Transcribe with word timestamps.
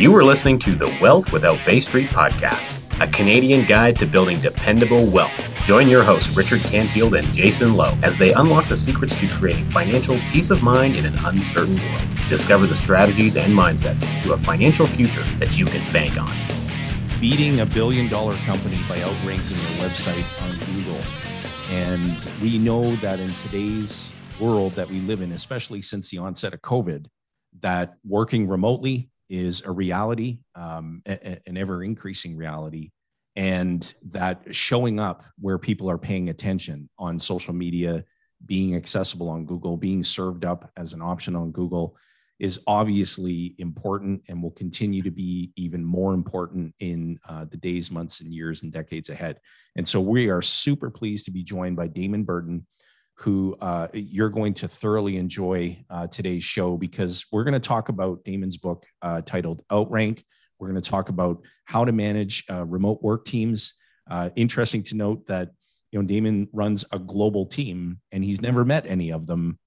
You 0.00 0.16
are 0.16 0.24
listening 0.24 0.58
to 0.60 0.74
the 0.74 0.86
Wealth 0.98 1.30
Without 1.30 1.58
Bay 1.66 1.78
Street 1.78 2.08
podcast, 2.08 2.74
a 3.02 3.06
Canadian 3.06 3.66
guide 3.66 3.98
to 3.98 4.06
building 4.06 4.40
dependable 4.40 5.04
wealth. 5.04 5.30
Join 5.66 5.90
your 5.90 6.02
hosts, 6.02 6.34
Richard 6.34 6.62
Canfield 6.62 7.14
and 7.14 7.30
Jason 7.34 7.74
Lowe, 7.74 7.98
as 8.02 8.16
they 8.16 8.32
unlock 8.32 8.66
the 8.70 8.78
secrets 8.78 9.14
to 9.20 9.28
creating 9.28 9.66
financial 9.66 10.16
peace 10.32 10.48
of 10.48 10.62
mind 10.62 10.96
in 10.96 11.04
an 11.04 11.18
uncertain 11.26 11.76
world. 11.76 12.02
Discover 12.30 12.68
the 12.68 12.76
strategies 12.76 13.36
and 13.36 13.52
mindsets 13.52 14.00
to 14.22 14.32
a 14.32 14.38
financial 14.38 14.86
future 14.86 15.22
that 15.38 15.58
you 15.58 15.66
can 15.66 15.92
bank 15.92 16.16
on. 16.16 16.32
Beating 17.20 17.60
a 17.60 17.66
billion 17.66 18.08
dollar 18.08 18.36
company 18.36 18.82
by 18.88 19.02
outranking 19.02 19.58
your 19.58 19.86
website 19.86 20.24
on 20.40 20.58
Google. 20.72 21.02
And 21.68 22.26
we 22.40 22.56
know 22.56 22.96
that 22.96 23.20
in 23.20 23.34
today's 23.34 24.16
world 24.40 24.72
that 24.76 24.88
we 24.88 25.00
live 25.00 25.20
in, 25.20 25.32
especially 25.32 25.82
since 25.82 26.10
the 26.10 26.16
onset 26.16 26.54
of 26.54 26.62
COVID, 26.62 27.04
that 27.60 27.96
working 28.02 28.48
remotely 28.48 29.09
is 29.30 29.62
a 29.64 29.70
reality, 29.70 30.40
um, 30.54 31.02
an 31.06 31.56
ever 31.56 31.82
increasing 31.82 32.36
reality, 32.36 32.90
and 33.36 33.94
that 34.02 34.54
showing 34.54 35.00
up 35.00 35.24
where 35.38 35.56
people 35.56 35.88
are 35.88 35.98
paying 35.98 36.28
attention 36.28 36.90
on 36.98 37.18
social 37.18 37.54
media, 37.54 38.04
being 38.44 38.74
accessible 38.74 39.28
on 39.28 39.46
Google, 39.46 39.76
being 39.76 40.02
served 40.02 40.44
up 40.44 40.70
as 40.76 40.92
an 40.92 41.00
option 41.00 41.36
on 41.36 41.52
Google 41.52 41.96
is 42.40 42.58
obviously 42.66 43.54
important 43.58 44.22
and 44.28 44.42
will 44.42 44.50
continue 44.50 45.02
to 45.02 45.10
be 45.10 45.52
even 45.56 45.84
more 45.84 46.14
important 46.14 46.74
in 46.80 47.18
uh, 47.28 47.44
the 47.44 47.58
days, 47.58 47.90
months, 47.90 48.22
and 48.22 48.32
years 48.32 48.62
and 48.62 48.72
decades 48.72 49.10
ahead. 49.10 49.38
And 49.76 49.86
so 49.86 50.00
we 50.00 50.30
are 50.30 50.40
super 50.40 50.90
pleased 50.90 51.26
to 51.26 51.30
be 51.30 51.44
joined 51.44 51.76
by 51.76 51.86
Damon 51.86 52.24
Burton 52.24 52.66
who 53.20 53.54
uh, 53.60 53.86
you're 53.92 54.30
going 54.30 54.54
to 54.54 54.66
thoroughly 54.66 55.18
enjoy 55.18 55.84
uh, 55.90 56.06
today's 56.06 56.42
show 56.42 56.78
because 56.78 57.26
we're 57.30 57.44
going 57.44 57.52
to 57.52 57.60
talk 57.60 57.90
about 57.90 58.24
Damon's 58.24 58.56
book 58.56 58.86
uh, 59.02 59.20
titled 59.20 59.62
Outrank. 59.70 60.24
We're 60.58 60.68
going 60.68 60.80
to 60.80 60.90
talk 60.90 61.10
about 61.10 61.44
how 61.64 61.84
to 61.84 61.92
manage 61.92 62.44
uh, 62.50 62.64
remote 62.64 63.02
work 63.02 63.26
teams. 63.26 63.74
Uh, 64.10 64.30
interesting 64.36 64.82
to 64.84 64.96
note 64.96 65.26
that 65.26 65.50
you 65.92 66.00
know 66.00 66.06
Damon 66.06 66.48
runs 66.52 66.86
a 66.92 66.98
global 66.98 67.44
team 67.44 68.00
and 68.10 68.24
he's 68.24 68.40
never 68.40 68.64
met 68.64 68.86
any 68.86 69.10
of 69.12 69.26
them 69.26 69.58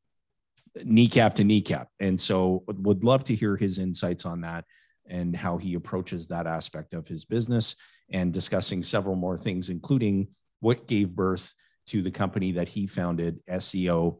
kneecap 0.84 1.36
to 1.36 1.44
kneecap, 1.44 1.90
and 2.00 2.20
so 2.20 2.64
would 2.68 3.04
love 3.04 3.24
to 3.26 3.36
hear 3.36 3.56
his 3.56 3.78
insights 3.78 4.26
on 4.26 4.42
that 4.42 4.66
and 5.08 5.36
how 5.36 5.58
he 5.58 5.76
approaches 5.76 6.30
that 6.30 6.48
aspect 6.48 6.96
of 6.96 7.08
his 7.08 7.26
business 7.26 7.76
and 8.12 8.34
discussing 8.34 8.82
several 8.82 9.16
more 9.16 9.38
things, 9.38 9.70
including 9.70 10.30
what 10.60 10.88
gave 10.88 11.16
birth 11.16 11.54
to 11.88 12.02
the 12.02 12.12
company 12.12 12.54
that 12.54 12.70
he 12.70 12.88
founded, 12.88 13.40
SEO 13.48 14.20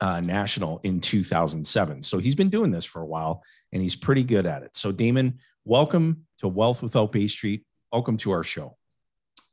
uh, 0.00 0.20
National, 0.20 0.78
in 0.82 1.00
2007. 1.00 2.02
So 2.02 2.18
he's 2.18 2.34
been 2.34 2.48
doing 2.48 2.70
this 2.70 2.84
for 2.84 3.02
a 3.02 3.06
while 3.06 3.42
and 3.72 3.82
he's 3.82 3.96
pretty 3.96 4.24
good 4.24 4.46
at 4.46 4.62
it. 4.62 4.76
So, 4.76 4.92
Damon, 4.92 5.38
welcome 5.64 6.26
to 6.38 6.48
Wealth 6.48 6.82
Without 6.82 7.12
Bay 7.12 7.26
Street. 7.26 7.64
Welcome 7.92 8.16
to 8.18 8.30
our 8.30 8.42
show. 8.42 8.76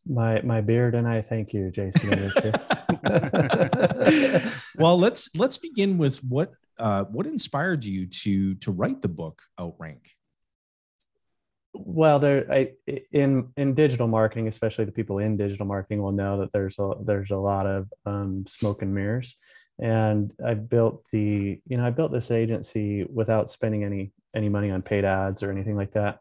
My 0.09 0.42
my 0.42 0.61
beard 0.61 0.95
and 0.95 1.05
I 1.08 1.22
thank 1.22 1.53
you, 1.53 1.70
Jason. 1.70 2.31
well, 4.78 4.98
let's 4.98 5.36
let's 5.36 5.58
begin 5.58 5.98
with 5.98 6.23
what 6.23 6.53
uh, 6.80 7.03
what 7.05 7.25
inspired 7.25 7.83
you 7.83 8.05
to 8.08 8.55
to 8.55 8.72
write 8.72 9.02
the 9.02 9.09
book 9.09 9.42
Outrank 9.59 10.17
well 11.86 12.20
there 12.20 12.52
I, 12.52 12.72
in 13.11 13.50
in 13.58 13.73
digital 13.73 14.08
marketing 14.08 14.47
especially 14.47 14.86
the 14.86 14.92
people 14.92 15.20
in 15.20 15.38
digital 15.38 15.66
marketing 15.66 16.02
will 16.02 16.11
know 16.11 16.39
that 16.39 16.52
there's 16.52 16.78
a 16.80 16.94
there's 17.02 17.31
a 17.31 17.38
lot 17.38 17.66
of 17.66 17.92
um, 18.06 18.45
smoke 18.47 18.81
and 18.81 18.94
mirrors. 18.94 19.36
And 19.80 20.33
i 20.45 20.53
built 20.55 21.05
the 21.11 21.59
you 21.67 21.78
know 21.78 21.86
i 21.86 21.92
built 21.92 22.11
this 22.11 22.31
agency 22.31 23.05
without 23.14 23.50
spending 23.50 23.83
any 23.83 24.11
any 24.36 24.50
money 24.50 24.72
on 24.72 24.81
paid 24.81 25.05
ads 25.05 25.44
or 25.44 25.52
anything 25.52 25.75
like 25.75 25.92
that. 25.92 26.20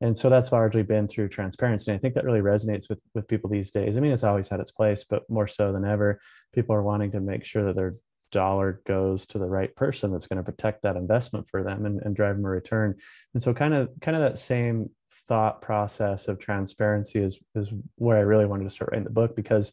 And 0.00 0.16
so 0.16 0.28
that's 0.28 0.52
largely 0.52 0.84
been 0.84 1.08
through 1.08 1.28
transparency. 1.28 1.90
And 1.90 1.98
i 1.98 2.00
think 2.00 2.14
that 2.14 2.24
really 2.24 2.40
resonates 2.40 2.88
with 2.88 3.00
with 3.14 3.28
people 3.28 3.50
these 3.50 3.70
days. 3.70 3.96
I 3.96 4.00
mean 4.00 4.12
it's 4.12 4.24
always 4.24 4.48
had 4.48 4.60
its 4.60 4.70
place 4.70 5.04
but 5.04 5.28
more 5.30 5.46
so 5.46 5.72
than 5.72 5.84
ever 5.84 6.20
people 6.52 6.74
are 6.74 6.82
wanting 6.82 7.10
to 7.12 7.20
make 7.20 7.44
sure 7.44 7.64
that 7.64 7.74
they're 7.74 7.94
dollar 8.30 8.80
goes 8.86 9.26
to 9.26 9.38
the 9.38 9.46
right 9.46 9.74
person 9.74 10.12
that's 10.12 10.26
going 10.26 10.36
to 10.38 10.42
protect 10.42 10.82
that 10.82 10.96
investment 10.96 11.48
for 11.48 11.62
them 11.62 11.86
and, 11.86 12.00
and 12.02 12.16
drive 12.16 12.36
them 12.36 12.44
a 12.44 12.48
return. 12.48 12.94
And 13.34 13.42
so 13.42 13.54
kind 13.54 13.74
of 13.74 13.88
kind 14.00 14.16
of 14.16 14.22
that 14.22 14.38
same 14.38 14.90
thought 15.10 15.60
process 15.62 16.28
of 16.28 16.38
transparency 16.38 17.22
is 17.22 17.38
is 17.54 17.72
where 17.96 18.16
i 18.16 18.20
really 18.20 18.46
wanted 18.46 18.64
to 18.64 18.70
start 18.70 18.90
writing 18.90 19.04
the 19.04 19.10
book 19.10 19.34
because 19.34 19.72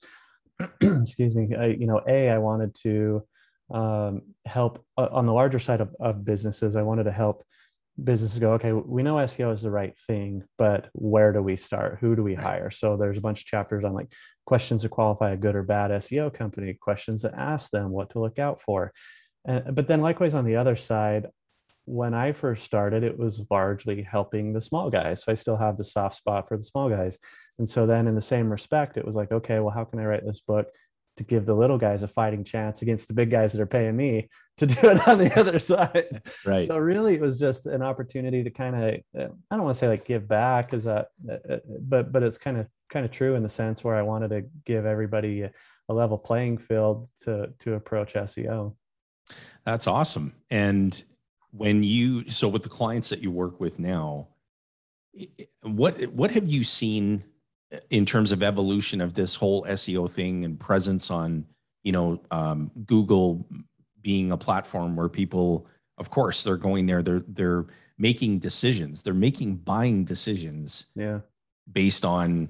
excuse 0.82 1.36
me 1.36 1.54
I, 1.56 1.68
you 1.68 1.88
know 1.88 2.02
a 2.08 2.30
i 2.30 2.38
wanted 2.38 2.74
to 2.84 3.24
um, 3.74 4.22
help 4.46 4.84
uh, 4.98 5.08
on 5.12 5.26
the 5.26 5.34
larger 5.34 5.60
side 5.60 5.82
of, 5.82 5.94
of 6.00 6.24
businesses 6.24 6.76
i 6.76 6.82
wanted 6.82 7.06
to 7.06 7.12
help 7.12 7.44
businesses 8.02 8.40
go 8.40 8.54
okay 8.54 8.72
we 8.72 9.04
know 9.04 9.16
seo 9.16 9.54
is 9.54 9.62
the 9.62 9.72
right 9.72 9.98
thing 9.98 10.44
but 10.58 10.90
where 11.16 11.32
do 11.32 11.42
we 11.42 11.56
start? 11.56 12.00
Who 12.02 12.16
do 12.16 12.24
we 12.24 12.36
hire? 12.36 12.70
So 12.70 12.98
there's 12.98 13.18
a 13.18 13.22
bunch 13.22 13.42
of 13.42 13.46
chapters 13.46 13.84
on 13.84 13.94
like 13.94 14.12
questions 14.46 14.82
to 14.82 14.90
qualify 14.90 15.32
a 15.32 15.38
good 15.38 15.56
or 15.56 15.64
bad 15.64 15.92
seo 15.92 16.34
company 16.34 16.74
questions 16.74 17.22
that 17.22 17.34
ask 17.34 17.72
them 17.72 17.90
what 17.92 18.10
to 18.10 18.20
look 18.20 18.40
out 18.40 18.62
for 18.62 18.92
and, 19.46 19.76
but 19.76 19.88
then 19.88 20.02
likewise 20.02 20.34
on 20.34 20.46
the 20.46 20.56
other 20.56 20.76
side 20.76 21.28
when 21.86 22.14
i 22.14 22.32
first 22.32 22.64
started 22.64 23.04
it 23.04 23.18
was 23.18 23.46
largely 23.52 24.02
helping 24.02 24.54
the 24.54 24.62
small 24.62 24.90
guys 24.90 25.24
so 25.24 25.32
i 25.32 25.36
still 25.36 25.58
have 25.58 25.78
the 25.78 25.84
soft 25.84 26.16
spot 26.16 26.48
for 26.48 26.58
the 26.58 26.64
small 26.64 26.90
guys 26.90 27.18
and 27.60 27.68
so 27.68 27.86
then 27.86 28.08
in 28.08 28.16
the 28.16 28.22
same 28.22 28.50
respect 28.50 28.98
it 28.98 29.06
was 29.06 29.16
like 29.16 29.32
okay 29.32 29.60
well 29.60 29.70
how 29.70 29.84
can 29.84 30.00
i 30.00 30.06
write 30.06 30.26
this 30.26 30.42
book 30.42 30.68
to 31.18 31.24
give 31.24 31.46
the 31.46 31.54
little 31.54 31.78
guys 31.78 32.04
a 32.04 32.08
fighting 32.08 32.44
chance 32.44 32.82
against 32.82 33.08
the 33.08 33.14
big 33.14 33.30
guys 33.30 33.54
that 33.54 33.62
are 33.62 33.68
paying 33.68 33.96
me 33.96 34.28
to 34.58 34.66
do 34.66 34.90
it 34.90 35.08
on 35.08 35.18
the 35.18 35.38
other 35.40 35.60
side. 35.60 36.22
Right. 36.46 36.68
So 36.68 36.78
really, 36.78 37.16
it 37.16 37.22
was 37.22 37.40
just 37.40 37.66
an 37.66 37.82
opportunity 37.82 38.44
to 38.44 38.50
kind 38.52 38.76
of 38.76 38.84
uh, 39.20 39.34
I 39.50 39.56
don't 39.56 39.64
want 39.64 39.74
to 39.76 39.80
say 39.80 39.88
like 39.88 40.06
give 40.06 40.28
back, 40.28 40.68
because 40.68 40.84
that, 40.84 41.08
uh, 41.28 41.54
uh, 41.54 41.58
but 41.82 42.12
but 42.12 42.24
it's 42.24 42.38
kind 42.38 42.58
of 42.58 42.68
kind 42.90 43.06
of 43.06 43.12
true 43.12 43.36
in 43.36 43.44
the 43.44 43.50
sense 43.50 43.84
where 43.84 43.96
I 43.96 44.02
wanted 44.02 44.30
to 44.30 44.44
give 44.66 44.86
everybody 44.86 45.44
a, 45.44 45.52
a 45.90 45.94
level 45.94 46.18
playing 46.18 46.58
field 46.58 47.10
to 47.22 47.54
to 47.60 47.74
approach 47.74 48.14
SEO. 48.14 48.76
That's 49.64 49.88
awesome. 49.88 50.36
And 50.50 51.04
when 51.52 51.84
you 51.84 52.30
so 52.30 52.48
with 52.48 52.64
the 52.64 52.70
clients 52.70 53.10
that 53.10 53.22
you 53.22 53.32
work 53.32 53.60
with 53.60 53.80
now, 53.80 54.30
what 55.64 56.02
what 56.08 56.32
have 56.32 56.50
you 56.50 56.64
seen 56.64 57.24
in 57.90 58.06
terms 58.06 58.32
of 58.32 58.44
evolution 58.44 59.02
of 59.02 59.14
this 59.14 59.36
whole 59.36 59.64
SEO 59.64 60.10
thing 60.10 60.46
and 60.46 60.60
presence 60.60 61.10
on, 61.10 61.46
you 61.84 61.92
know, 61.92 62.22
um, 62.32 62.72
Google 62.86 63.48
being 64.02 64.32
a 64.32 64.38
platform 64.38 64.96
where 64.96 65.10
people, 65.10 65.68
of 65.98 66.10
course, 66.10 66.44
they're 66.44 66.58
going 66.58 66.86
there, 66.86 67.02
they're 67.02 67.24
they're 67.28 67.66
making 67.98 68.40
decisions, 68.40 69.04
they're 69.04 69.14
making 69.14 69.56
buying 69.58 70.04
decisions, 70.04 70.88
yeah, 70.96 71.20
based 71.72 72.06
on, 72.06 72.50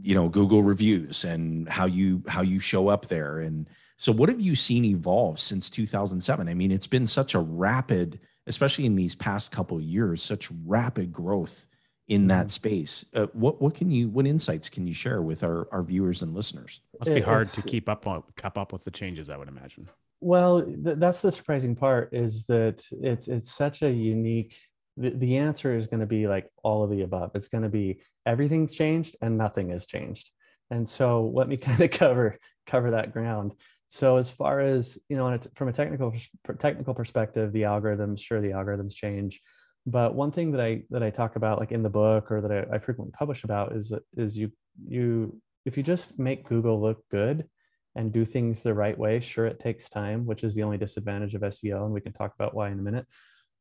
you 0.00 0.14
know, 0.14 0.28
Google 0.28 0.62
reviews 0.62 1.24
and 1.24 1.68
how 1.68 1.86
you 1.86 2.22
how 2.28 2.42
you 2.42 2.58
show 2.58 2.88
up 2.88 3.06
there. 3.06 3.40
And 3.40 3.68
so, 3.96 4.12
what 4.12 4.28
have 4.28 4.40
you 4.40 4.54
seen 4.54 4.84
evolve 4.84 5.38
since 5.38 5.70
2007? 5.70 6.48
I 6.48 6.54
mean, 6.54 6.72
it's 6.72 6.86
been 6.86 7.06
such 7.06 7.34
a 7.34 7.40
rapid, 7.40 8.20
especially 8.46 8.86
in 8.86 8.96
these 8.96 9.14
past 9.14 9.52
couple 9.52 9.80
years, 9.80 10.22
such 10.22 10.48
rapid 10.64 11.12
growth 11.12 11.68
in 12.08 12.26
that 12.28 12.46
mm-hmm. 12.46 12.48
space. 12.48 13.04
Uh, 13.14 13.26
what 13.32 13.60
what 13.60 13.74
can 13.74 13.90
you 13.90 14.08
what 14.08 14.26
insights 14.26 14.68
can 14.68 14.86
you 14.86 14.94
share 14.94 15.22
with 15.22 15.44
our, 15.44 15.68
our 15.72 15.82
viewers 15.82 16.22
and 16.22 16.34
listeners? 16.34 16.80
Must 16.98 17.14
be 17.14 17.20
hard 17.20 17.46
to 17.48 17.62
keep 17.62 17.88
up 17.88 18.06
on 18.06 18.22
keep 18.40 18.56
up 18.56 18.72
with 18.72 18.84
the 18.84 18.90
changes, 18.90 19.30
I 19.30 19.36
would 19.36 19.48
imagine. 19.48 19.88
Well, 20.20 20.62
th- 20.62 20.98
that's 20.98 21.22
the 21.22 21.32
surprising 21.32 21.74
part 21.74 22.10
is 22.12 22.46
that 22.46 22.84
it's 22.90 23.28
it's 23.28 23.52
such 23.52 23.82
a 23.82 23.90
unique. 23.90 24.56
The, 24.96 25.10
the 25.10 25.36
answer 25.38 25.76
is 25.76 25.86
going 25.86 26.00
to 26.00 26.06
be 26.06 26.26
like 26.28 26.48
all 26.62 26.84
of 26.84 26.90
the 26.90 27.02
above. 27.02 27.32
It's 27.34 27.48
going 27.48 27.64
to 27.64 27.70
be 27.70 28.00
everything's 28.26 28.74
changed 28.74 29.16
and 29.22 29.38
nothing 29.38 29.70
has 29.70 29.86
changed. 29.86 30.30
And 30.70 30.88
so 30.88 31.30
let 31.34 31.48
me 31.48 31.56
kind 31.58 31.80
of 31.80 31.90
cover 31.90 32.38
cover 32.66 32.92
that 32.92 33.12
ground. 33.12 33.52
So 33.88 34.16
as 34.16 34.30
far 34.30 34.60
as 34.60 34.98
you 35.08 35.16
know, 35.16 35.38
from 35.54 35.68
a 35.68 35.72
technical 35.72 36.14
technical 36.58 36.94
perspective, 36.94 37.52
the 37.52 37.62
algorithms 37.62 38.20
sure 38.20 38.40
the 38.40 38.50
algorithms 38.50 38.94
change 38.94 39.40
but 39.86 40.14
one 40.14 40.30
thing 40.30 40.52
that 40.52 40.60
i 40.60 40.82
that 40.90 41.02
i 41.02 41.10
talk 41.10 41.36
about 41.36 41.58
like 41.58 41.72
in 41.72 41.82
the 41.82 41.90
book 41.90 42.30
or 42.30 42.40
that 42.40 42.52
I, 42.52 42.76
I, 42.76 42.78
frequently 42.78 43.12
publish 43.12 43.44
about 43.44 43.74
is 43.74 43.92
is 44.16 44.36
you 44.36 44.52
you 44.86 45.40
if 45.64 45.76
you 45.76 45.82
just 45.82 46.18
make 46.18 46.48
google 46.48 46.80
look 46.80 47.02
good 47.10 47.48
and 47.94 48.12
do 48.12 48.24
things 48.24 48.62
the 48.62 48.74
right 48.74 48.96
way 48.96 49.20
sure 49.20 49.46
it 49.46 49.60
takes 49.60 49.88
time 49.88 50.24
which 50.24 50.44
is 50.44 50.54
the 50.54 50.62
only 50.62 50.78
disadvantage 50.78 51.34
of 51.34 51.42
seo 51.42 51.84
and 51.84 51.92
we 51.92 52.00
can 52.00 52.12
talk 52.12 52.34
about 52.34 52.54
why 52.54 52.70
in 52.70 52.78
a 52.78 52.82
minute 52.82 53.06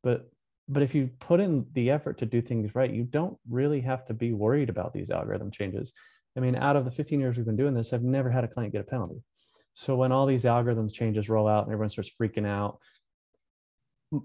but 0.04 0.30
but 0.68 0.84
if 0.84 0.96
you 0.96 1.10
put 1.20 1.40
in 1.40 1.66
the 1.74 1.90
effort 1.90 2.18
to 2.18 2.26
do 2.26 2.42
things 2.42 2.76
right 2.76 2.94
you 2.94 3.04
don't 3.04 3.38
really 3.50 3.82
have 3.82 4.06
to 4.06 4.14
be 4.14 4.34
worried 4.34 4.70
about 4.70 4.94
these 4.94 5.10
algorithm 5.10 5.52
changes 5.52 5.94
i 6.38 6.40
mean 6.40 6.56
out 6.56 6.76
of 6.76 6.86
the 6.86 6.92
15 6.92 7.20
years 7.20 7.38
we've 7.38 7.46
been 7.46 7.56
doing 7.56 7.74
this 7.74 7.94
i've 7.94 8.04
never 8.04 8.30
had 8.30 8.44
a 8.44 8.48
client 8.48 8.74
get 8.74 8.82
a 8.82 8.86
penalty 8.86 9.22
so 9.74 9.96
when 9.96 10.12
all 10.12 10.26
these 10.26 10.46
algorithms 10.46 10.94
changes 10.94 11.30
roll 11.30 11.48
out 11.48 11.64
and 11.66 11.74
everyone 11.74 11.90
starts 11.90 12.12
freaking 12.20 12.48
out 12.48 12.80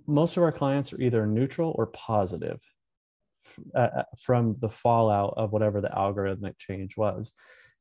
most 0.07 0.37
of 0.37 0.43
our 0.43 0.53
clients 0.53 0.93
are 0.93 1.01
either 1.01 1.27
neutral 1.27 1.75
or 1.77 1.87
positive 1.87 2.61
uh, 3.75 3.79
uh, 3.79 4.03
from 4.19 4.57
the 4.61 4.69
fallout 4.69 5.35
of 5.37 5.53
whatever 5.53 5.81
the 5.81 5.89
algorithmic 5.89 6.59
change 6.59 6.97
was. 6.97 7.35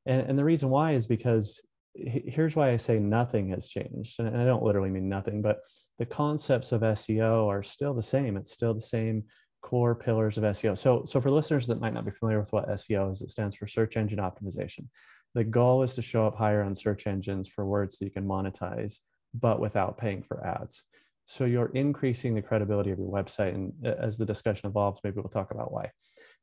And, 0.06 0.30
and 0.30 0.38
the 0.38 0.44
reason 0.44 0.69
why 0.69 0.94
is 0.94 1.07
because 1.07 1.66
here's 1.95 2.56
why 2.56 2.71
I 2.71 2.77
say 2.77 3.00
nothing 3.00 3.50
has 3.50 3.68
changed. 3.68 4.19
And 4.19 4.36
I 4.36 4.45
don't 4.45 4.63
literally 4.63 4.89
mean 4.89 5.09
nothing, 5.09 5.42
but 5.42 5.59
the 5.97 6.06
concepts 6.06 6.71
of 6.71 6.81
SEO 6.81 7.47
are 7.47 7.63
still 7.63 7.94
the 7.94 8.03
same. 8.03 8.38
It's 8.38 8.51
still 8.51 8.74
the 8.74 8.81
same 8.81 9.24
core 9.62 9.95
pillars 9.95 10.38
of 10.38 10.44
SEO. 10.44 10.77
So, 10.77 11.03
so 11.06 11.19
for 11.19 11.31
listeners 11.31 11.68
that 11.68 11.80
might 11.80 11.94
not 11.94 12.06
be 12.06 12.12
familiar 12.12 12.39
with 12.39 12.53
what 12.53 12.69
SEO 12.69 13.12
is, 13.12 13.21
it 13.21 13.30
stands 13.30 13.56
for 13.56 13.65
search 13.65 13.97
engine 13.97 14.19
optimization. 14.19 14.88
The 15.33 15.44
goal 15.44 15.83
is 15.83 15.95
to 15.95 16.01
show 16.01 16.27
up 16.27 16.36
higher 16.36 16.62
on 16.62 16.75
search 16.75 17.07
engines 17.07 17.47
for 17.47 17.65
words 17.65 17.97
that 17.97 18.06
you 18.06 18.12
can 18.12 18.27
monetize, 18.27 19.00
but 19.33 19.59
without 19.59 19.97
paying 19.97 20.21
for 20.21 20.45
ads. 20.45 20.83
So 21.25 21.45
you're 21.45 21.71
increasing 21.74 22.36
the 22.36 22.42
credibility 22.42 22.92
of 22.92 23.00
your 23.00 23.12
website. 23.12 23.56
And 23.56 23.74
uh, 23.83 23.95
as 24.00 24.18
the 24.18 24.25
discussion 24.25 24.69
evolves, 24.69 25.01
maybe 25.03 25.15
we'll 25.15 25.30
talk 25.30 25.51
about 25.51 25.71
why 25.71 25.92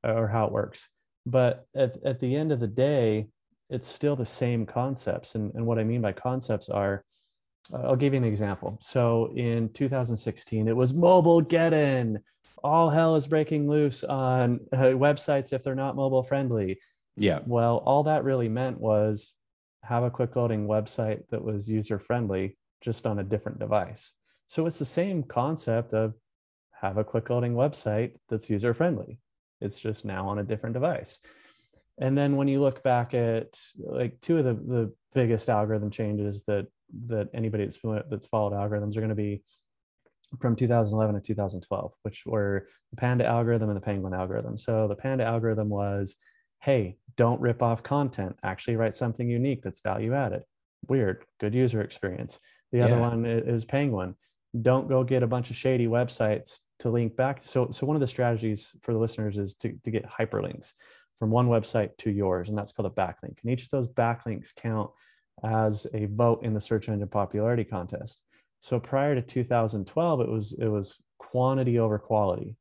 or 0.02 0.28
how 0.28 0.46
it 0.46 0.52
works. 0.52 0.88
But 1.24 1.66
at, 1.76 1.96
at 2.04 2.20
the 2.20 2.34
end 2.34 2.50
of 2.50 2.58
the 2.58 2.66
day, 2.66 3.28
it's 3.72 3.88
still 3.88 4.14
the 4.14 4.26
same 4.26 4.66
concepts. 4.66 5.34
And, 5.34 5.52
and 5.54 5.66
what 5.66 5.78
I 5.78 5.84
mean 5.84 6.02
by 6.02 6.12
concepts 6.12 6.68
are, 6.68 7.04
I'll 7.72 7.96
give 7.96 8.12
you 8.12 8.18
an 8.18 8.24
example. 8.24 8.76
So 8.80 9.32
in 9.34 9.70
2016, 9.72 10.68
it 10.68 10.76
was 10.76 10.92
Mobilegeddon. 10.92 12.18
All 12.62 12.90
hell 12.90 13.16
is 13.16 13.26
breaking 13.26 13.68
loose 13.68 14.04
on 14.04 14.60
uh, 14.72 14.92
websites 14.92 15.54
if 15.54 15.64
they're 15.64 15.74
not 15.74 15.96
mobile 15.96 16.22
friendly. 16.22 16.80
Yeah. 17.16 17.40
Well, 17.46 17.78
all 17.78 18.02
that 18.02 18.24
really 18.24 18.50
meant 18.50 18.78
was 18.78 19.32
have 19.84 20.02
a 20.02 20.10
quick 20.10 20.36
loading 20.36 20.66
website 20.66 21.22
that 21.30 21.42
was 21.42 21.68
user 21.68 21.98
friendly 21.98 22.58
just 22.82 23.06
on 23.06 23.20
a 23.20 23.24
different 23.24 23.58
device. 23.58 24.12
So 24.48 24.66
it's 24.66 24.78
the 24.78 24.84
same 24.84 25.22
concept 25.22 25.94
of 25.94 26.14
have 26.82 26.98
a 26.98 27.04
quick 27.04 27.30
loading 27.30 27.54
website 27.54 28.12
that's 28.28 28.50
user 28.50 28.74
friendly. 28.74 29.18
It's 29.62 29.80
just 29.80 30.04
now 30.04 30.28
on 30.28 30.38
a 30.38 30.44
different 30.44 30.74
device. 30.74 31.20
And 32.02 32.18
then 32.18 32.34
when 32.34 32.48
you 32.48 32.60
look 32.60 32.82
back 32.82 33.14
at 33.14 33.56
like 33.78 34.20
two 34.20 34.38
of 34.38 34.44
the, 34.44 34.54
the 34.54 34.92
biggest 35.14 35.48
algorithm 35.48 35.90
changes 35.90 36.42
that 36.44 36.66
that 37.06 37.28
anybody 37.32 37.64
that's 37.64 37.78
that's 38.10 38.26
followed 38.26 38.52
algorithms 38.52 38.96
are 38.96 39.00
going 39.00 39.08
to 39.10 39.14
be 39.14 39.44
from 40.40 40.56
2011 40.56 41.14
to 41.14 41.20
2012, 41.20 41.92
which 42.02 42.24
were 42.26 42.66
the 42.90 42.96
Panda 42.96 43.24
algorithm 43.24 43.68
and 43.68 43.76
the 43.76 43.84
Penguin 43.84 44.14
algorithm. 44.14 44.56
So 44.56 44.88
the 44.88 44.96
Panda 44.96 45.24
algorithm 45.24 45.68
was, 45.68 46.16
hey, 46.60 46.96
don't 47.16 47.40
rip 47.40 47.62
off 47.62 47.84
content. 47.84 48.36
Actually, 48.42 48.76
write 48.76 48.96
something 48.96 49.28
unique 49.28 49.62
that's 49.62 49.80
value 49.80 50.12
added. 50.12 50.42
Weird, 50.88 51.24
good 51.38 51.54
user 51.54 51.82
experience. 51.82 52.40
The 52.72 52.78
yeah. 52.78 52.86
other 52.86 52.98
one 52.98 53.26
is 53.26 53.64
Penguin. 53.64 54.16
Don't 54.60 54.88
go 54.88 55.04
get 55.04 55.22
a 55.22 55.28
bunch 55.28 55.50
of 55.50 55.56
shady 55.56 55.86
websites 55.86 56.60
to 56.80 56.90
link 56.90 57.14
back. 57.14 57.44
So, 57.44 57.70
so 57.70 57.86
one 57.86 57.94
of 57.94 58.00
the 58.00 58.08
strategies 58.08 58.74
for 58.82 58.92
the 58.92 58.98
listeners 58.98 59.38
is 59.38 59.54
to, 59.58 59.72
to 59.84 59.90
get 59.92 60.04
hyperlinks 60.04 60.72
from 61.22 61.30
one 61.30 61.46
website 61.46 61.96
to 61.98 62.10
yours, 62.10 62.48
and 62.48 62.58
that's 62.58 62.72
called 62.72 62.90
a 62.90 63.00
backlink. 63.00 63.36
And 63.42 63.52
each 63.52 63.62
of 63.62 63.70
those 63.70 63.86
backlinks 63.86 64.52
count 64.52 64.90
as 65.44 65.86
a 65.94 66.06
vote 66.06 66.42
in 66.42 66.52
the 66.52 66.60
search 66.60 66.88
engine 66.88 67.06
popularity 67.06 67.62
contest. 67.62 68.24
So 68.58 68.80
prior 68.80 69.14
to 69.14 69.22
2012, 69.22 70.20
it 70.20 70.28
was 70.28 70.52
it 70.54 70.66
was 70.66 71.00
quantity 71.20 71.78
over 71.78 72.00
quality. 72.00 72.56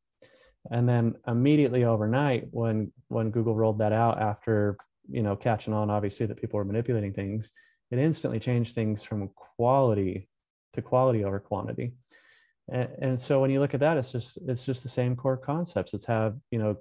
And 0.69 0.88
then 0.88 1.16
immediately 1.28 1.86
overnight, 1.86 2.50
when 2.52 2.92
when 3.08 3.31
Google 3.31 3.56
rolled 3.56 3.80
that 3.80 3.94
out 3.94 4.22
after 4.22 4.78
you 5.10 5.24
know 5.24 5.36
catching 5.36 5.74
on, 5.74 5.90
obviously 5.90 6.28
that 6.28 6.40
people 6.40 6.60
were 6.60 6.63
manipulating 6.63 7.13
things, 7.13 7.52
it 7.90 7.98
instantly 7.98 8.40
changed 8.40 8.75
things 8.75 9.04
from 9.04 9.31
quality 9.58 10.30
to 10.74 10.84
quality 10.84 11.24
over 11.24 11.40
quantity. 11.40 11.94
And, 12.72 12.90
and 13.02 13.19
so 13.19 13.42
when 13.42 13.50
you 13.50 13.60
look 13.60 13.74
at 13.74 13.80
that, 13.80 13.98
it's 13.98 14.12
just 14.12 14.38
it's 14.48 14.68
just 14.68 14.84
the 14.84 14.90
same 14.90 15.16
core 15.16 15.36
concepts. 15.36 15.96
It's 15.96 16.06
have 16.06 16.36
you 16.52 16.60
know 16.60 16.78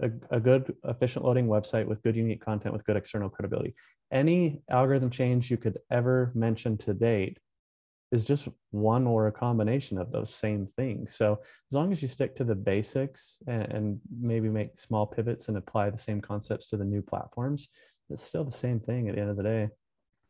a, 0.00 0.10
a 0.30 0.40
good 0.40 0.74
efficient 0.84 1.24
loading 1.24 1.46
website 1.46 1.86
with 1.86 2.02
good 2.02 2.16
unique 2.16 2.44
content 2.44 2.72
with 2.72 2.84
good 2.84 2.96
external 2.96 3.28
credibility. 3.28 3.74
Any 4.12 4.62
algorithm 4.70 5.10
change 5.10 5.50
you 5.50 5.56
could 5.56 5.78
ever 5.90 6.32
mention 6.34 6.76
to 6.78 6.94
date 6.94 7.38
is 8.10 8.24
just 8.24 8.48
one 8.70 9.06
or 9.06 9.26
a 9.26 9.32
combination 9.32 9.98
of 9.98 10.10
those 10.10 10.34
same 10.34 10.66
things. 10.66 11.14
So 11.14 11.40
as 11.42 11.74
long 11.74 11.92
as 11.92 12.00
you 12.00 12.08
stick 12.08 12.36
to 12.36 12.44
the 12.44 12.54
basics 12.54 13.38
and, 13.46 13.62
and, 13.62 14.00
maybe 14.20 14.48
make 14.48 14.78
small 14.78 15.06
pivots 15.06 15.48
and 15.48 15.58
apply 15.58 15.90
the 15.90 15.98
same 15.98 16.20
concepts 16.20 16.68
to 16.70 16.76
the 16.76 16.84
new 16.84 17.02
platforms, 17.02 17.68
it's 18.08 18.22
still 18.22 18.44
the 18.44 18.50
same 18.50 18.80
thing 18.80 19.08
at 19.08 19.14
the 19.14 19.20
end 19.20 19.30
of 19.30 19.36
the 19.36 19.42
day. 19.42 19.68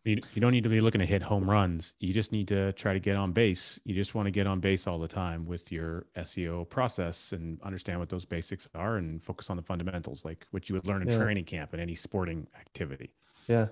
You, 0.08 0.18
you 0.34 0.40
don't 0.40 0.52
need 0.52 0.62
to 0.62 0.70
be 0.70 0.80
looking 0.80 1.00
to 1.00 1.06
hit 1.06 1.22
home 1.22 1.48
runs. 1.48 1.92
You 2.00 2.14
just 2.14 2.32
need 2.32 2.48
to 2.48 2.72
try 2.72 2.94
to 2.94 2.98
get 2.98 3.16
on 3.16 3.32
base. 3.32 3.78
You 3.84 3.94
just 3.94 4.14
want 4.14 4.26
to 4.26 4.30
get 4.30 4.46
on 4.46 4.58
base 4.58 4.86
all 4.86 4.98
the 4.98 5.08
time 5.08 5.44
with 5.44 5.70
your 5.70 6.06
SEO 6.16 6.68
process 6.68 7.32
and 7.32 7.60
understand 7.62 8.00
what 8.00 8.08
those 8.08 8.24
basics 8.24 8.66
are 8.74 8.96
and 8.96 9.22
focus 9.22 9.50
on 9.50 9.56
the 9.56 9.62
fundamentals, 9.62 10.24
like 10.24 10.46
what 10.50 10.68
you 10.68 10.74
would 10.76 10.86
learn 10.86 11.02
in 11.02 11.08
yeah. 11.08 11.18
training 11.18 11.44
camp 11.44 11.74
and 11.74 11.82
any 11.82 11.94
sporting 11.94 12.46
activity. 12.58 13.12
Yeah. 13.48 13.66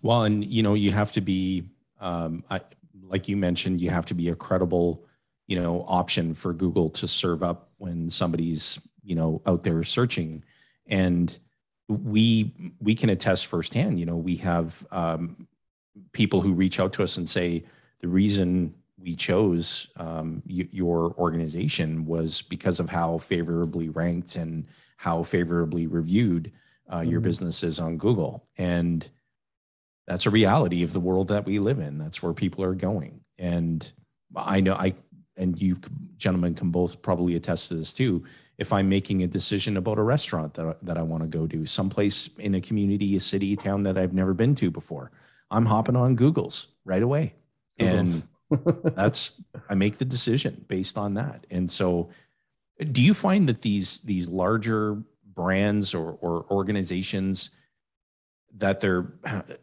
Well, 0.00 0.22
and 0.22 0.44
you 0.44 0.62
know, 0.62 0.74
you 0.74 0.92
have 0.92 1.10
to 1.12 1.20
be, 1.20 1.64
um, 2.00 2.44
I, 2.50 2.60
like 3.02 3.28
you 3.28 3.36
mentioned, 3.36 3.80
you 3.80 3.90
have 3.90 4.06
to 4.06 4.14
be 4.14 4.28
a 4.28 4.36
credible, 4.36 5.04
you 5.48 5.60
know, 5.60 5.84
option 5.88 6.34
for 6.34 6.52
Google 6.52 6.88
to 6.90 7.08
serve 7.08 7.42
up 7.42 7.70
when 7.78 8.08
somebody's, 8.08 8.80
you 9.02 9.16
know, 9.16 9.42
out 9.44 9.64
there 9.64 9.82
searching. 9.82 10.44
And 10.86 11.36
we 11.88 12.54
we 12.80 12.94
can 12.94 13.10
attest 13.10 13.46
firsthand. 13.46 13.98
You 13.98 14.06
know, 14.06 14.16
we 14.16 14.36
have 14.36 14.86
um, 14.90 15.48
people 16.12 16.40
who 16.40 16.52
reach 16.52 16.80
out 16.80 16.92
to 16.94 17.02
us 17.02 17.16
and 17.16 17.28
say 17.28 17.64
the 18.00 18.08
reason 18.08 18.74
we 18.98 19.14
chose 19.14 19.88
um, 19.96 20.42
y- 20.48 20.68
your 20.70 21.14
organization 21.18 22.06
was 22.06 22.42
because 22.42 22.80
of 22.80 22.90
how 22.90 23.18
favorably 23.18 23.88
ranked 23.88 24.36
and 24.36 24.66
how 24.96 25.22
favorably 25.22 25.86
reviewed 25.86 26.52
uh, 26.88 26.98
mm-hmm. 26.98 27.10
your 27.10 27.20
business 27.20 27.62
is 27.62 27.78
on 27.78 27.98
Google. 27.98 28.46
And 28.56 29.08
that's 30.06 30.26
a 30.26 30.30
reality 30.30 30.82
of 30.82 30.92
the 30.92 31.00
world 31.00 31.28
that 31.28 31.44
we 31.44 31.58
live 31.58 31.78
in. 31.78 31.98
That's 31.98 32.22
where 32.22 32.32
people 32.32 32.64
are 32.64 32.74
going. 32.74 33.20
And 33.38 33.90
I 34.36 34.60
know 34.60 34.74
I, 34.74 34.94
and 35.36 35.60
you 35.60 35.78
gentlemen 36.16 36.54
can 36.54 36.70
both 36.70 37.02
probably 37.02 37.36
attest 37.36 37.68
to 37.68 37.74
this 37.74 37.94
too. 37.94 38.24
If 38.56 38.72
I'm 38.72 38.88
making 38.88 39.22
a 39.22 39.26
decision 39.26 39.76
about 39.76 39.98
a 39.98 40.02
restaurant 40.02 40.54
that, 40.54 40.78
that 40.82 40.96
I 40.96 41.02
want 41.02 41.24
to 41.24 41.28
go 41.28 41.46
to, 41.46 41.66
someplace 41.66 42.28
in 42.38 42.54
a 42.54 42.60
community, 42.60 43.16
a 43.16 43.20
city, 43.20 43.54
a 43.54 43.56
town 43.56 43.82
that 43.82 43.98
I've 43.98 44.12
never 44.12 44.32
been 44.32 44.54
to 44.56 44.70
before, 44.70 45.10
I'm 45.54 45.66
hopping 45.66 45.96
on 45.96 46.16
Google's 46.16 46.68
right 46.84 47.02
away. 47.02 47.34
Google's. 47.78 48.26
And 48.50 48.94
that's, 48.96 49.40
I 49.68 49.74
make 49.74 49.98
the 49.98 50.04
decision 50.04 50.64
based 50.68 50.98
on 50.98 51.14
that. 51.14 51.46
And 51.50 51.70
so 51.70 52.10
do 52.92 53.02
you 53.02 53.14
find 53.14 53.48
that 53.48 53.62
these, 53.62 54.00
these 54.00 54.28
larger 54.28 55.02
brands 55.24 55.94
or, 55.94 56.18
or 56.20 56.46
organizations, 56.50 57.50
that 58.56 58.80
they're 58.80 59.12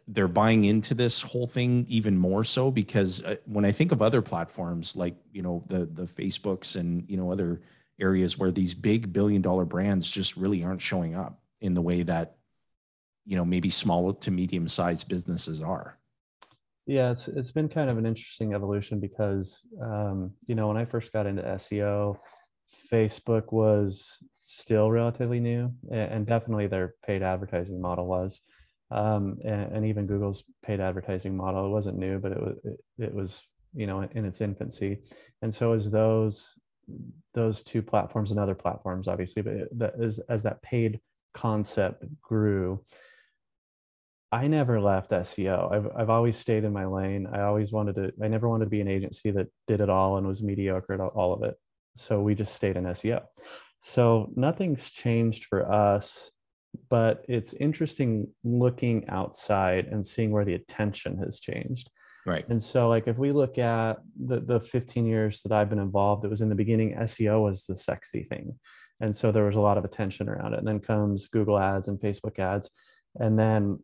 they're 0.06 0.28
buying 0.28 0.64
into 0.64 0.94
this 0.94 1.22
whole 1.22 1.46
thing 1.46 1.86
even 1.88 2.18
more 2.18 2.44
so 2.44 2.70
because 2.70 3.22
uh, 3.22 3.36
when 3.46 3.64
I 3.64 3.72
think 3.72 3.90
of 3.90 4.02
other 4.02 4.20
platforms 4.20 4.96
like 4.96 5.16
you 5.32 5.42
know 5.42 5.64
the 5.66 5.86
the 5.86 6.02
Facebooks 6.02 6.76
and 6.78 7.08
you 7.08 7.16
know 7.16 7.32
other 7.32 7.62
areas 7.98 8.38
where 8.38 8.50
these 8.50 8.74
big 8.74 9.12
billion 9.12 9.40
dollar 9.40 9.64
brands 9.64 10.10
just 10.10 10.36
really 10.36 10.62
aren't 10.62 10.82
showing 10.82 11.14
up 11.14 11.40
in 11.60 11.74
the 11.74 11.82
way 11.82 12.02
that 12.02 12.36
you 13.26 13.36
know 13.36 13.44
maybe 13.44 13.70
small 13.70 14.12
to 14.12 14.30
medium 14.30 14.68
sized 14.68 15.08
businesses 15.08 15.60
are. 15.60 15.98
Yeah 16.86 17.10
it's 17.10 17.28
it's 17.28 17.52
been 17.52 17.68
kind 17.68 17.90
of 17.90 17.98
an 17.98 18.06
interesting 18.06 18.54
evolution 18.54 18.98
because 19.00 19.66
um, 19.80 20.32
you 20.46 20.54
know 20.54 20.68
when 20.68 20.76
i 20.76 20.84
first 20.84 21.12
got 21.12 21.26
into 21.26 21.42
seo 21.42 22.18
facebook 22.92 23.52
was 23.52 24.18
still 24.44 24.90
relatively 24.90 25.40
new 25.40 25.72
and 25.90 26.26
definitely 26.26 26.66
their 26.66 26.94
paid 27.06 27.22
advertising 27.22 27.80
model 27.80 28.06
was. 28.06 28.40
Um, 28.90 29.38
and, 29.42 29.72
and, 29.72 29.86
even 29.86 30.06
google's 30.06 30.44
paid 30.62 30.78
advertising 30.78 31.34
model 31.34 31.64
it 31.64 31.70
wasn't 31.70 31.96
new 31.96 32.18
but 32.18 32.32
it 32.32 32.42
was 32.42 32.56
it, 32.62 32.80
it 32.98 33.14
was 33.14 33.46
you 33.74 33.86
know 33.86 34.02
in 34.02 34.26
its 34.26 34.42
infancy. 34.42 34.98
And 35.40 35.54
so 35.54 35.72
as 35.72 35.90
those 35.90 36.54
those 37.32 37.62
two 37.62 37.80
platforms 37.80 38.30
and 38.30 38.38
other 38.38 38.54
platforms 38.54 39.08
obviously 39.08 39.40
but 39.40 39.54
that 39.78 39.94
is 39.98 40.18
as 40.28 40.42
that 40.42 40.60
paid 40.62 41.00
concept 41.32 42.04
grew 42.20 42.84
I 44.32 44.48
never 44.48 44.80
left 44.80 45.10
SEO. 45.10 45.70
I've, 45.70 45.88
I've 45.94 46.10
always 46.10 46.36
stayed 46.36 46.64
in 46.64 46.72
my 46.72 46.86
lane. 46.86 47.28
I 47.30 47.42
always 47.42 47.70
wanted 47.70 47.96
to, 47.96 48.12
I 48.22 48.28
never 48.28 48.48
wanted 48.48 48.64
to 48.64 48.70
be 48.70 48.80
an 48.80 48.88
agency 48.88 49.30
that 49.30 49.48
did 49.66 49.82
it 49.82 49.90
all 49.90 50.16
and 50.16 50.26
was 50.26 50.42
mediocre 50.42 50.94
at 50.94 51.00
all 51.00 51.34
of 51.34 51.42
it. 51.42 51.54
So 51.96 52.22
we 52.22 52.34
just 52.34 52.54
stayed 52.54 52.78
in 52.78 52.84
SEO. 52.84 53.20
So 53.82 54.32
nothing's 54.34 54.90
changed 54.90 55.44
for 55.44 55.70
us, 55.70 56.30
but 56.88 57.26
it's 57.28 57.52
interesting 57.52 58.28
looking 58.42 59.06
outside 59.08 59.86
and 59.86 60.06
seeing 60.06 60.30
where 60.30 60.46
the 60.46 60.54
attention 60.54 61.18
has 61.18 61.38
changed. 61.38 61.90
Right. 62.24 62.48
And 62.48 62.62
so, 62.62 62.88
like, 62.88 63.08
if 63.08 63.18
we 63.18 63.32
look 63.32 63.58
at 63.58 63.98
the, 64.16 64.40
the 64.40 64.60
15 64.60 65.04
years 65.04 65.42
that 65.42 65.52
I've 65.52 65.68
been 65.68 65.80
involved, 65.80 66.24
it 66.24 66.28
was 66.28 66.40
in 66.40 66.48
the 66.48 66.54
beginning, 66.54 66.94
SEO 66.94 67.42
was 67.42 67.66
the 67.66 67.74
sexy 67.76 68.22
thing. 68.22 68.58
And 69.00 69.14
so 69.14 69.32
there 69.32 69.44
was 69.44 69.56
a 69.56 69.60
lot 69.60 69.76
of 69.76 69.84
attention 69.84 70.28
around 70.28 70.54
it. 70.54 70.60
And 70.60 70.68
then 70.68 70.78
comes 70.78 71.26
Google 71.26 71.58
ads 71.58 71.88
and 71.88 71.98
Facebook 71.98 72.38
ads. 72.38 72.70
And 73.16 73.36
then 73.36 73.80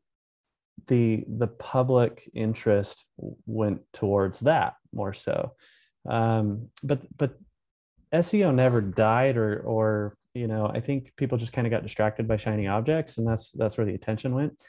the 0.87 1.25
the 1.28 1.47
public 1.47 2.30
interest 2.35 3.04
went 3.47 3.80
towards 3.92 4.40
that 4.40 4.75
more 4.92 5.12
so. 5.12 5.52
Um, 6.08 6.68
but 6.82 7.00
but 7.16 7.38
seo 8.14 8.54
never 8.54 8.80
died 8.80 9.37
or 9.37 9.61
or 9.61 10.16
you 10.32 10.47
know 10.47 10.66
i 10.66 10.80
think 10.80 11.14
people 11.16 11.37
just 11.37 11.52
kind 11.52 11.66
of 11.66 11.70
got 11.70 11.82
distracted 11.82 12.26
by 12.26 12.38
shiny 12.38 12.66
objects 12.66 13.18
and 13.18 13.26
that's 13.26 13.52
that's 13.52 13.76
where 13.76 13.85
the 13.85 13.94
attention 13.94 14.35
went. 14.35 14.62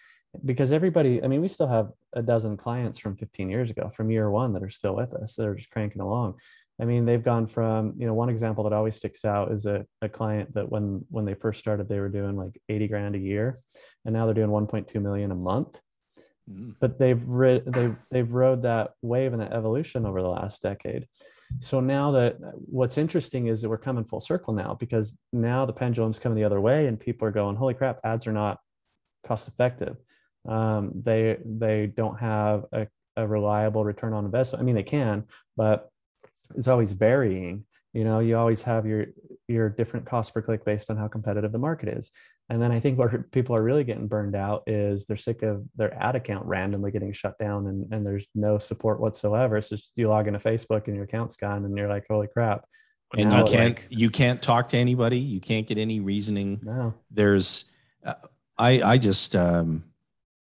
Because 0.43 0.73
everybody 0.73 1.23
i 1.23 1.27
mean 1.27 1.41
we 1.41 1.47
still 1.47 1.67
have 1.67 1.91
a 2.13 2.21
dozen 2.21 2.57
clients 2.57 2.99
from 2.99 3.15
15 3.15 3.49
years 3.49 3.69
ago 3.69 3.89
from 3.89 4.11
year 4.11 4.29
one 4.29 4.53
that 4.53 4.63
are 4.63 4.69
still 4.69 4.95
with 4.95 5.13
us 5.13 5.35
that 5.35 5.47
are 5.47 5.55
just 5.55 5.71
cranking 5.71 6.01
along. 6.01 6.35
I 6.81 6.85
mean, 6.85 7.05
they've 7.05 7.23
gone 7.23 7.45
from, 7.45 7.93
you 7.97 8.07
know, 8.07 8.13
one 8.13 8.29
example 8.29 8.63
that 8.63 8.73
always 8.73 8.95
sticks 8.95 9.25
out 9.25 9.51
is 9.51 9.65
a, 9.65 9.85
a 10.01 10.07
client 10.07 10.53
that 10.53 10.69
when 10.69 11.05
when 11.09 11.25
they 11.25 11.33
first 11.33 11.59
started, 11.59 11.89
they 11.89 11.99
were 11.99 12.09
doing 12.09 12.37
like 12.37 12.59
80 12.69 12.87
grand 12.87 13.15
a 13.15 13.19
year, 13.19 13.55
and 14.05 14.13
now 14.13 14.25
they're 14.25 14.33
doing 14.33 14.49
1.2 14.49 15.01
million 15.01 15.31
a 15.31 15.35
month. 15.35 15.81
But 16.79 16.97
they've 16.97 17.21
they've 17.65 17.95
they've 18.09 18.33
rode 18.33 18.63
that 18.63 18.91
wave 19.01 19.33
and 19.33 19.41
that 19.41 19.53
evolution 19.53 20.05
over 20.05 20.21
the 20.21 20.29
last 20.29 20.61
decade. 20.61 21.07
So 21.59 21.79
now 21.79 22.11
that 22.11 22.37
what's 22.53 22.97
interesting 22.97 23.47
is 23.47 23.61
that 23.61 23.69
we're 23.69 23.77
coming 23.77 24.03
full 24.03 24.19
circle 24.19 24.53
now 24.53 24.75
because 24.79 25.17
now 25.33 25.65
the 25.65 25.73
pendulum's 25.73 26.19
coming 26.19 26.35
the 26.35 26.43
other 26.43 26.61
way 26.61 26.87
and 26.87 26.99
people 26.99 27.27
are 27.27 27.31
going, 27.31 27.55
holy 27.55 27.73
crap, 27.73 27.99
ads 28.03 28.27
are 28.27 28.33
not 28.33 28.59
cost 29.25 29.47
effective. 29.47 29.97
Um, 30.47 30.91
they 30.95 31.37
they 31.45 31.87
don't 31.87 32.19
have 32.19 32.65
a, 32.71 32.87
a 33.15 33.27
reliable 33.27 33.83
return 33.83 34.13
on 34.13 34.25
investment. 34.25 34.61
I 34.61 34.65
mean, 34.65 34.75
they 34.75 34.83
can, 34.83 35.25
but 35.55 35.89
it's 36.55 36.67
always 36.67 36.93
varying 36.93 37.65
you 37.93 38.03
know 38.03 38.19
you 38.19 38.37
always 38.37 38.63
have 38.63 38.85
your 38.85 39.07
your 39.47 39.69
different 39.69 40.05
cost 40.05 40.33
per 40.33 40.41
click 40.41 40.63
based 40.63 40.89
on 40.89 40.97
how 40.97 41.07
competitive 41.07 41.51
the 41.51 41.57
market 41.57 41.89
is 41.89 42.11
and 42.49 42.61
then 42.61 42.71
i 42.71 42.79
think 42.79 42.97
where 42.97 43.25
people 43.31 43.55
are 43.55 43.63
really 43.63 43.83
getting 43.83 44.07
burned 44.07 44.35
out 44.35 44.63
is 44.67 45.05
they're 45.05 45.17
sick 45.17 45.43
of 45.43 45.63
their 45.75 45.93
ad 46.01 46.15
account 46.15 46.45
randomly 46.45 46.91
getting 46.91 47.11
shut 47.11 47.37
down 47.37 47.67
and, 47.67 47.91
and 47.93 48.05
there's 48.05 48.27
no 48.35 48.57
support 48.57 48.99
whatsoever. 48.99 49.61
So 49.61 49.77
you 49.95 50.07
log 50.07 50.27
into 50.27 50.39
facebook 50.39 50.87
and 50.87 50.95
your 50.95 51.05
account's 51.05 51.35
gone 51.35 51.65
and 51.65 51.77
you're 51.77 51.89
like 51.89 52.05
holy 52.09 52.27
crap. 52.27 52.65
And 53.17 53.33
you 53.33 53.43
can't 53.43 53.75
like, 53.75 53.87
you 53.89 54.09
can't 54.09 54.41
talk 54.41 54.67
to 54.69 54.77
anybody. 54.77 55.17
You 55.17 55.39
can't 55.39 55.65
get 55.65 55.77
any 55.77 55.99
reasoning. 55.99 56.59
No. 56.63 56.93
There's 57.09 57.65
uh, 58.03 58.13
i 58.57 58.81
i 58.81 58.97
just 58.97 59.35
um 59.35 59.83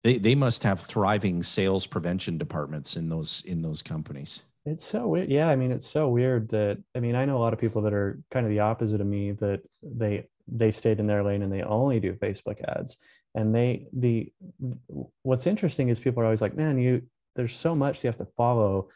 they 0.03 0.17
they 0.17 0.35
must 0.35 0.63
have 0.63 0.79
thriving 0.79 1.43
sales 1.43 1.85
prevention 1.85 2.37
departments 2.37 2.95
in 2.95 3.09
those 3.09 3.43
in 3.45 3.61
those 3.61 3.83
companies. 3.83 4.43
It's 4.65 4.83
so 4.83 5.07
weird. 5.07 5.29
Yeah, 5.29 5.47
I 5.47 5.55
mean, 5.55 5.71
it's 5.71 5.85
so 5.85 6.09
weird 6.09 6.49
that 6.49 6.79
I 6.95 6.99
mean, 6.99 7.15
I 7.15 7.25
know 7.25 7.37
a 7.37 7.39
lot 7.39 7.53
of 7.53 7.59
people 7.59 7.83
that 7.83 7.93
are 7.93 8.19
kind 8.31 8.45
of 8.45 8.51
the 8.51 8.61
opposite 8.61 8.99
of 8.99 9.05
me 9.05 9.33
that 9.33 9.61
they 9.83 10.27
they 10.47 10.71
stayed 10.71 10.99
in 10.99 11.07
their 11.07 11.23
lane 11.23 11.41
and 11.41 11.51
they 11.51 11.63
only 11.63 11.99
do 11.99 12.13
Facebook 12.13 12.61
ads. 12.63 12.97
And 13.33 13.53
they 13.53 13.87
the 13.93 14.31
what's 15.23 15.47
interesting 15.47 15.89
is 15.89 15.99
people 15.99 16.21
are 16.21 16.25
always 16.25 16.41
like, 16.41 16.55
man, 16.55 16.77
you 16.77 17.03
there's 17.35 17.55
so 17.55 17.75
much 17.75 18.03
you 18.03 18.07
have 18.07 18.17
to 18.17 18.27
follow 18.37 18.89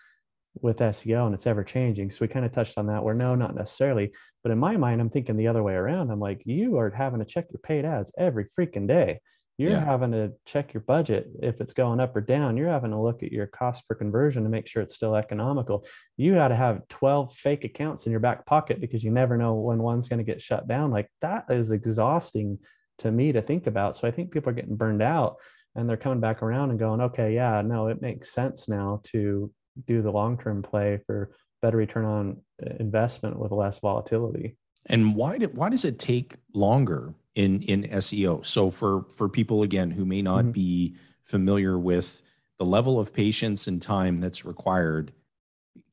with 0.62 0.77
SEO 0.77 1.25
and 1.25 1.34
it's 1.34 1.48
ever 1.48 1.63
changing. 1.63 2.10
So 2.12 2.20
we 2.22 2.27
kind 2.27 2.46
of 2.46 2.51
touched 2.51 2.77
on 2.77 2.88
that 2.88 3.03
where 3.03 3.15
no, 3.15 3.36
not 3.36 3.56
necessarily. 3.56 4.12
But 4.44 4.51
in 4.51 4.58
my 4.58 4.77
mind, 4.77 5.01
I'm 5.01 5.10
thinking 5.10 5.36
the 5.36 5.48
other 5.48 5.63
way 5.63 5.74
around. 5.74 6.10
I'm 6.10 6.20
like, 6.20 6.41
you 6.46 6.77
are 6.77 6.89
having 6.89 7.20
to 7.20 7.25
check 7.25 7.48
your 7.51 7.60
paid 7.60 7.86
ads 7.86 8.13
every 8.18 8.46
freaking 8.46 8.88
day 8.88 9.20
you're 9.60 9.72
yeah. 9.72 9.86
having 9.86 10.12
to 10.13 10.32
check 10.46 10.74
your 10.74 10.82
budget 10.82 11.30
if 11.42 11.62
it's 11.62 11.74
going 11.74 12.00
up 12.00 12.16
or 12.16 12.22
down. 12.22 12.58
You're 12.58 12.70
having 12.70 12.92
to 12.92 13.00
look 13.00 13.24
at 13.24 13.32
your 13.32 13.46
cost 13.46 13.88
per 13.88 13.94
conversion 13.94 14.44
to 14.44 14.50
make 14.50 14.68
sure 14.68 14.82
it's 14.82 14.96
still 14.96 15.16
economical. 15.16 15.86
You 16.18 16.36
got 16.36 16.48
to 16.48 16.56
have 16.56 16.88
12 16.88 17.34
fake 17.34 17.66
accounts 17.66 18.06
in 18.06 18.12
your 18.12 18.22
back 18.22 18.46
pocket 18.46 18.82
because 18.82 19.04
you 19.04 19.12
never 19.12 19.38
know 19.38 19.54
when 19.54 19.84
one's 19.84 20.10
going 20.10 20.20
to 20.20 20.24
get 20.24 20.42
shut 20.42 20.68
down. 20.68 20.92
Like 20.92 21.12
that 21.22 21.46
is 21.50 21.72
exhausting 21.72 22.60
to 23.00 23.12
me 23.12 23.32
to 23.34 23.42
think 23.42 23.68
about. 23.68 23.96
So 23.96 24.08
i 24.08 24.12
think 24.12 24.32
people 24.32 24.50
are 24.50 24.56
getting 24.56 24.75
burned 24.75 25.01
out 25.01 25.36
and 25.75 25.88
they're 25.88 25.98
coming 25.98 26.20
back 26.20 26.42
around 26.42 26.72
and 26.72 26.80
going 26.80 27.00
okay 27.00 27.34
yeah 27.34 27.62
no 27.62 27.88
it 27.88 28.01
makes 28.01 28.34
sense 28.34 28.68
now 28.68 29.01
to 29.04 29.51
do 29.86 30.01
the 30.01 30.12
long 30.12 30.38
term 30.38 30.62
play 30.62 31.00
for 31.06 31.32
better 31.62 31.78
return 31.78 32.06
on 32.06 32.42
uh, 32.66 32.75
investment 32.80 33.38
with 33.38 33.51
less 33.51 33.80
volatility. 33.80 34.58
And 34.86 35.16
why 35.16 35.38
did 35.38 35.56
why 35.56 35.70
does 35.70 35.86
it 35.86 36.00
take 36.00 36.36
longer 36.54 37.13
in 37.39 37.62
in 37.62 37.84
SEO. 37.84 38.46
So 38.46 38.69
for 38.69 39.05
for 39.10 39.29
people 39.29 39.63
again 39.63 39.91
who 39.91 40.05
may 40.05 40.22
not 40.22 40.43
mm-hmm. 40.43 40.51
be 40.51 40.96
familiar 41.24 41.79
with 41.79 42.22
the 42.58 42.65
level 42.65 43.00
of 43.00 43.13
patience 43.13 43.65
and 43.65 43.81
time 43.81 44.17
that's 44.17 44.43
required, 44.43 45.13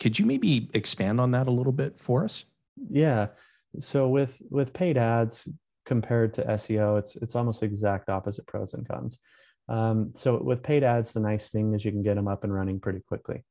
could 0.01 0.19
you 0.19 0.27
maybe 0.27 0.69
expand 0.75 1.21
on 1.21 1.31
that 1.31 1.47
a 1.47 1.53
little 1.53 1.73
bit 1.73 1.99
for 1.99 2.25
us? 2.25 2.47
Yeah. 2.91 3.29
So 3.79 4.09
with 4.09 4.43
with 4.51 4.73
paid 4.73 4.99
ads 4.99 5.49
compared 5.85 6.35
to 6.35 6.45
SEO, 6.45 6.99
it's 6.99 7.15
it's 7.15 7.37
almost 7.37 7.63
exact 7.63 8.09
opposite 8.09 8.47
pros 8.49 8.75
and 8.75 8.87
cons. 8.87 9.21
Um, 9.69 10.11
so 10.15 10.43
with 10.43 10.65
paid 10.65 10.83
ads, 10.83 11.13
the 11.13 11.21
nice 11.21 11.51
thing 11.51 11.75
is 11.75 11.85
you 11.85 11.93
can 11.93 12.03
get 12.03 12.17
them 12.17 12.29
up 12.29 12.43
and 12.43 12.53
running 12.53 12.81
pretty 12.81 13.03
quickly. 13.07 13.45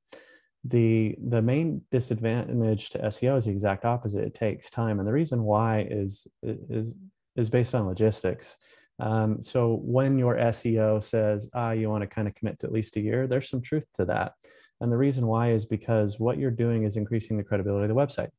The 0.66 1.16
the 1.26 1.42
main 1.42 1.84
disadvantage 1.92 2.90
to 2.90 3.00
SEO 3.00 3.38
is 3.38 3.46
the 3.46 3.52
exact 3.52 3.86
opposite. 3.86 4.26
It 4.26 4.34
takes 4.34 4.70
time, 4.70 5.00
and 5.00 5.08
the 5.08 5.14
reason 5.14 5.44
why 5.44 5.88
is 5.90 6.28
is 6.42 6.92
is 7.36 7.50
based 7.50 7.76
on 7.76 7.86
logistics. 7.86 8.58
Um, 9.00 9.42
so 9.42 9.80
when 9.84 10.18
your 10.18 10.36
SEO 10.36 11.04
says, 11.04 11.50
ah, 11.54 11.72
you 11.72 11.90
want 11.90 12.02
to 12.02 12.08
kind 12.08 12.28
of 12.28 12.36
commit 12.36 12.60
to 12.60 12.68
at 12.68 12.74
least 12.74 12.96
a 12.96 13.02
year, 13.02 13.28
there's 13.28 13.50
some 13.50 13.62
truth 13.62 13.86
to 13.96 14.06
that. 14.06 14.34
And 14.82 14.92
the 14.92 14.98
reason 14.98 15.28
why 15.28 15.52
is 15.52 15.66
because 15.66 16.20
what 16.20 16.38
you're 16.38 16.52
doing 16.52 16.84
is 16.84 16.98
increasing 16.98 17.38
the 17.38 17.44
credibility 17.44 17.84
of 17.84 17.90
the 17.90 17.96
website. 17.96 18.30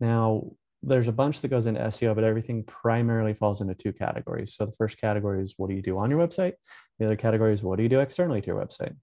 Now, 0.00 0.50
there's 0.82 1.08
a 1.08 1.12
bunch 1.12 1.40
that 1.40 1.48
goes 1.48 1.66
into 1.66 1.80
SEO, 1.80 2.14
but 2.14 2.24
everything 2.24 2.64
primarily 2.64 3.34
falls 3.34 3.60
into 3.60 3.74
two 3.74 3.92
categories. 3.92 4.54
So 4.54 4.66
the 4.66 4.72
first 4.72 5.00
category 5.00 5.40
is 5.40 5.54
what 5.56 5.70
do 5.70 5.76
you 5.76 5.82
do 5.82 5.96
on 5.96 6.10
your 6.10 6.18
website? 6.18 6.54
The 6.98 7.06
other 7.06 7.16
category 7.16 7.54
is 7.54 7.62
what 7.62 7.76
do 7.76 7.84
you 7.84 7.88
do 7.88 8.00
externally 8.00 8.40
to 8.40 8.46
your 8.48 8.60
website? 8.60 8.94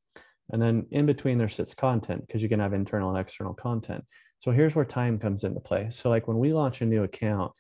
And 0.52 0.62
then 0.62 0.88
in 0.92 1.06
between 1.06 1.38
there 1.38 1.48
sits 1.48 1.74
content 1.74 2.26
because 2.28 2.44
you 2.44 2.50
can 2.50 2.60
have 2.60 2.74
internal 2.74 3.10
and 3.10 3.20
external 3.20 3.54
content. 3.54 4.04
So 4.40 4.52
here's 4.52 4.76
where 4.76 4.86
time 4.86 5.18
comes 5.18 5.44
into 5.44 5.60
play. 5.60 5.88
So 5.90 6.10
like 6.10 6.28
when 6.28 6.40
we 6.40 6.54
launch 6.54 6.82
a 6.82 6.86
new 6.86 7.04
account, 7.04 7.52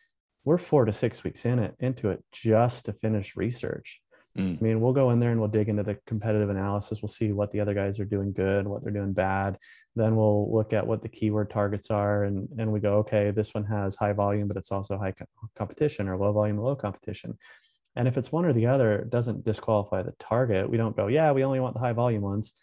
we're 0.45 0.57
four 0.57 0.85
to 0.85 0.91
six 0.91 1.23
weeks 1.23 1.45
in 1.45 1.59
it 1.59 1.75
into 1.79 2.09
it 2.09 2.23
just 2.31 2.85
to 2.85 2.93
finish 2.93 3.35
research. 3.35 4.01
Mm. 4.37 4.57
I 4.57 4.63
mean, 4.63 4.79
we'll 4.79 4.93
go 4.93 5.09
in 5.09 5.19
there 5.19 5.31
and 5.31 5.39
we'll 5.39 5.49
dig 5.49 5.69
into 5.69 5.83
the 5.83 5.97
competitive 6.05 6.49
analysis. 6.49 7.01
We'll 7.01 7.09
see 7.09 7.31
what 7.31 7.51
the 7.51 7.59
other 7.59 7.73
guys 7.73 7.99
are 7.99 8.05
doing 8.05 8.31
good, 8.31 8.67
what 8.67 8.83
they're 8.83 8.93
doing 8.93 9.13
bad. 9.13 9.57
Then 9.95 10.15
we'll 10.15 10.53
look 10.53 10.71
at 10.71 10.85
what 10.85 11.01
the 11.01 11.09
keyword 11.09 11.49
targets 11.49 11.89
are, 11.89 12.23
and 12.23 12.47
and 12.57 12.71
we 12.71 12.79
go, 12.79 12.97
okay, 12.97 13.31
this 13.31 13.53
one 13.53 13.65
has 13.65 13.95
high 13.95 14.13
volume, 14.13 14.47
but 14.47 14.57
it's 14.57 14.71
also 14.71 14.97
high 14.97 15.11
co- 15.13 15.25
competition, 15.55 16.07
or 16.07 16.17
low 16.17 16.31
volume, 16.31 16.57
low 16.57 16.75
competition. 16.75 17.37
And 17.95 18.07
if 18.07 18.17
it's 18.17 18.31
one 18.31 18.45
or 18.45 18.53
the 18.53 18.67
other, 18.67 18.99
it 18.99 19.09
doesn't 19.09 19.43
disqualify 19.43 20.03
the 20.03 20.13
target. 20.19 20.69
We 20.69 20.77
don't 20.77 20.95
go, 20.95 21.07
yeah, 21.07 21.31
we 21.31 21.43
only 21.43 21.59
want 21.59 21.73
the 21.73 21.81
high 21.81 21.93
volume 21.93 22.21
ones 22.21 22.53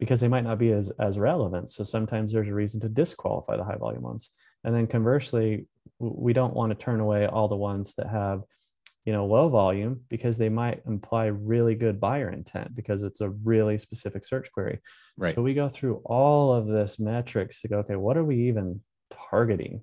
because 0.00 0.20
they 0.20 0.28
might 0.28 0.44
not 0.44 0.58
be 0.58 0.72
as 0.72 0.90
as 0.98 1.18
relevant. 1.18 1.68
So 1.68 1.84
sometimes 1.84 2.32
there's 2.32 2.48
a 2.48 2.54
reason 2.54 2.80
to 2.80 2.88
disqualify 2.88 3.56
the 3.56 3.64
high 3.64 3.76
volume 3.76 4.02
ones. 4.02 4.30
And 4.64 4.74
then 4.74 4.86
conversely, 4.86 5.66
we 5.98 6.32
don't 6.32 6.54
want 6.54 6.70
to 6.70 6.84
turn 6.84 7.00
away 7.00 7.26
all 7.26 7.48
the 7.48 7.56
ones 7.56 7.94
that 7.94 8.08
have 8.08 8.42
you 9.04 9.12
know 9.12 9.26
low 9.26 9.48
volume 9.48 10.00
because 10.08 10.38
they 10.38 10.48
might 10.48 10.82
imply 10.86 11.26
really 11.26 11.74
good 11.74 12.00
buyer 12.00 12.30
intent 12.30 12.74
because 12.74 13.02
it's 13.02 13.20
a 13.20 13.28
really 13.28 13.78
specific 13.78 14.24
search 14.24 14.50
query. 14.52 14.80
Right. 15.16 15.34
So 15.34 15.42
we 15.42 15.54
go 15.54 15.68
through 15.68 16.00
all 16.04 16.54
of 16.54 16.66
this 16.66 16.98
metrics 16.98 17.60
to 17.62 17.68
go 17.68 17.78
okay 17.78 17.96
what 17.96 18.16
are 18.16 18.24
we 18.24 18.48
even 18.48 18.80
targeting? 19.30 19.82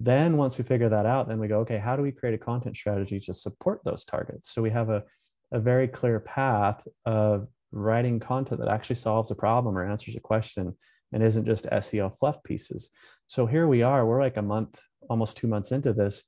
Then 0.00 0.36
once 0.36 0.56
we 0.56 0.64
figure 0.64 0.88
that 0.88 1.06
out 1.06 1.28
then 1.28 1.38
we 1.38 1.48
go 1.48 1.60
okay 1.60 1.78
how 1.78 1.94
do 1.96 2.02
we 2.02 2.12
create 2.12 2.34
a 2.34 2.38
content 2.38 2.76
strategy 2.76 3.20
to 3.20 3.34
support 3.34 3.82
those 3.84 4.04
targets? 4.04 4.50
So 4.50 4.62
we 4.62 4.70
have 4.70 4.88
a, 4.88 5.04
a 5.52 5.60
very 5.60 5.88
clear 5.88 6.20
path 6.20 6.86
of 7.04 7.48
writing 7.70 8.18
content 8.18 8.60
that 8.60 8.70
actually 8.70 8.96
solves 8.96 9.30
a 9.30 9.34
problem 9.34 9.76
or 9.76 9.86
answers 9.86 10.16
a 10.16 10.20
question 10.20 10.74
and 11.12 11.22
isn't 11.22 11.44
just 11.44 11.66
seo 11.66 12.14
fluff 12.16 12.42
pieces. 12.42 12.90
So 13.26 13.44
here 13.44 13.68
we 13.68 13.82
are 13.82 14.06
we're 14.06 14.22
like 14.22 14.38
a 14.38 14.42
month 14.42 14.80
almost 15.08 15.36
two 15.36 15.46
months 15.46 15.72
into 15.72 15.92
this 15.92 16.24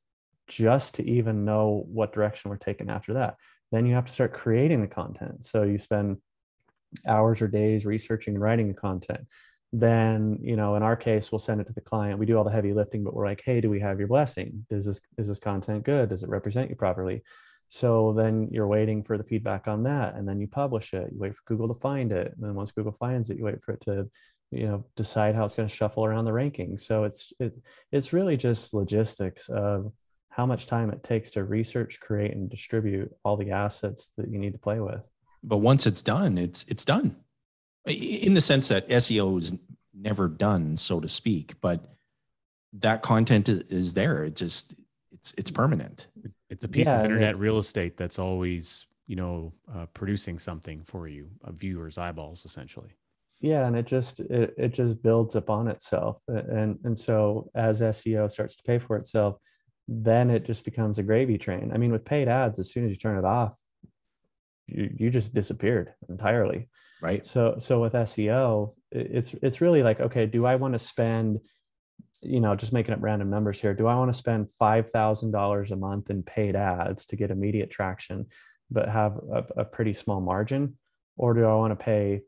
just 0.48 0.96
to 0.96 1.08
even 1.08 1.44
know 1.44 1.84
what 1.88 2.12
direction 2.12 2.50
we're 2.50 2.56
taking 2.56 2.90
after 2.90 3.14
that. 3.14 3.36
Then 3.70 3.86
you 3.86 3.94
have 3.94 4.06
to 4.06 4.12
start 4.12 4.32
creating 4.32 4.80
the 4.80 4.88
content. 4.88 5.44
So 5.44 5.62
you 5.62 5.78
spend 5.78 6.18
hours 7.06 7.40
or 7.40 7.48
days 7.48 7.86
researching 7.86 8.34
and 8.34 8.42
writing 8.42 8.68
the 8.68 8.74
content. 8.74 9.26
Then, 9.72 10.38
you 10.42 10.56
know, 10.56 10.74
in 10.74 10.82
our 10.82 10.96
case, 10.96 11.30
we'll 11.30 11.38
send 11.38 11.60
it 11.60 11.68
to 11.68 11.72
the 11.72 11.80
client. 11.80 12.18
We 12.18 12.26
do 12.26 12.36
all 12.36 12.42
the 12.42 12.50
heavy 12.50 12.72
lifting, 12.72 13.04
but 13.04 13.14
we're 13.14 13.26
like, 13.26 13.42
hey, 13.44 13.60
do 13.60 13.70
we 13.70 13.78
have 13.80 14.00
your 14.00 14.08
blessing? 14.08 14.66
Is 14.70 14.84
this 14.84 15.00
is 15.16 15.28
this 15.28 15.38
content 15.38 15.84
good? 15.84 16.08
Does 16.08 16.24
it 16.24 16.28
represent 16.28 16.70
you 16.70 16.76
properly? 16.76 17.22
So 17.68 18.12
then 18.12 18.48
you're 18.50 18.66
waiting 18.66 19.04
for 19.04 19.16
the 19.16 19.22
feedback 19.22 19.68
on 19.68 19.84
that, 19.84 20.16
and 20.16 20.28
then 20.28 20.40
you 20.40 20.48
publish 20.48 20.92
it. 20.92 21.10
You 21.12 21.20
wait 21.20 21.36
for 21.36 21.42
Google 21.46 21.72
to 21.72 21.78
find 21.78 22.10
it, 22.10 22.32
and 22.34 22.42
then 22.42 22.54
once 22.54 22.72
Google 22.72 22.90
finds 22.90 23.30
it, 23.30 23.38
you 23.38 23.44
wait 23.44 23.62
for 23.62 23.74
it 23.74 23.80
to 23.82 24.10
you 24.50 24.66
know 24.66 24.84
decide 24.96 25.34
how 25.34 25.44
it's 25.44 25.54
going 25.54 25.68
to 25.68 25.74
shuffle 25.74 26.04
around 26.04 26.24
the 26.24 26.30
rankings 26.30 26.80
so 26.80 27.04
it's 27.04 27.32
it, 27.38 27.56
it's 27.92 28.12
really 28.12 28.36
just 28.36 28.74
logistics 28.74 29.48
of 29.48 29.92
how 30.30 30.46
much 30.46 30.66
time 30.66 30.90
it 30.90 31.02
takes 31.02 31.32
to 31.32 31.44
research 31.44 32.00
create 32.00 32.32
and 32.32 32.48
distribute 32.48 33.12
all 33.24 33.36
the 33.36 33.50
assets 33.50 34.12
that 34.16 34.30
you 34.30 34.38
need 34.38 34.52
to 34.52 34.58
play 34.58 34.78
with. 34.78 35.10
But 35.42 35.58
once 35.58 35.86
it's 35.86 36.02
done 36.02 36.38
it's 36.38 36.64
it's 36.68 36.84
done. 36.84 37.16
In 37.86 38.34
the 38.34 38.40
sense 38.40 38.68
that 38.68 38.88
seo 38.88 39.38
is 39.38 39.54
never 39.94 40.28
done 40.28 40.76
so 40.76 41.00
to 41.00 41.08
speak 41.08 41.60
but 41.60 41.90
that 42.72 43.02
content 43.02 43.48
is 43.48 43.94
there. 43.94 44.24
It 44.24 44.36
just 44.36 44.74
it's 45.12 45.34
it's 45.36 45.50
permanent. 45.50 46.06
It's 46.48 46.64
a 46.64 46.68
piece 46.68 46.86
yeah, 46.86 46.98
of 46.98 47.04
internet 47.04 47.38
real 47.38 47.58
estate 47.58 47.96
that's 47.96 48.18
always 48.18 48.86
you 49.06 49.16
know 49.16 49.52
uh, 49.74 49.86
producing 49.86 50.38
something 50.38 50.82
for 50.84 51.08
you 51.08 51.28
a 51.44 51.52
viewer's 51.52 51.98
eyeballs 51.98 52.44
essentially 52.44 52.90
yeah 53.40 53.66
and 53.66 53.76
it 53.76 53.86
just 53.86 54.20
it, 54.20 54.54
it 54.56 54.74
just 54.74 55.02
builds 55.02 55.34
upon 55.34 55.68
itself 55.68 56.22
and 56.28 56.78
and 56.84 56.96
so 56.96 57.50
as 57.54 57.80
seo 57.80 58.30
starts 58.30 58.56
to 58.56 58.62
pay 58.62 58.78
for 58.78 58.96
itself 58.96 59.36
then 59.88 60.30
it 60.30 60.44
just 60.44 60.64
becomes 60.64 60.98
a 60.98 61.02
gravy 61.02 61.36
train. 61.36 61.72
I 61.74 61.76
mean 61.76 61.90
with 61.90 62.04
paid 62.04 62.28
ads 62.28 62.60
as 62.60 62.72
soon 62.72 62.84
as 62.84 62.90
you 62.90 62.96
turn 62.96 63.18
it 63.18 63.24
off 63.24 63.60
you, 64.68 64.88
you 64.96 65.10
just 65.10 65.34
disappeared 65.34 65.92
entirely. 66.08 66.68
Right. 67.02 67.26
So 67.26 67.56
so 67.58 67.80
with 67.80 67.94
seo 67.94 68.74
it's 68.92 69.34
it's 69.42 69.60
really 69.60 69.82
like 69.82 70.00
okay 70.00 70.26
do 70.26 70.46
i 70.46 70.56
want 70.56 70.74
to 70.74 70.78
spend 70.78 71.40
you 72.22 72.40
know, 72.40 72.54
just 72.54 72.72
making 72.72 72.94
up 72.94 73.02
random 73.02 73.30
numbers 73.30 73.60
here. 73.60 73.74
Do 73.74 73.86
I 73.86 73.94
want 73.94 74.12
to 74.12 74.18
spend 74.18 74.52
five 74.52 74.90
thousand 74.90 75.30
dollars 75.30 75.70
a 75.70 75.76
month 75.76 76.10
in 76.10 76.22
paid 76.22 76.54
ads 76.54 77.06
to 77.06 77.16
get 77.16 77.30
immediate 77.30 77.70
traction, 77.70 78.26
but 78.70 78.88
have 78.88 79.16
a, 79.32 79.44
a 79.58 79.64
pretty 79.64 79.92
small 79.92 80.20
margin, 80.20 80.76
or 81.16 81.34
do 81.34 81.44
I 81.44 81.54
want 81.54 81.72
to 81.78 81.82
pay 81.82 82.20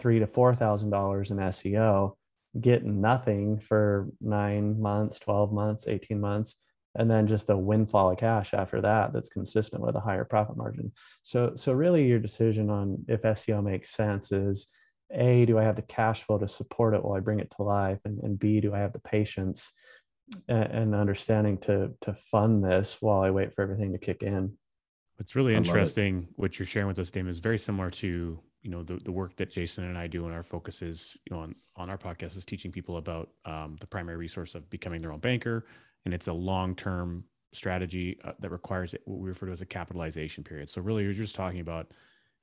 three 0.00 0.18
to 0.18 0.26
four 0.26 0.54
thousand 0.54 0.90
dollars 0.90 1.30
in 1.30 1.36
SEO, 1.36 2.14
get 2.60 2.84
nothing 2.84 3.58
for 3.58 4.08
nine 4.20 4.80
months, 4.80 5.20
twelve 5.20 5.52
months, 5.52 5.86
eighteen 5.86 6.20
months, 6.20 6.56
and 6.94 7.10
then 7.10 7.26
just 7.26 7.50
a 7.50 7.56
windfall 7.56 8.10
of 8.10 8.18
cash 8.18 8.54
after 8.54 8.80
that 8.80 9.12
that's 9.12 9.28
consistent 9.28 9.82
with 9.82 9.94
a 9.94 10.00
higher 10.00 10.24
profit 10.24 10.56
margin. 10.56 10.92
So, 11.22 11.52
so 11.54 11.72
really, 11.72 12.06
your 12.06 12.18
decision 12.18 12.70
on 12.70 13.04
if 13.08 13.22
SEO 13.22 13.62
makes 13.62 13.90
sense 13.90 14.32
is 14.32 14.66
a 15.12 15.44
do 15.44 15.58
i 15.58 15.64
have 15.64 15.76
the 15.76 15.82
cash 15.82 16.22
flow 16.22 16.38
to 16.38 16.46
support 16.46 16.94
it 16.94 17.04
while 17.04 17.16
i 17.16 17.20
bring 17.20 17.40
it 17.40 17.52
to 17.56 17.62
life? 17.62 17.98
And, 18.04 18.20
and 18.22 18.38
b 18.38 18.60
do 18.60 18.74
i 18.74 18.78
have 18.78 18.92
the 18.92 19.00
patience 19.00 19.72
and, 20.48 20.64
and 20.64 20.94
understanding 20.94 21.58
to 21.58 21.92
to 22.02 22.14
fund 22.14 22.64
this 22.64 22.98
while 23.00 23.20
i 23.20 23.30
wait 23.30 23.54
for 23.54 23.62
everything 23.62 23.92
to 23.92 23.98
kick 23.98 24.22
in? 24.22 24.56
What's 25.16 25.36
really 25.36 25.54
interesting 25.54 26.28
what 26.36 26.58
you're 26.58 26.66
sharing 26.66 26.88
with 26.88 26.98
us 26.98 27.10
Damon. 27.10 27.32
Is 27.32 27.40
very 27.40 27.58
similar 27.58 27.90
to 27.90 28.40
you 28.62 28.70
know 28.70 28.82
the, 28.82 28.96
the 29.04 29.12
work 29.12 29.36
that 29.36 29.50
jason 29.50 29.84
and 29.84 29.96
i 29.96 30.06
do 30.06 30.26
and 30.26 30.34
our 30.34 30.42
focus 30.42 30.82
is 30.82 31.16
you 31.28 31.34
know 31.34 31.42
on, 31.42 31.54
on 31.76 31.90
our 31.90 31.98
podcast 31.98 32.36
is 32.36 32.44
teaching 32.44 32.70
people 32.70 32.98
about 32.98 33.30
um, 33.44 33.76
the 33.80 33.86
primary 33.86 34.16
resource 34.16 34.54
of 34.54 34.68
becoming 34.70 35.00
their 35.00 35.12
own 35.12 35.20
banker. 35.20 35.66
And 36.04 36.14
it's 36.14 36.28
a 36.28 36.32
long-term 36.32 37.24
strategy 37.52 38.18
uh, 38.24 38.32
that 38.38 38.50
requires 38.50 38.94
what 39.04 39.18
we 39.18 39.28
refer 39.28 39.46
to 39.46 39.52
as 39.52 39.60
a 39.60 39.66
capitalization 39.66 40.44
period. 40.44 40.70
So 40.70 40.80
really 40.80 41.04
you're 41.04 41.12
just 41.12 41.34
talking 41.34 41.60
about 41.60 41.88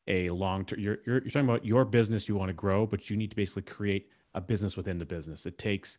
a 0.07 0.29
long 0.29 0.65
term 0.65 0.79
you're, 0.79 0.97
you're, 1.05 1.21
you're 1.21 1.31
talking 1.31 1.49
about 1.49 1.65
your 1.65 1.85
business 1.85 2.27
you 2.27 2.35
want 2.35 2.49
to 2.49 2.53
grow 2.53 2.85
but 2.85 3.09
you 3.09 3.17
need 3.17 3.29
to 3.29 3.35
basically 3.35 3.63
create 3.63 4.09
a 4.33 4.41
business 4.41 4.75
within 4.75 4.97
the 4.97 5.05
business. 5.05 5.45
It 5.45 5.57
takes 5.57 5.97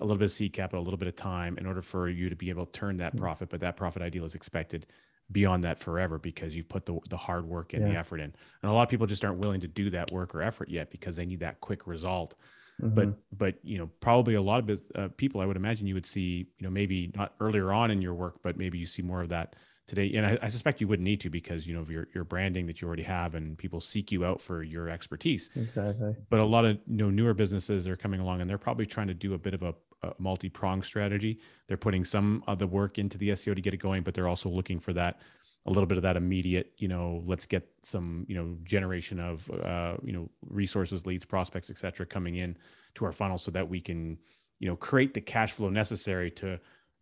a 0.00 0.04
little 0.04 0.18
bit 0.18 0.26
of 0.26 0.32
seed 0.32 0.52
capital 0.52 0.82
a 0.82 0.84
little 0.84 0.98
bit 0.98 1.08
of 1.08 1.16
time 1.16 1.58
in 1.58 1.66
order 1.66 1.82
for 1.82 2.08
you 2.08 2.28
to 2.28 2.36
be 2.36 2.48
able 2.48 2.66
to 2.66 2.72
turn 2.72 2.96
that 2.98 3.12
mm-hmm. 3.12 3.22
profit 3.22 3.48
but 3.48 3.60
that 3.60 3.76
profit 3.76 4.02
ideal 4.02 4.24
is 4.24 4.34
expected 4.34 4.86
beyond 5.32 5.64
that 5.64 5.78
forever 5.78 6.18
because 6.18 6.54
you've 6.54 6.68
put 6.68 6.86
the, 6.86 6.98
the 7.08 7.16
hard 7.16 7.46
work 7.46 7.72
and 7.72 7.82
yeah. 7.82 7.92
the 7.92 7.98
effort 7.98 8.18
in. 8.18 8.32
And 8.62 8.70
a 8.70 8.72
lot 8.72 8.82
of 8.82 8.88
people 8.88 9.06
just 9.06 9.24
aren't 9.24 9.38
willing 9.38 9.60
to 9.60 9.68
do 9.68 9.90
that 9.90 10.10
work 10.10 10.34
or 10.34 10.42
effort 10.42 10.68
yet 10.68 10.90
because 10.90 11.16
they 11.16 11.26
need 11.26 11.40
that 11.40 11.60
quick 11.60 11.86
result. 11.86 12.34
Mm-hmm. 12.80 12.94
but 12.94 13.08
but 13.36 13.54
you 13.62 13.76
know 13.76 13.90
probably 14.00 14.36
a 14.36 14.40
lot 14.40 14.70
of 14.70 14.80
uh, 14.94 15.08
people 15.18 15.42
i 15.42 15.44
would 15.44 15.58
imagine 15.58 15.86
you 15.86 15.92
would 15.92 16.06
see 16.06 16.46
you 16.58 16.64
know 16.64 16.70
maybe 16.70 17.12
not 17.14 17.34
earlier 17.38 17.74
on 17.74 17.90
in 17.90 18.00
your 18.00 18.14
work 18.14 18.36
but 18.42 18.56
maybe 18.56 18.78
you 18.78 18.86
see 18.86 19.02
more 19.02 19.20
of 19.20 19.28
that 19.28 19.54
today. 19.90 20.16
And 20.16 20.24
I, 20.24 20.38
I, 20.40 20.48
suspect 20.48 20.80
you 20.80 20.88
wouldn't 20.88 21.04
need 21.04 21.20
to 21.22 21.30
because 21.30 21.66
you 21.66 21.74
know 21.74 21.80
of 21.80 21.90
your, 21.90 22.08
your 22.14 22.24
branding 22.24 22.66
that 22.68 22.80
you 22.80 22.86
already 22.86 23.02
have 23.02 23.34
and 23.34 23.58
people 23.58 23.80
seek 23.80 24.10
you 24.12 24.24
out 24.24 24.40
for 24.40 24.62
your 24.62 24.88
expertise. 24.88 25.50
Exactly. 25.56 26.14
But 26.30 26.40
a 26.40 26.44
lot 26.44 26.64
of 26.64 26.78
you 26.86 26.96
know 26.96 27.10
newer 27.10 27.34
businesses 27.34 27.86
are 27.86 27.96
coming 27.96 28.20
along 28.20 28.40
and 28.40 28.48
they're 28.48 28.58
probably 28.58 28.86
trying 28.86 29.08
to 29.08 29.14
do 29.14 29.34
a 29.34 29.38
bit 29.38 29.52
of 29.52 29.62
a, 29.62 29.74
a 30.02 30.12
multi-pronged 30.18 30.84
strategy 30.84 31.38
they're 31.68 31.76
putting 31.76 32.04
some 32.04 32.42
of 32.46 32.58
the 32.58 32.66
work 32.66 32.98
into 32.98 33.18
the 33.18 33.30
seo 33.30 33.54
to 33.54 33.60
get 33.60 33.74
it 33.74 33.78
going 33.78 34.02
but 34.02 34.14
they're 34.14 34.28
also 34.28 34.48
looking 34.48 34.80
for 34.80 34.92
that 34.92 35.20
a 35.66 35.70
little 35.70 35.86
bit 35.86 35.98
of 35.98 36.02
that 36.02 36.16
immediate 36.16 36.72
you 36.78 36.88
know 36.88 37.22
let's 37.26 37.46
get 37.46 37.68
some 37.82 38.24
you 38.28 38.34
know 38.34 38.56
generation 38.64 39.20
of 39.20 39.50
uh, 39.62 39.96
you 40.02 40.12
know 40.12 40.28
resources 40.48 41.06
leads 41.06 41.24
prospects 41.24 41.70
etc 41.70 42.06
coming 42.06 42.36
in 42.36 42.56
to 42.94 43.04
our 43.04 43.12
funnel 43.12 43.38
so 43.38 43.50
that 43.50 43.68
we 43.68 43.80
can 43.80 44.16
you 44.58 44.68
know 44.68 44.76
create 44.76 45.12
the 45.12 45.20
cash 45.20 45.52
flow 45.52 45.68
necessary 45.68 46.30
to 46.30 46.58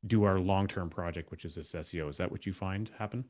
do 0.07 0.25
our 0.25 0.39
long-term 0.39 0.91
project, 0.91 1.31
which 1.31 1.45
is 1.45 1.55
this 1.55 1.73
SEO. 1.73 2.09
Is 2.09 2.17
that 2.19 2.31
what 2.31 2.47
you 2.47 2.53
find 2.53 2.91
happen? 2.99 3.25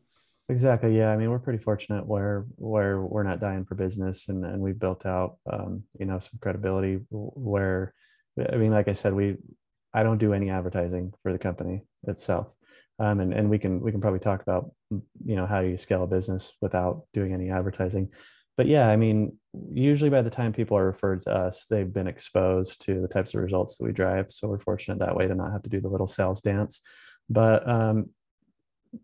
Exactly. 0.51 0.97
Yeah. 0.97 1.11
I 1.11 1.17
mean, 1.17 1.31
we're 1.31 1.39
pretty 1.39 1.59
fortunate 1.59 2.07
where 2.07 2.47
where 2.57 3.03
we're 3.03 3.23
not 3.23 3.41
dying 3.41 3.65
for 3.65 3.75
business, 3.75 4.29
and 4.29 4.45
and 4.45 4.61
we've 4.61 4.79
built 4.79 5.05
out, 5.05 5.37
um, 5.53 5.83
you 5.99 6.07
know, 6.07 6.19
some 6.19 6.39
credibility. 6.41 7.01
Where, 7.11 7.95
I 8.53 8.57
mean, 8.57 8.71
like 8.71 8.89
I 8.89 8.93
said, 8.93 9.15
we, 9.15 9.37
I 9.95 10.03
don't 10.03 10.19
do 10.19 10.33
any 10.33 10.51
advertising 10.51 11.13
for 11.23 11.33
the 11.33 11.39
company 11.39 11.83
itself, 12.05 12.55
um, 12.99 13.21
and 13.21 13.33
and 13.33 13.51
we 13.51 13.59
can 13.59 13.81
we 13.81 13.91
can 13.91 14.01
probably 14.01 14.21
talk 14.21 14.43
about, 14.43 14.71
you 14.91 15.37
know, 15.37 15.47
how 15.47 15.61
you 15.61 15.77
scale 15.77 16.03
a 16.03 16.07
business 16.07 16.57
without 16.61 17.03
doing 17.13 17.33
any 17.33 17.51
advertising 17.51 18.11
but 18.59 18.67
yeah, 18.67 18.89
I 18.89 18.97
mean, 18.97 19.39
usually 19.73 20.11
by 20.11 20.21
the 20.21 20.31
time 20.31 20.53
people 20.53 20.77
are 20.77 20.85
referred 20.85 21.23
to 21.23 21.33
us, 21.33 21.67
they've 21.67 21.91
been 21.91 22.09
exposed 22.09 22.83
to 22.87 23.01
the 23.01 23.07
types 23.07 23.33
of 23.33 23.41
results 23.41 23.79
that 23.79 23.85
we 23.85 23.93
drive. 23.93 24.33
So 24.33 24.49
we're 24.49 24.59
fortunate 24.59 24.99
that 24.99 25.15
way 25.15 25.29
to 25.29 25.35
not 25.37 25.53
have 25.53 25.63
to 25.63 25.71
do 25.71 25.81
the 25.81 25.89
little 25.89 26.09
sales 26.09 26.43
dance. 26.43 26.81
But 27.31 27.67
um, 27.69 28.11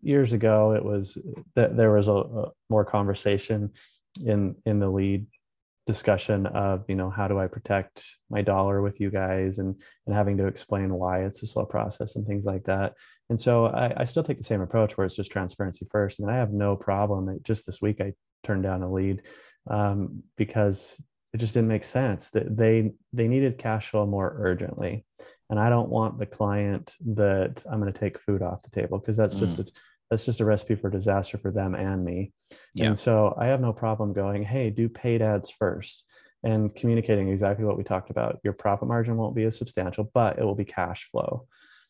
years 0.01 0.33
ago, 0.33 0.73
it 0.73 0.83
was 0.83 1.17
that 1.55 1.77
there 1.77 1.93
was 1.93 2.09
a, 2.09 2.15
a 2.15 2.51
more 2.69 2.83
conversation 2.83 3.71
in 4.25 4.55
in 4.65 4.79
the 4.79 4.89
lead 4.89 5.25
discussion 5.85 6.47
of 6.47 6.83
you 6.87 6.95
know 6.95 7.09
how 7.09 7.27
do 7.27 7.37
i 7.39 7.47
protect 7.47 8.05
my 8.29 8.41
dollar 8.41 8.81
with 8.81 8.99
you 8.99 9.11
guys 9.11 9.59
and 9.59 9.79
and 10.05 10.15
having 10.15 10.35
to 10.37 10.47
explain 10.47 10.89
why 10.89 11.19
it's 11.19 11.43
a 11.43 11.47
slow 11.47 11.65
process 11.65 12.15
and 12.15 12.25
things 12.25 12.45
like 12.45 12.63
that 12.63 12.93
and 13.29 13.39
so 13.39 13.67
i, 13.67 13.93
I 14.01 14.05
still 14.05 14.23
take 14.23 14.37
the 14.37 14.43
same 14.43 14.61
approach 14.61 14.97
where 14.97 15.05
it's 15.05 15.15
just 15.15 15.31
transparency 15.31 15.85
first 15.89 16.19
and 16.19 16.29
i 16.29 16.35
have 16.35 16.51
no 16.51 16.75
problem 16.75 17.39
just 17.43 17.65
this 17.65 17.81
week 17.81 18.01
i 18.01 18.13
turned 18.43 18.63
down 18.63 18.81
a 18.81 18.91
lead 18.91 19.21
um, 19.67 20.23
because 20.37 21.01
it 21.33 21.37
just 21.37 21.53
didn't 21.53 21.69
make 21.69 21.83
sense 21.83 22.31
that 22.31 22.55
they 22.55 22.91
they 23.13 23.27
needed 23.27 23.57
cash 23.57 23.89
flow 23.89 24.05
more 24.05 24.35
urgently 24.39 25.05
and 25.49 25.59
i 25.59 25.69
don't 25.69 25.89
want 25.89 26.17
the 26.17 26.25
client 26.25 26.95
that 27.05 27.63
i'm 27.71 27.79
going 27.79 27.91
to 27.91 27.99
take 27.99 28.17
food 28.17 28.41
off 28.41 28.63
the 28.63 28.69
table 28.69 28.97
because 28.97 29.17
that's 29.17 29.35
mm. 29.35 29.41
just 29.41 29.59
a 29.59 29.65
that's 30.09 30.25
just 30.25 30.39
a 30.39 30.45
recipe 30.45 30.75
for 30.75 30.89
disaster 30.89 31.37
for 31.37 31.51
them 31.51 31.75
and 31.75 32.03
me 32.03 32.31
yeah. 32.73 32.87
and 32.87 32.97
so 32.97 33.35
i 33.39 33.45
have 33.45 33.61
no 33.61 33.73
problem 33.73 34.13
going 34.13 34.43
hey 34.43 34.69
do 34.69 34.87
paid 34.87 35.21
ads 35.21 35.49
first 35.49 36.05
and 36.43 36.75
communicating 36.75 37.29
exactly 37.29 37.65
what 37.65 37.77
we 37.77 37.83
talked 37.83 38.09
about 38.09 38.39
your 38.43 38.53
profit 38.53 38.87
margin 38.87 39.17
won't 39.17 39.35
be 39.35 39.43
as 39.43 39.57
substantial 39.57 40.09
but 40.13 40.37
it 40.37 40.43
will 40.43 40.55
be 40.55 40.65
cash 40.65 41.09
flow 41.09 41.47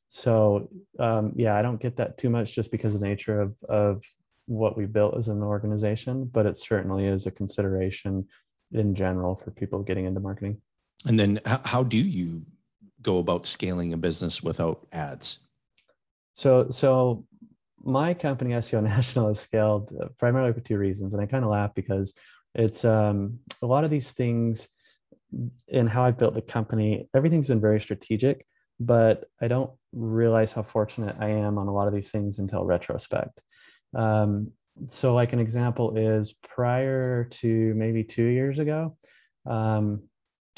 so 0.07 0.69
um, 0.99 1.31
yeah 1.35 1.57
i 1.57 1.61
don't 1.61 1.81
get 1.81 1.97
that 1.97 2.17
too 2.17 2.29
much 2.29 2.55
just 2.55 2.71
because 2.71 2.95
of 2.95 3.01
the 3.01 3.07
nature 3.07 3.41
of, 3.41 3.55
of 3.67 4.01
what 4.47 4.77
we 4.77 4.85
built 4.85 5.17
as 5.17 5.27
an 5.27 5.41
organization, 5.41 6.25
but 6.25 6.45
it 6.45 6.57
certainly 6.57 7.05
is 7.05 7.25
a 7.25 7.31
consideration 7.31 8.27
in 8.71 8.95
general 8.95 9.35
for 9.35 9.51
people 9.51 9.81
getting 9.81 10.05
into 10.05 10.19
marketing. 10.19 10.61
And 11.05 11.19
then 11.19 11.39
how, 11.45 11.61
how 11.65 11.83
do 11.83 11.97
you 11.97 12.45
go 13.01 13.17
about 13.19 13.45
scaling 13.45 13.93
a 13.93 13.97
business 13.97 14.43
without 14.43 14.87
ads? 14.91 15.39
So, 16.33 16.69
so 16.69 17.25
my 17.85 18.13
company 18.13 18.51
SEO 18.51 18.83
National 18.95 19.29
is 19.29 19.39
scaled 19.39 19.93
uh, 20.01 20.07
primarily 20.17 20.53
for 20.53 20.59
two 20.59 20.77
reasons, 20.77 21.13
and 21.13 21.21
I 21.21 21.25
kind 21.27 21.43
of 21.43 21.51
laugh 21.51 21.73
because 21.75 22.17
it's 22.53 22.83
um, 22.83 23.39
a 23.61 23.65
lot 23.65 23.83
of 23.83 23.91
these 23.91 24.11
things 24.13 24.69
in 25.67 25.87
how 25.87 26.03
I 26.03 26.11
built 26.11 26.33
the 26.33 26.41
company. 26.41 27.07
Everything's 27.13 27.47
been 27.47 27.61
very 27.61 27.79
strategic, 27.79 28.45
but 28.79 29.25
I 29.41 29.47
don't 29.47 29.71
realize 29.93 30.53
how 30.53 30.63
fortunate 30.63 31.15
I 31.19 31.29
am 31.29 31.57
on 31.57 31.67
a 31.67 31.73
lot 31.73 31.87
of 31.87 31.93
these 31.93 32.11
things 32.11 32.39
until 32.39 32.65
retrospect. 32.65 33.39
Um, 33.93 34.51
so, 34.87 35.13
like 35.13 35.33
an 35.33 35.39
example 35.39 35.97
is 35.97 36.33
prior 36.33 37.25
to 37.25 37.73
maybe 37.75 38.03
two 38.03 38.25
years 38.25 38.59
ago, 38.59 38.97
um, 39.45 40.03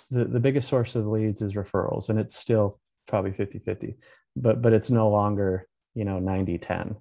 the, 0.10 0.26
the 0.26 0.40
biggest 0.40 0.70
source 0.70 0.96
of 0.96 1.06
leads 1.06 1.42
is 1.42 1.56
referrals, 1.56 2.10
and 2.10 2.20
it's 2.20 2.36
still 2.36 2.80
probably 3.08 3.32
50 3.32 3.60
50, 3.60 3.98
but, 4.36 4.62
but 4.62 4.74
it's 4.74 4.90
no 4.90 5.10
longer, 5.10 5.68
you 5.94 6.06
know, 6.06 6.20
90 6.20 6.58
10. 6.58 6.96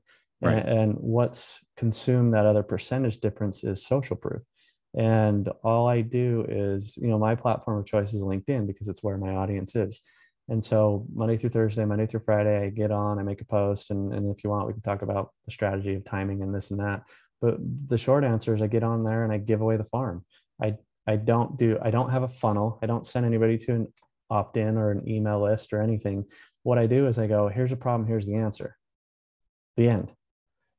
Right. 0.47 0.65
And, 0.67 0.79
and 0.79 0.95
what's 0.95 1.61
consumed 1.77 2.35
that 2.35 2.47
other 2.47 2.63
percentage 2.63 3.19
difference 3.19 3.65
is 3.65 3.85
social 3.85 4.17
proof. 4.17 4.43
And 4.97 5.49
all 5.63 5.87
I 5.87 6.01
do 6.01 6.47
is, 6.49 6.97
you 6.97 7.09
know, 7.09 7.19
my 7.19 7.35
platform 7.35 7.79
of 7.79 7.87
choice 7.87 8.15
is 8.15 8.23
LinkedIn 8.23 8.67
because 8.67 8.89
it's 8.89 9.03
where 9.03 9.19
my 9.19 9.35
audience 9.35 9.77
is. 9.77 10.01
And 10.49 10.63
so 10.63 11.07
Monday 11.13 11.37
through 11.37 11.51
Thursday, 11.51 11.85
Monday 11.85 12.07
through 12.07 12.21
Friday, 12.21 12.65
I 12.65 12.71
get 12.71 12.91
on, 12.93 13.19
I 13.19 13.23
make 13.23 13.41
a 13.41 13.45
post, 13.45 13.91
and, 13.91 14.15
and 14.15 14.31
if 14.35 14.45
you 14.45 14.51
want, 14.51 14.67
we 14.67 14.73
can 14.73 14.83
talk 14.83 15.03
about 15.03 15.31
the 15.45 15.51
strategy 15.51 15.95
of 15.95 16.05
timing 16.05 16.43
and 16.43 16.55
this 16.55 16.71
and 16.71 16.81
that. 16.81 17.03
But 17.41 17.57
the 17.87 17.99
short 17.99 18.25
answer 18.25 18.55
is 18.55 18.63
I 18.63 18.69
get 18.69 18.85
on 18.85 19.05
there 19.05 19.25
and 19.25 19.33
I 19.33 19.39
give 19.39 19.61
away 19.61 19.77
the 19.77 19.85
farm. 19.85 20.25
I 20.63 20.77
I 21.07 21.17
don't 21.17 21.59
do 21.59 21.79
I 21.83 21.91
don't 21.91 22.11
have 22.11 22.23
a 22.23 22.29
funnel. 22.29 22.79
I 22.83 22.87
don't 22.87 23.07
send 23.07 23.27
anybody 23.27 23.59
to 23.59 23.73
an 23.73 23.93
opt-in 24.31 24.77
or 24.77 24.91
an 24.91 25.09
email 25.09 25.43
list 25.43 25.73
or 25.73 25.83
anything. 25.83 26.25
What 26.63 26.79
I 26.79 26.87
do 26.87 27.07
is 27.07 27.19
I 27.19 27.27
go, 27.27 27.49
here's 27.49 27.73
a 27.73 27.77
problem, 27.77 28.09
here's 28.09 28.27
the 28.27 28.37
answer. 28.37 28.77
The 29.77 29.89
end. 29.89 30.13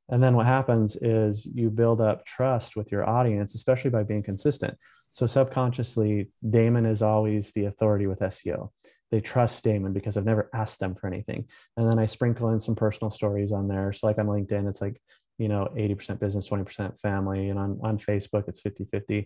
And 0.08 0.22
then 0.22 0.34
what 0.34 0.46
happens 0.46 0.96
is 0.96 1.46
you 1.46 1.70
build 1.70 2.00
up 2.00 2.24
trust 2.24 2.76
with 2.76 2.90
your 2.90 3.08
audience, 3.08 3.54
especially 3.54 3.90
by 3.90 4.04
being 4.04 4.22
consistent. 4.22 4.76
So 5.12 5.26
subconsciously, 5.26 6.30
Damon 6.48 6.86
is 6.86 7.02
always 7.02 7.52
the 7.52 7.66
authority 7.66 8.06
with 8.06 8.20
SEO 8.20 8.70
they 9.10 9.20
trust 9.20 9.64
Damon 9.64 9.92
because 9.92 10.16
I've 10.16 10.24
never 10.24 10.50
asked 10.52 10.80
them 10.80 10.94
for 10.94 11.06
anything. 11.06 11.48
And 11.76 11.90
then 11.90 11.98
I 11.98 12.06
sprinkle 12.06 12.50
in 12.50 12.60
some 12.60 12.74
personal 12.74 13.10
stories 13.10 13.52
on 13.52 13.68
there. 13.68 13.92
So 13.92 14.06
like 14.06 14.18
on 14.18 14.26
LinkedIn, 14.26 14.68
it's 14.68 14.80
like, 14.80 15.00
you 15.38 15.48
know, 15.48 15.68
80% 15.76 16.18
business, 16.18 16.48
20% 16.48 16.98
family. 16.98 17.48
And 17.48 17.58
on, 17.58 17.78
on 17.82 17.98
Facebook, 17.98 18.48
it's 18.48 18.60
50, 18.60 18.84
50. 18.84 19.16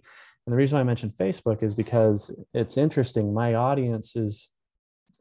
And 0.46 0.52
the 0.52 0.56
reason 0.56 0.78
I 0.78 0.84
mentioned 0.84 1.14
Facebook 1.14 1.62
is 1.62 1.74
because 1.74 2.30
it's 2.54 2.76
interesting. 2.76 3.34
My 3.34 3.54
audience 3.54 4.14
is, 4.14 4.50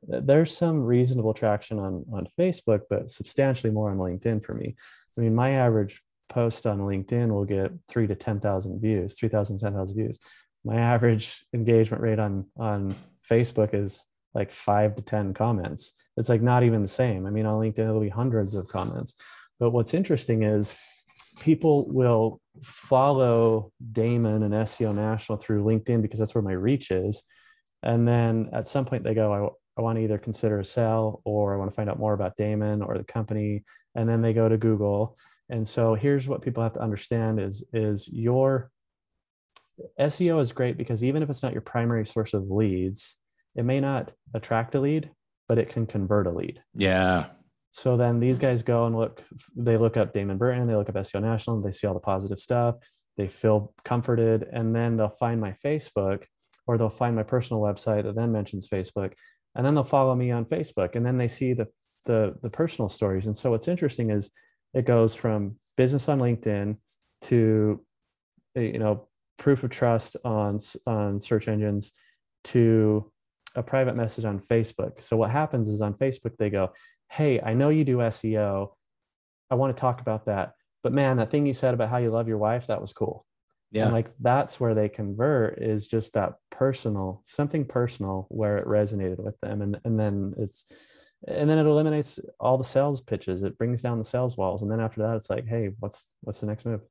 there's 0.03 0.55
some 0.55 0.81
reasonable 0.81 1.33
traction 1.33 1.79
on, 1.79 2.05
on 2.11 2.27
Facebook, 2.37 2.81
but 2.89 3.11
substantially 3.11 3.71
more 3.71 3.91
on 3.91 3.97
LinkedIn 3.97 4.43
for 4.43 4.53
me. 4.53 4.75
I 5.17 5.21
mean, 5.21 5.35
my 5.35 5.51
average 5.51 6.01
post 6.29 6.65
on 6.65 6.79
LinkedIn 6.79 7.29
will 7.29 7.45
get 7.45 7.71
three 7.87 8.07
to 8.07 8.15
10,000 8.15 8.81
views, 8.81 9.17
3,000, 9.19 9.59
10,000 9.59 9.95
views. 9.95 10.19
My 10.63 10.75
average 10.75 11.43
engagement 11.53 12.01
rate 12.01 12.19
on, 12.19 12.45
on 12.57 12.95
Facebook 13.29 13.73
is 13.73 14.03
like 14.33 14.51
five 14.51 14.95
to 14.95 15.01
10 15.01 15.33
comments. 15.33 15.93
It's 16.17 16.29
like 16.29 16.41
not 16.41 16.63
even 16.63 16.81
the 16.81 16.87
same. 16.87 17.25
I 17.25 17.29
mean, 17.29 17.45
on 17.45 17.59
LinkedIn, 17.59 17.79
it'll 17.79 18.01
be 18.01 18.09
hundreds 18.09 18.55
of 18.55 18.67
comments. 18.67 19.13
But 19.59 19.71
what's 19.71 19.93
interesting 19.93 20.43
is 20.43 20.75
people 21.39 21.91
will 21.91 22.41
follow 22.63 23.71
Damon 23.91 24.43
and 24.43 24.53
SEO 24.53 24.93
National 24.95 25.37
through 25.37 25.63
LinkedIn 25.63 26.01
because 26.01 26.19
that's 26.19 26.35
where 26.35 26.41
my 26.41 26.53
reach 26.53 26.91
is. 26.91 27.23
And 27.83 28.07
then 28.07 28.49
at 28.53 28.67
some 28.67 28.85
point 28.85 29.03
they 29.03 29.13
go, 29.13 29.57
I, 29.81 29.83
want 29.83 29.97
to 29.97 30.03
either 30.03 30.17
consider 30.17 30.59
a 30.59 30.65
sell 30.65 31.21
or 31.25 31.53
I 31.53 31.57
want 31.57 31.71
to 31.71 31.75
find 31.75 31.89
out 31.89 31.99
more 31.99 32.13
about 32.13 32.37
Damon 32.37 32.81
or 32.81 32.97
the 32.97 33.03
company. 33.03 33.63
And 33.95 34.07
then 34.07 34.21
they 34.21 34.33
go 34.33 34.47
to 34.47 34.57
Google. 34.57 35.17
And 35.49 35.67
so 35.67 35.95
here's 35.95 36.27
what 36.27 36.41
people 36.41 36.63
have 36.63 36.73
to 36.73 36.81
understand 36.81 37.39
is, 37.39 37.63
is 37.73 38.07
your 38.07 38.71
SEO 39.99 40.39
is 40.39 40.51
great 40.51 40.77
because 40.77 41.03
even 41.03 41.23
if 41.23 41.29
it's 41.29 41.43
not 41.43 41.53
your 41.53 41.61
primary 41.61 42.05
source 42.05 42.33
of 42.33 42.49
leads, 42.49 43.17
it 43.55 43.65
may 43.65 43.79
not 43.79 44.11
attract 44.33 44.75
a 44.75 44.79
lead, 44.79 45.09
but 45.49 45.57
it 45.57 45.69
can 45.69 45.85
convert 45.85 46.27
a 46.27 46.31
lead. 46.31 46.61
Yeah. 46.73 47.27
So 47.71 47.97
then 47.97 48.19
these 48.19 48.37
guys 48.37 48.63
go 48.63 48.85
and 48.85 48.95
look, 48.95 49.23
they 49.55 49.77
look 49.77 49.97
up 49.97 50.13
Damon 50.13 50.37
Burton, 50.37 50.67
they 50.67 50.75
look 50.75 50.89
up 50.89 50.95
SEO 50.95 51.21
National, 51.21 51.61
they 51.61 51.71
see 51.71 51.87
all 51.87 51.93
the 51.93 51.99
positive 51.99 52.39
stuff, 52.39 52.75
they 53.17 53.27
feel 53.27 53.73
comforted, 53.83 54.47
and 54.51 54.75
then 54.75 54.97
they'll 54.97 55.09
find 55.09 55.39
my 55.39 55.51
Facebook 55.51 56.25
or 56.67 56.77
they'll 56.77 56.89
find 56.89 57.15
my 57.15 57.23
personal 57.23 57.61
website 57.61 58.03
that 58.03 58.15
then 58.15 58.31
mentions 58.31 58.67
Facebook, 58.67 59.13
and 59.55 59.65
then 59.65 59.75
they'll 59.75 59.83
follow 59.83 60.15
me 60.15 60.31
on 60.31 60.45
Facebook, 60.45 60.95
and 60.95 61.05
then 61.05 61.17
they 61.17 61.27
see 61.27 61.53
the 61.53 61.67
the, 62.05 62.35
the 62.41 62.49
personal 62.49 62.89
stories. 62.89 63.27
And 63.27 63.37
so 63.37 63.51
what's 63.51 63.67
interesting 63.67 64.09
is 64.09 64.31
it 64.73 64.85
goes 64.85 65.13
from 65.13 65.57
business 65.77 66.09
on 66.09 66.19
LinkedIn 66.19 66.77
to 67.23 67.85
eh, 68.55 68.61
you 68.61 68.79
know 68.79 69.07
proof 69.37 69.63
of 69.63 69.69
trust 69.69 70.15
on 70.23 70.57
on 70.87 71.19
search 71.19 71.47
engines 71.47 71.91
to 72.43 73.11
a 73.55 73.63
private 73.63 73.95
message 73.95 74.25
on 74.25 74.39
Facebook. 74.39 75.01
So 75.01 75.17
what 75.17 75.29
happens 75.31 75.67
is 75.67 75.81
on 75.81 75.93
Facebook 75.95 76.37
they 76.37 76.49
go, 76.49 76.71
"Hey, 77.09 77.39
I 77.41 77.53
know 77.53 77.69
you 77.69 77.83
do 77.83 77.97
SEO. 77.97 78.69
I 79.49 79.55
want 79.55 79.75
to 79.75 79.81
talk 79.81 80.01
about 80.01 80.25
that. 80.25 80.53
But 80.83 80.93
man, 80.93 81.17
that 81.17 81.29
thing 81.29 81.45
you 81.45 81.53
said 81.53 81.73
about 81.73 81.89
how 81.89 81.97
you 81.97 82.09
love 82.09 82.27
your 82.27 82.37
wife, 82.37 82.67
that 82.67 82.81
was 82.81 82.93
cool." 82.93 83.25
Yeah. 83.71 83.85
And 83.85 83.93
like 83.93 84.11
that's 84.19 84.59
where 84.59 84.73
they 84.75 84.89
convert 84.89 85.61
is 85.61 85.87
just 85.87 86.13
that 86.13 86.33
personal, 86.49 87.21
something 87.25 87.65
personal 87.65 88.27
where 88.29 88.57
it 88.57 88.67
resonated 88.67 89.19
with 89.19 89.39
them. 89.39 89.61
And 89.61 89.79
and 89.85 89.99
then 89.99 90.33
it's 90.37 90.65
and 91.27 91.49
then 91.49 91.57
it 91.57 91.65
eliminates 91.65 92.19
all 92.39 92.57
the 92.57 92.63
sales 92.63 92.99
pitches. 92.99 93.43
It 93.43 93.57
brings 93.57 93.81
down 93.81 93.97
the 93.97 94.03
sales 94.03 94.35
walls. 94.35 94.61
And 94.61 94.71
then 94.71 94.81
after 94.81 95.01
that, 95.03 95.15
it's 95.15 95.29
like, 95.29 95.47
hey, 95.47 95.71
what's 95.79 96.13
what's 96.21 96.39
the 96.39 96.47
next 96.47 96.65
move? 96.65 96.81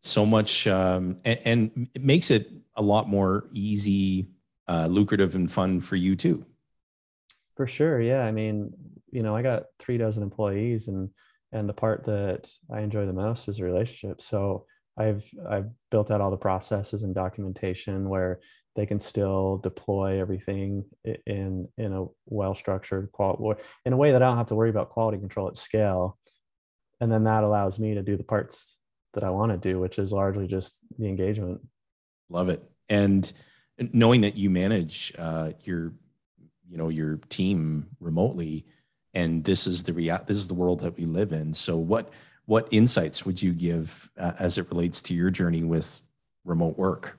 So 0.00 0.24
much 0.24 0.66
um 0.68 1.18
and, 1.24 1.40
and 1.44 1.88
it 1.94 2.04
makes 2.04 2.30
it 2.30 2.50
a 2.76 2.82
lot 2.82 3.08
more 3.08 3.48
easy 3.52 4.28
uh, 4.68 4.86
lucrative 4.86 5.34
and 5.34 5.50
fun 5.50 5.80
for 5.80 5.96
you 5.96 6.14
too. 6.14 6.44
For 7.56 7.66
sure, 7.66 8.00
yeah. 8.00 8.20
I 8.20 8.30
mean, 8.30 8.74
you 9.10 9.22
know, 9.22 9.34
I 9.34 9.42
got 9.42 9.64
three 9.78 9.98
dozen 9.98 10.22
employees, 10.22 10.88
and 10.88 11.10
and 11.50 11.68
the 11.68 11.72
part 11.72 12.04
that 12.04 12.48
I 12.70 12.80
enjoy 12.80 13.06
the 13.06 13.12
most 13.12 13.48
is 13.48 13.60
relationships. 13.60 14.24
So 14.26 14.66
I've 14.98 15.24
I've 15.48 15.70
built 15.90 16.10
out 16.10 16.20
all 16.20 16.30
the 16.30 16.36
processes 16.36 17.02
and 17.02 17.14
documentation 17.14 18.08
where 18.08 18.40
they 18.76 18.84
can 18.84 18.98
still 18.98 19.58
deploy 19.58 20.20
everything 20.20 20.84
in 21.26 21.68
in 21.78 21.92
a 21.92 22.06
well 22.26 22.54
structured 22.54 23.12
quality 23.12 23.62
in 23.84 23.92
a 23.92 23.96
way 23.96 24.12
that 24.12 24.22
I 24.22 24.26
don't 24.26 24.36
have 24.36 24.48
to 24.48 24.54
worry 24.54 24.70
about 24.70 24.90
quality 24.90 25.18
control 25.18 25.48
at 25.48 25.56
scale, 25.56 26.18
and 27.00 27.10
then 27.10 27.24
that 27.24 27.44
allows 27.44 27.78
me 27.78 27.94
to 27.94 28.02
do 28.02 28.16
the 28.16 28.24
parts 28.24 28.76
that 29.14 29.24
I 29.24 29.30
want 29.30 29.52
to 29.52 29.58
do, 29.58 29.78
which 29.78 29.98
is 29.98 30.12
largely 30.12 30.46
just 30.46 30.80
the 30.98 31.06
engagement. 31.06 31.60
Love 32.28 32.48
it, 32.48 32.62
and 32.88 33.32
knowing 33.78 34.22
that 34.22 34.36
you 34.36 34.50
manage 34.50 35.12
uh, 35.16 35.52
your 35.62 35.92
you 36.68 36.76
know 36.76 36.88
your 36.88 37.16
team 37.28 37.88
remotely 38.00 38.66
and 39.14 39.44
this 39.44 39.66
is 39.66 39.84
the 39.84 39.92
rea- 39.92 40.24
this 40.26 40.38
is 40.38 40.48
the 40.48 40.54
world 40.54 40.80
that 40.80 40.96
we 40.96 41.04
live 41.04 41.32
in. 41.32 41.54
So 41.54 41.76
what 41.76 42.10
what 42.48 42.66
insights 42.70 43.26
would 43.26 43.42
you 43.42 43.52
give 43.52 44.10
uh, 44.18 44.32
as 44.38 44.58
it 44.58 44.68
relates 44.70 45.02
to 45.02 45.14
your 45.14 45.30
journey 45.30 45.62
with 45.62 46.00
remote 46.44 46.78
work? 46.78 47.18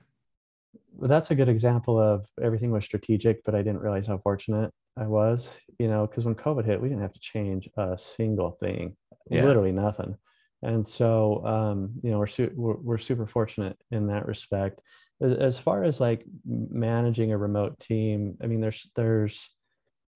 Well, 0.92 1.08
that's 1.08 1.30
a 1.30 1.34
good 1.34 1.48
example 1.48 1.98
of 1.98 2.26
everything 2.42 2.72
was 2.72 2.84
strategic 2.84 3.42
but 3.44 3.54
i 3.54 3.58
didn't 3.58 3.80
realize 3.80 4.06
how 4.06 4.18
fortunate 4.18 4.70
i 4.98 5.06
was 5.06 5.58
you 5.78 5.88
know 5.88 6.06
because 6.06 6.26
when 6.26 6.34
covid 6.34 6.66
hit 6.66 6.78
we 6.78 6.88
didn't 6.90 7.00
have 7.00 7.14
to 7.14 7.20
change 7.20 7.70
a 7.78 7.96
single 7.96 8.50
thing 8.50 8.96
yeah. 9.30 9.44
literally 9.44 9.72
nothing. 9.72 10.16
And 10.62 10.86
so 10.86 11.46
um, 11.46 11.92
you 12.02 12.10
know 12.10 12.18
we're, 12.18 12.26
su- 12.26 12.52
we're, 12.54 12.76
we're 12.76 12.98
super 12.98 13.26
fortunate 13.26 13.78
in 13.90 14.08
that 14.08 14.26
respect. 14.26 14.82
As 15.22 15.58
far 15.58 15.84
as 15.84 16.00
like 16.00 16.24
managing 16.46 17.30
a 17.30 17.36
remote 17.36 17.78
team 17.78 18.38
i 18.42 18.46
mean 18.46 18.62
there's 18.62 18.90
there's 18.96 19.50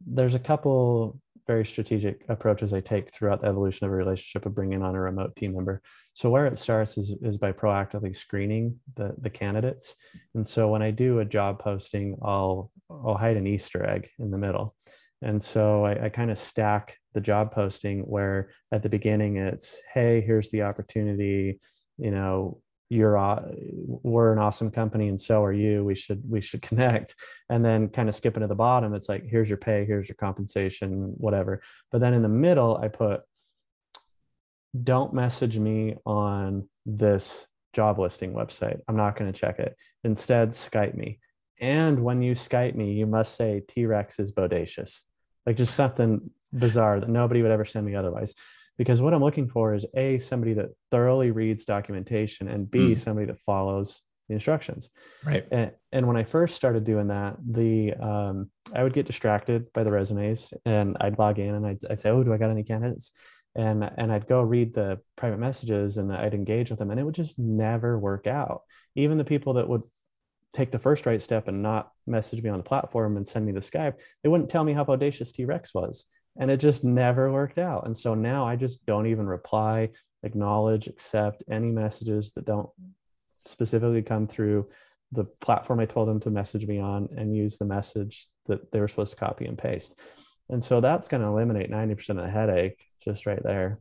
there's 0.06 0.34
a 0.34 0.38
couple 0.38 1.20
very 1.46 1.64
strategic 1.64 2.24
approaches 2.28 2.72
i 2.72 2.80
take 2.80 3.12
throughout 3.12 3.40
the 3.40 3.46
evolution 3.46 3.86
of 3.86 3.92
a 3.92 3.96
relationship 3.96 4.46
of 4.46 4.54
bringing 4.54 4.82
on 4.82 4.94
a 4.94 5.00
remote 5.00 5.34
team 5.36 5.52
member. 5.54 5.82
So 6.14 6.30
where 6.30 6.46
it 6.46 6.58
starts 6.58 6.96
is, 6.96 7.16
is 7.22 7.38
by 7.38 7.52
proactively 7.52 8.14
screening 8.14 8.78
the 8.96 9.14
the 9.18 9.30
candidates. 9.30 9.96
And 10.34 10.46
so 10.46 10.68
when 10.68 10.82
i 10.82 10.90
do 10.90 11.20
a 11.20 11.24
job 11.24 11.58
posting 11.58 12.16
i'll 12.22 12.70
i'll 12.90 13.16
hide 13.16 13.36
an 13.36 13.46
easter 13.46 13.84
egg 13.84 14.08
in 14.18 14.30
the 14.30 14.38
middle. 14.38 14.74
And 15.22 15.42
so 15.42 15.84
I, 15.84 16.06
I 16.06 16.08
kind 16.10 16.30
of 16.30 16.38
stack 16.38 16.98
the 17.14 17.20
job 17.20 17.52
posting 17.52 18.00
where 18.00 18.50
at 18.72 18.82
the 18.82 18.88
beginning 18.88 19.36
it's 19.36 19.80
hey 19.92 20.20
here's 20.20 20.50
the 20.50 20.62
opportunity. 20.62 21.60
You 21.98 22.10
know 22.10 22.60
you're 22.94 23.18
uh, 23.18 23.42
we're 24.02 24.32
an 24.32 24.38
awesome 24.38 24.70
company 24.70 25.08
and 25.08 25.20
so 25.20 25.42
are 25.42 25.52
you. 25.52 25.84
We 25.84 25.94
should 25.94 26.22
we 26.30 26.40
should 26.40 26.62
connect. 26.62 27.16
And 27.48 27.64
then 27.64 27.88
kind 27.88 28.08
of 28.08 28.14
skipping 28.14 28.42
to 28.42 28.46
the 28.46 28.54
bottom 28.54 28.94
it's 28.94 29.08
like 29.08 29.24
here's 29.26 29.48
your 29.48 29.58
pay 29.58 29.84
here's 29.84 30.08
your 30.08 30.16
compensation 30.16 31.12
whatever. 31.16 31.60
But 31.90 32.00
then 32.00 32.14
in 32.14 32.22
the 32.22 32.28
middle 32.28 32.76
i 32.76 32.88
put 32.88 33.22
don't 34.82 35.12
message 35.12 35.58
me 35.58 35.96
on 36.06 36.68
this 36.86 37.46
job 37.72 37.98
listing 37.98 38.32
website. 38.32 38.80
I'm 38.88 38.96
not 38.96 39.16
going 39.16 39.32
to 39.32 39.38
check 39.38 39.58
it. 39.58 39.76
Instead 40.04 40.50
skype 40.50 40.94
me. 40.94 41.18
And 41.60 42.02
when 42.04 42.22
you 42.22 42.32
skype 42.32 42.74
me 42.74 42.92
you 42.92 43.06
must 43.06 43.36
say 43.36 43.62
t-rex 43.66 44.20
is 44.20 44.32
bodacious. 44.32 45.02
Like 45.46 45.56
just 45.56 45.74
something 45.74 46.30
bizarre 46.52 47.00
that 47.00 47.08
nobody 47.08 47.42
would 47.42 47.50
ever 47.50 47.64
send 47.64 47.84
me 47.84 47.96
otherwise 47.96 48.34
because 48.76 49.00
what 49.00 49.14
I'm 49.14 49.22
looking 49.22 49.48
for 49.48 49.74
is 49.74 49.86
a 49.94 50.18
somebody 50.18 50.54
that 50.54 50.70
thoroughly 50.90 51.30
reads 51.30 51.64
documentation 51.64 52.48
and 52.48 52.70
b 52.70 52.78
mm. 52.78 52.98
somebody 52.98 53.26
that 53.26 53.40
follows 53.40 54.02
the 54.28 54.34
instructions. 54.34 54.90
Right. 55.24 55.46
And, 55.50 55.72
and 55.92 56.06
when 56.06 56.16
I 56.16 56.24
first 56.24 56.56
started 56.56 56.84
doing 56.84 57.08
that, 57.08 57.36
the 57.46 57.92
um, 57.94 58.50
I 58.74 58.82
would 58.82 58.94
get 58.94 59.06
distracted 59.06 59.72
by 59.72 59.84
the 59.84 59.92
resumes, 59.92 60.52
and 60.64 60.96
I'd 61.00 61.18
log 61.18 61.38
in 61.38 61.54
and 61.54 61.66
I'd, 61.66 61.78
I'd 61.90 62.00
say, 62.00 62.10
"Oh, 62.10 62.22
do 62.22 62.32
I 62.32 62.38
got 62.38 62.50
any 62.50 62.64
candidates?" 62.64 63.12
And 63.54 63.88
and 63.96 64.12
I'd 64.12 64.26
go 64.26 64.40
read 64.40 64.74
the 64.74 65.00
private 65.16 65.38
messages 65.38 65.98
and 65.98 66.12
I'd 66.12 66.34
engage 66.34 66.70
with 66.70 66.78
them, 66.78 66.90
and 66.90 66.98
it 66.98 67.04
would 67.04 67.14
just 67.14 67.38
never 67.38 67.98
work 67.98 68.26
out. 68.26 68.62
Even 68.96 69.18
the 69.18 69.24
people 69.24 69.54
that 69.54 69.68
would 69.68 69.82
take 70.54 70.70
the 70.70 70.78
first 70.78 71.04
right 71.04 71.20
step 71.20 71.48
and 71.48 71.62
not 71.62 71.90
message 72.06 72.42
me 72.42 72.48
on 72.48 72.58
the 72.58 72.64
platform 72.64 73.16
and 73.16 73.26
send 73.26 73.44
me 73.44 73.52
the 73.52 73.60
Skype, 73.60 74.00
they 74.22 74.28
wouldn't 74.28 74.50
tell 74.50 74.64
me 74.64 74.72
how 74.72 74.84
audacious 74.84 75.32
T 75.32 75.44
Rex 75.44 75.74
was 75.74 76.06
and 76.36 76.50
it 76.50 76.58
just 76.58 76.84
never 76.84 77.30
worked 77.32 77.58
out. 77.58 77.86
And 77.86 77.96
so 77.96 78.14
now 78.14 78.44
i 78.46 78.56
just 78.56 78.84
don't 78.86 79.06
even 79.06 79.26
reply 79.26 79.90
acknowledge 80.22 80.86
accept 80.86 81.42
any 81.50 81.70
messages 81.70 82.32
that 82.32 82.46
don't 82.46 82.70
specifically 83.44 84.02
come 84.02 84.26
through 84.26 84.66
the 85.12 85.24
platform 85.24 85.80
i 85.80 85.84
told 85.84 86.08
them 86.08 86.18
to 86.18 86.30
message 86.30 86.66
me 86.66 86.80
on 86.80 87.08
and 87.16 87.36
use 87.36 87.58
the 87.58 87.64
message 87.64 88.26
that 88.46 88.72
they 88.72 88.80
were 88.80 88.88
supposed 88.88 89.12
to 89.12 89.18
copy 89.18 89.44
and 89.44 89.58
paste. 89.58 89.98
And 90.48 90.62
so 90.62 90.80
that's 90.80 91.08
going 91.08 91.22
to 91.22 91.28
eliminate 91.28 91.70
90% 91.70 92.10
of 92.10 92.16
the 92.16 92.28
headache 92.28 92.84
just 93.02 93.26
right 93.26 93.42
there. 93.42 93.80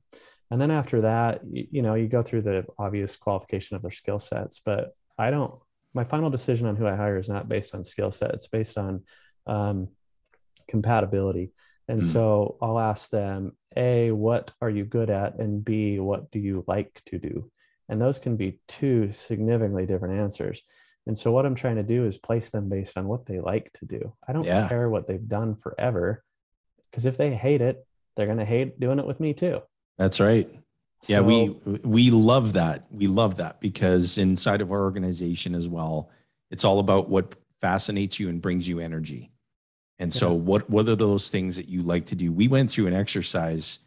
And 0.54 0.62
then 0.62 0.70
after 0.70 1.02
that 1.02 1.42
you, 1.50 1.82
know 1.82 1.96
you 1.96 2.08
go 2.08 2.22
through 2.22 2.44
the 2.44 2.66
obvious 2.78 3.16
qualification 3.16 3.76
of 3.76 3.82
their 3.82 3.90
skill 3.90 4.20
sets 4.20 4.60
but 4.60 4.96
i 5.18 5.32
don't 5.32 5.52
my 5.96 6.04
final 6.04 6.30
decision 6.30 6.68
on 6.68 6.76
who 6.76 6.86
i 6.86 6.96
hire 6.96 7.18
is 7.18 7.28
not 7.28 7.50
based 7.50 7.74
on 7.74 7.84
skill 7.84 8.12
set 8.12 8.36
it's 8.36 8.46
based 8.46 8.78
on 8.78 9.02
um, 9.48 9.88
compatibility 10.68 11.52
and 11.88 12.02
mm. 12.02 12.06
so 12.06 12.58
I'll 12.62 12.80
ask 12.80 13.10
them, 13.10 13.56
A, 13.76 14.12
what 14.12 14.52
are 14.62 14.70
you 14.70 14.86
good 14.86 15.10
at? 15.10 15.40
And 15.40 15.64
B, 15.64 16.00
what 16.00 16.32
do 16.32 16.40
you 16.40 16.64
like 16.68 17.02
to 17.08 17.20
do? 17.20 17.52
And 17.90 18.02
those 18.02 18.20
can 18.20 18.38
be 18.38 18.60
two 18.68 19.12
significantly 19.12 19.86
different 19.86 20.20
answers. 20.20 20.62
And 21.06 21.18
so 21.18 21.32
what 21.32 21.46
I'm 21.46 21.56
trying 21.56 21.76
to 21.76 21.84
do 21.84 22.06
is 22.06 22.18
place 22.18 22.50
them 22.50 22.70
based 22.70 22.98
on 22.98 23.08
what 23.08 23.26
they 23.26 23.40
like 23.40 23.72
to 23.80 23.86
do. 23.86 24.14
I 24.26 24.32
don't 24.32 24.46
yeah. 24.46 24.70
care 24.70 24.90
what 24.90 25.08
they've 25.08 25.28
done 25.28 25.56
forever 25.56 26.24
because 26.90 27.06
if 27.06 27.18
they 27.18 27.34
hate 27.34 27.62
it, 27.62 27.86
they're 28.16 28.28
going 28.28 28.38
to 28.38 28.46
hate 28.46 28.80
doing 28.80 29.00
it 29.00 29.08
with 29.08 29.20
me 29.20 29.34
too. 29.34 29.62
That's 29.98 30.20
right. 30.20 30.48
So, 31.02 31.12
yeah, 31.12 31.20
we 31.20 31.50
we 31.84 32.12
love 32.12 32.54
that. 32.54 32.86
We 32.90 33.08
love 33.08 33.38
that 33.38 33.60
because 33.60 34.18
inside 34.18 34.62
of 34.62 34.72
our 34.72 34.84
organization 34.84 35.54
as 35.54 35.68
well, 35.68 36.10
it's 36.50 36.64
all 36.64 36.80
about 36.80 37.10
what 37.10 37.36
fascinates 37.60 38.22
you 38.22 38.30
and 38.30 38.42
brings 38.42 38.70
you 38.70 38.80
energy. 38.80 39.34
And 40.00 40.12
so, 40.14 40.30
yeah. 40.30 40.38
what 40.38 40.70
what 40.70 40.90
are 40.90 40.96
those 40.96 41.30
things 41.30 41.56
that 41.58 41.68
you 41.68 41.82
like 41.82 42.06
to 42.08 42.16
do? 42.16 42.32
We 42.32 42.48
went 42.48 42.70
through 42.72 42.88
an 42.88 42.94
exercise 42.94 43.80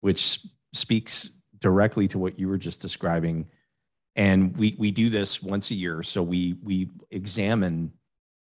which 0.00 0.40
speaks 0.74 1.30
directly 1.58 2.06
to 2.08 2.18
what 2.18 2.38
you 2.38 2.46
were 2.46 2.58
just 2.58 2.82
describing, 2.82 3.46
and 4.14 4.56
we 4.56 4.76
we 4.78 4.90
do 4.90 5.08
this 5.08 5.42
once 5.42 5.70
a 5.70 5.74
year. 5.74 6.02
So 6.02 6.22
we 6.22 6.56
we 6.62 6.90
examine 7.10 7.92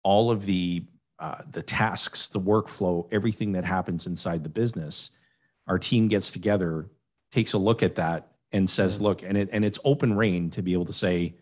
all 0.02 0.30
of 0.30 0.44
the 0.44 0.84
uh, 1.18 1.42
the 1.50 1.62
tasks, 1.62 2.28
the 2.28 2.40
workflow, 2.40 3.08
everything 3.10 3.52
that 3.52 3.64
happens 3.64 4.06
inside 4.06 4.42
the 4.42 4.50
business, 4.50 5.10
our 5.66 5.78
team 5.78 6.08
gets 6.08 6.30
together, 6.30 6.90
takes 7.32 7.54
a 7.54 7.58
look 7.58 7.82
at 7.82 7.96
that, 7.96 8.28
and 8.52 8.68
says, 8.68 9.00
Yeah. 9.00 9.08
"Look," 9.08 9.22
and 9.22 9.38
it 9.38 9.48
and 9.50 9.64
it's 9.64 9.78
open 9.82 10.14
rein 10.14 10.50
to 10.50 10.62
be 10.62 10.74
able 10.74 10.84
to 10.84 10.92
say, 10.92 11.36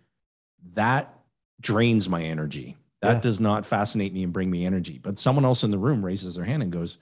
"That 0.74 1.12
drains 1.60 2.08
my 2.08 2.22
energy. 2.22 2.76
That 3.04 3.14
Yeah. 3.16 3.20
does 3.20 3.40
not 3.40 3.64
fascinate 3.66 4.12
me 4.12 4.22
and 4.24 4.32
bring 4.32 4.50
me 4.50 4.64
energy." 4.66 4.98
But 4.98 5.18
someone 5.18 5.44
else 5.44 5.62
in 5.64 5.70
the 5.70 5.78
room 5.78 6.04
raises 6.04 6.34
their 6.34 6.44
hand 6.44 6.62
and 6.62 6.72
goes, 6.72 6.98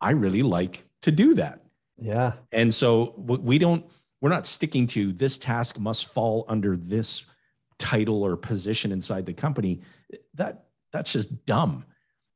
"I 0.00 0.10
really 0.10 0.42
like 0.42 0.84
to 1.02 1.10
do 1.10 1.34
that." 1.34 1.64
Yeah. 1.96 2.34
And 2.52 2.72
so 2.72 3.14
we 3.18 3.58
don't, 3.58 3.84
we're 4.20 4.30
not 4.30 4.46
sticking 4.46 4.86
to 4.88 5.12
this 5.12 5.36
task 5.38 5.78
must 5.78 6.06
fall 6.06 6.44
under 6.48 6.76
this 6.76 7.24
title 7.78 8.22
or 8.24 8.36
position 8.36 8.92
inside 8.92 9.26
the 9.26 9.32
company. 9.34 9.80
That 10.34 10.66
that's 10.92 11.12
just 11.12 11.44
dumb. 11.44 11.84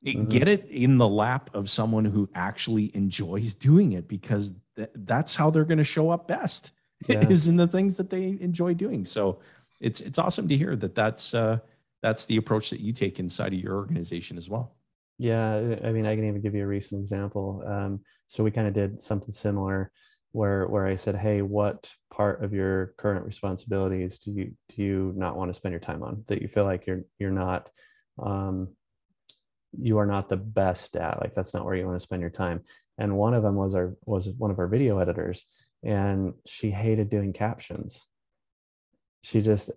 Mhm. 0.04 0.28
Get 0.28 0.48
it 0.48 0.66
in 0.68 0.98
the 0.98 1.08
lap 1.08 1.50
of 1.54 1.70
someone 1.70 2.04
who 2.04 2.28
actually 2.34 2.94
enjoys 2.94 3.54
doing 3.54 3.92
it 3.92 4.08
because 4.08 4.54
th- 4.76 4.90
that's 4.94 5.36
how 5.36 5.48
they're 5.50 5.64
going 5.64 5.78
to 5.78 5.84
show 5.84 6.10
up 6.10 6.26
best 6.26 6.72
Yeah. 7.08 7.26
is 7.28 7.46
in 7.48 7.56
the 7.56 7.68
things 7.68 7.96
that 7.98 8.10
they 8.10 8.36
enjoy 8.40 8.74
doing. 8.74 9.04
So 9.04 9.38
it's 9.80 10.00
it's 10.00 10.18
awesome 10.18 10.48
to 10.48 10.56
hear 10.56 10.74
that 10.76 10.94
that's 10.96 11.34
uh, 11.34 11.58
that's 12.02 12.26
the 12.26 12.36
approach 12.36 12.70
that 12.70 12.80
you 12.80 12.92
take 12.92 13.18
inside 13.18 13.54
of 13.54 13.60
your 13.60 13.74
organization 13.74 14.36
as 14.36 14.50
well. 14.50 14.76
Yeah, 15.18 15.76
I 15.84 15.92
mean, 15.92 16.06
I 16.06 16.16
can 16.16 16.26
even 16.26 16.40
give 16.40 16.54
you 16.54 16.64
a 16.64 16.66
recent 16.66 17.00
example. 17.00 17.62
Um, 17.64 18.00
so 18.26 18.42
we 18.42 18.50
kind 18.50 18.66
of 18.66 18.74
did 18.74 19.00
something 19.00 19.30
similar, 19.30 19.92
where 20.32 20.66
where 20.66 20.86
I 20.86 20.96
said, 20.96 21.14
"Hey, 21.14 21.42
what 21.42 21.92
part 22.12 22.42
of 22.42 22.52
your 22.52 22.94
current 22.96 23.24
responsibilities 23.24 24.18
do 24.18 24.32
you 24.32 24.54
do 24.70 24.82
you 24.82 25.12
not 25.14 25.36
want 25.36 25.50
to 25.50 25.54
spend 25.54 25.72
your 25.72 25.80
time 25.80 26.02
on 26.02 26.24
that 26.26 26.42
you 26.42 26.48
feel 26.48 26.64
like 26.64 26.86
you're 26.86 27.02
you're 27.18 27.30
not 27.30 27.68
um, 28.20 28.74
you 29.78 29.98
are 29.98 30.06
not 30.06 30.28
the 30.28 30.36
best 30.36 30.96
at? 30.96 31.20
Like 31.20 31.34
that's 31.34 31.54
not 31.54 31.64
where 31.64 31.74
you 31.74 31.86
want 31.86 31.98
to 31.98 32.02
spend 32.02 32.20
your 32.22 32.30
time." 32.30 32.62
And 32.98 33.16
one 33.16 33.34
of 33.34 33.42
them 33.42 33.54
was 33.54 33.74
our 33.74 33.94
was 34.04 34.28
one 34.30 34.50
of 34.50 34.58
our 34.58 34.66
video 34.66 34.98
editors, 34.98 35.46
and 35.84 36.34
she 36.46 36.70
hated 36.70 37.10
doing 37.10 37.32
captions. 37.32 38.06
She 39.22 39.40
just 39.40 39.70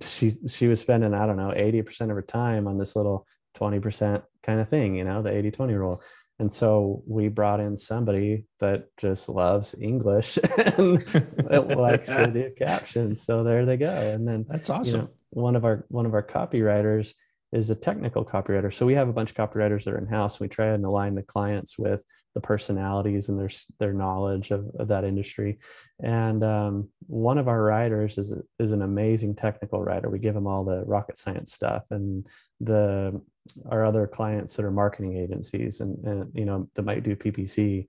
she 0.00 0.30
she 0.48 0.68
was 0.68 0.80
spending 0.80 1.14
I 1.14 1.26
don't 1.26 1.36
know 1.36 1.52
eighty 1.54 1.82
percent 1.82 2.10
of 2.10 2.16
her 2.16 2.22
time 2.22 2.66
on 2.66 2.78
this 2.78 2.96
little 2.96 3.26
20% 3.56 4.22
kind 4.42 4.60
of 4.60 4.68
thing, 4.68 4.94
you 4.94 5.04
know, 5.04 5.22
the 5.22 5.30
80 5.30 5.50
20 5.50 5.74
rule. 5.74 6.02
And 6.38 6.52
so 6.52 7.02
we 7.06 7.28
brought 7.28 7.60
in 7.60 7.78
somebody 7.78 8.44
that 8.60 8.88
just 8.98 9.28
loves 9.28 9.74
English 9.80 10.38
and 10.58 11.02
likes 11.76 12.08
to 12.08 12.26
do 12.26 12.50
captions. 12.56 13.22
So 13.22 13.42
there 13.42 13.64
they 13.64 13.78
go. 13.78 13.88
And 13.88 14.28
then 14.28 14.44
That's 14.46 14.68
you 14.68 14.74
awesome. 14.74 15.00
know, 15.00 15.08
one 15.30 15.56
of 15.56 15.64
our 15.64 15.86
one 15.88 16.04
of 16.04 16.12
our 16.12 16.22
copywriters 16.22 17.14
is 17.52 17.70
a 17.70 17.76
technical 17.76 18.24
copywriter. 18.24 18.72
So 18.72 18.86
we 18.86 18.94
have 18.94 19.08
a 19.08 19.12
bunch 19.12 19.30
of 19.30 19.36
copywriters 19.36 19.84
that 19.84 19.94
are 19.94 19.98
in 19.98 20.06
house. 20.06 20.40
We 20.40 20.48
try 20.48 20.68
and 20.68 20.84
align 20.84 21.14
the 21.14 21.22
clients 21.22 21.78
with 21.78 22.04
the 22.34 22.40
personalities 22.40 23.30
and 23.30 23.40
their 23.40 23.48
their 23.78 23.94
knowledge 23.94 24.50
of, 24.50 24.66
of 24.78 24.88
that 24.88 25.04
industry. 25.04 25.58
And 26.02 26.44
um, 26.44 26.90
one 27.06 27.38
of 27.38 27.48
our 27.48 27.62
writers 27.62 28.18
is 28.18 28.32
is 28.58 28.72
an 28.72 28.82
amazing 28.82 29.36
technical 29.36 29.82
writer. 29.82 30.10
We 30.10 30.18
give 30.18 30.34
them 30.34 30.46
all 30.46 30.64
the 30.64 30.84
rocket 30.84 31.16
science 31.16 31.54
stuff, 31.54 31.84
and 31.90 32.26
the 32.60 33.22
our 33.70 33.86
other 33.86 34.06
clients 34.06 34.56
that 34.56 34.66
are 34.66 34.70
marketing 34.70 35.16
agencies 35.16 35.80
and, 35.80 36.04
and 36.04 36.30
you 36.34 36.44
know 36.44 36.68
that 36.74 36.84
might 36.84 37.04
do 37.04 37.16
PPC 37.16 37.86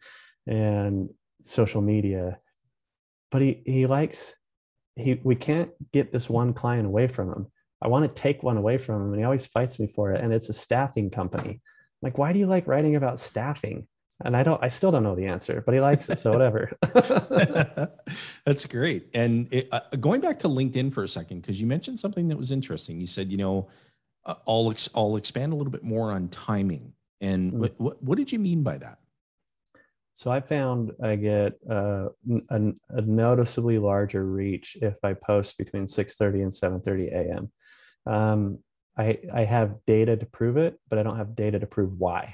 and 0.48 1.10
social 1.42 1.82
media. 1.82 2.40
But 3.32 3.42
he 3.42 3.64
he 3.66 3.86
likes 3.86 4.34
he 4.96 5.20
we 5.24 5.36
can't 5.36 5.72
get 5.92 6.14
this 6.14 6.30
one 6.30 6.54
client 6.54 6.88
away 6.88 7.08
from 7.08 7.30
him. 7.30 7.48
I 7.82 7.88
want 7.88 8.04
to 8.06 8.22
take 8.22 8.44
one 8.44 8.58
away 8.58 8.78
from 8.78 8.96
him, 8.96 9.10
and 9.10 9.20
he 9.20 9.24
always 9.24 9.46
fights 9.46 9.80
me 9.80 9.88
for 9.88 10.12
it. 10.14 10.24
And 10.24 10.34
it's 10.34 10.50
a 10.50 10.54
staffing 10.54 11.10
company. 11.10 11.62
Like, 12.02 12.18
why 12.18 12.34
do 12.34 12.40
you 12.40 12.48
like 12.48 12.68
writing 12.68 12.96
about 12.96 13.20
staffing? 13.20 13.88
And 14.24 14.36
I 14.36 14.42
don't, 14.42 14.64
I 14.64 14.70
still 14.70 14.92
don't 14.92 15.04
know 15.04 15.16
the 15.16 15.28
answer, 15.28 15.62
but 15.64 15.76
he 15.76 15.80
likes 15.80 16.10
it, 16.10 16.18
so 16.18 16.32
whatever. 16.32 16.72
That's 18.46 18.66
great. 18.66 19.10
And 19.14 19.48
it, 19.54 19.68
uh, 19.72 19.82
going 20.00 20.22
back 20.22 20.40
to 20.40 20.48
LinkedIn 20.48 20.92
for 20.92 21.04
a 21.04 21.08
second, 21.08 21.42
because 21.42 21.62
you 21.62 21.68
mentioned 21.68 22.00
something 22.00 22.28
that 22.30 22.38
was 22.38 22.52
interesting. 22.52 23.00
You 23.00 23.06
said, 23.08 23.32
you 23.32 23.38
know, 23.38 23.68
uh, 24.26 24.36
I'll 24.48 24.72
ex- 24.72 24.90
I'll 24.96 25.18
expand 25.18 25.54
a 25.54 25.56
little 25.56 25.72
bit 25.72 25.84
more 25.84 26.12
on 26.12 26.30
timing. 26.30 26.94
And 27.22 27.54
Mm. 27.54 27.58
what, 27.58 27.80
what 27.80 28.04
what 28.04 28.18
did 28.18 28.32
you 28.32 28.40
mean 28.40 28.64
by 28.64 28.78
that? 28.80 29.00
so 30.14 30.32
I 30.32 30.40
found 30.40 30.94
I 31.04 31.16
get 31.16 31.54
uh, 31.70 32.10
a, 32.50 32.74
a 32.90 33.02
noticeably 33.02 33.78
larger 33.78 34.26
reach 34.26 34.76
if 34.82 34.96
I 35.04 35.14
post 35.14 35.60
between 35.60 35.86
6:30 35.86 36.42
and 36.42 36.52
7:30 36.52 37.12
a.m. 37.14 37.52
Um, 38.08 38.60
I 38.98 39.20
I 39.34 39.44
have 39.44 39.86
data 39.86 40.18
to 40.18 40.26
prove 40.26 40.58
it, 40.58 40.80
but 40.90 41.00
I 41.00 41.04
don't 41.04 41.18
have 41.18 41.36
data 41.36 41.60
to 41.60 41.68
prove 41.68 41.94
why. 41.98 42.34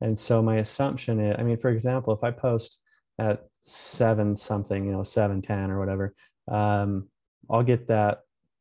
And 0.00 0.18
so 0.18 0.42
my 0.42 0.56
assumption 0.56 1.20
is, 1.20 1.36
I 1.38 1.42
mean, 1.42 1.58
for 1.58 1.70
example, 1.70 2.14
if 2.14 2.24
I 2.24 2.30
post 2.30 2.80
at 3.18 3.44
seven 3.60 4.34
something, 4.34 4.84
you 4.84 4.92
know, 4.92 5.02
seven 5.02 5.42
ten 5.42 5.70
or 5.70 5.78
whatever, 5.78 6.14
um, 6.48 7.08
I'll 7.50 7.62
get 7.62 7.88
that 7.88 8.20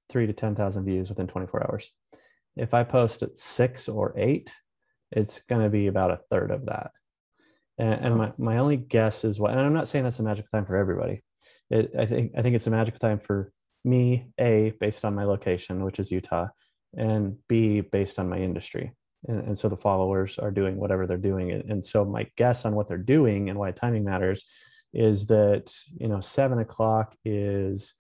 three 0.09 0.27
to 0.27 0.33
ten 0.33 0.55
thousand 0.55 0.85
views 0.85 1.09
within 1.09 1.27
24 1.27 1.67
hours. 1.67 1.89
If 2.55 2.73
I 2.73 2.83
post 2.83 3.23
at 3.23 3.37
six 3.37 3.87
or 3.87 4.13
eight, 4.17 4.51
it's 5.11 5.41
going 5.41 5.61
to 5.61 5.69
be 5.69 5.87
about 5.87 6.11
a 6.11 6.19
third 6.29 6.51
of 6.51 6.65
that. 6.65 6.91
And, 7.77 7.93
and 7.93 8.15
my, 8.17 8.33
my 8.37 8.57
only 8.57 8.77
guess 8.77 9.23
is 9.23 9.39
what, 9.39 9.51
and 9.51 9.59
I'm 9.59 9.73
not 9.73 9.87
saying 9.87 10.03
that's 10.03 10.19
a 10.19 10.23
magical 10.23 10.49
time 10.51 10.65
for 10.65 10.75
everybody. 10.75 11.23
It, 11.69 11.91
I 11.97 12.05
think 12.05 12.33
I 12.37 12.41
think 12.41 12.55
it's 12.55 12.67
a 12.67 12.71
magical 12.71 12.99
time 12.99 13.19
for 13.19 13.53
me, 13.83 14.27
A, 14.39 14.73
based 14.79 15.05
on 15.05 15.15
my 15.15 15.23
location, 15.23 15.83
which 15.83 15.99
is 15.99 16.11
Utah, 16.11 16.47
and 16.95 17.37
B, 17.47 17.81
based 17.81 18.19
on 18.19 18.29
my 18.29 18.37
industry. 18.37 18.93
And, 19.27 19.47
and 19.47 19.57
so 19.57 19.69
the 19.69 19.77
followers 19.77 20.37
are 20.39 20.51
doing 20.51 20.77
whatever 20.77 21.05
they're 21.05 21.17
doing. 21.17 21.51
And, 21.51 21.69
and 21.69 21.85
so 21.85 22.05
my 22.05 22.27
guess 22.37 22.65
on 22.65 22.75
what 22.75 22.87
they're 22.87 22.97
doing 22.97 23.49
and 23.49 23.59
why 23.59 23.71
timing 23.71 24.03
matters 24.03 24.45
is 24.93 25.27
that, 25.27 25.73
you 25.97 26.07
know, 26.07 26.19
seven 26.19 26.59
o'clock 26.59 27.15
is 27.23 27.93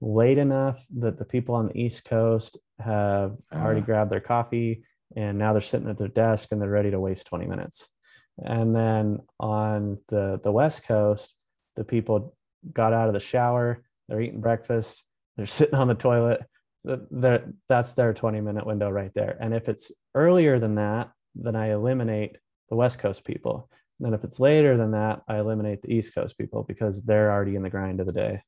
late 0.00 0.38
enough 0.38 0.84
that 0.98 1.18
the 1.18 1.24
people 1.24 1.54
on 1.54 1.68
the 1.68 1.78
East 1.80 2.04
Coast 2.04 2.58
have 2.80 3.36
already 3.52 3.80
Ah. 3.80 3.84
grabbed 3.84 4.10
their 4.10 4.20
coffee 4.20 4.82
and 5.14 5.38
now 5.38 5.52
they're 5.52 5.60
sitting 5.60 5.88
at 5.88 5.98
their 5.98 6.08
desk 6.08 6.48
and 6.50 6.60
they're 6.60 6.68
ready 6.68 6.90
to 6.90 6.98
waste 6.98 7.26
20 7.28 7.46
minutes. 7.46 7.90
And 8.38 8.74
then 8.74 9.20
on 9.38 9.98
the, 10.08 10.40
the 10.42 10.50
West 10.50 10.84
Coast, 10.86 11.36
the 11.76 11.84
people 11.84 12.34
got 12.72 12.92
out 12.92 13.08
of 13.08 13.14
the 13.14 13.20
shower, 13.20 13.84
they're 14.08 14.20
eating 14.20 14.40
breakfast, 14.40 15.04
they're 15.42 15.46
sitting 15.48 15.74
on 15.74 15.88
the 15.88 15.94
toilet. 15.94 16.40
That 16.84 17.52
that's 17.68 17.94
their 17.94 18.14
20 18.14 18.40
minute 18.40 18.64
window 18.66 18.90
right 18.90 19.10
there. 19.14 19.36
And 19.40 19.52
if 19.54 19.68
it's 19.68 19.90
earlier 20.14 20.58
than 20.60 20.76
that, 20.76 21.10
then 21.34 21.56
I 21.56 21.72
eliminate 21.72 22.38
the 22.70 22.76
West 22.76 22.98
Coast 23.00 23.24
people. 23.24 23.68
And 23.98 24.06
then 24.06 24.14
if 24.14 24.24
it's 24.24 24.38
later 24.40 24.76
than 24.76 24.92
that, 24.92 25.22
I 25.28 25.38
eliminate 25.38 25.82
the 25.82 25.92
East 25.92 26.14
Coast 26.14 26.38
people 26.38 26.64
because 26.64 27.02
they're 27.02 27.30
already 27.32 27.56
in 27.56 27.62
the 27.62 27.70
grind 27.70 28.00
of 28.00 28.06
the 28.06 28.12
day. 28.12 28.42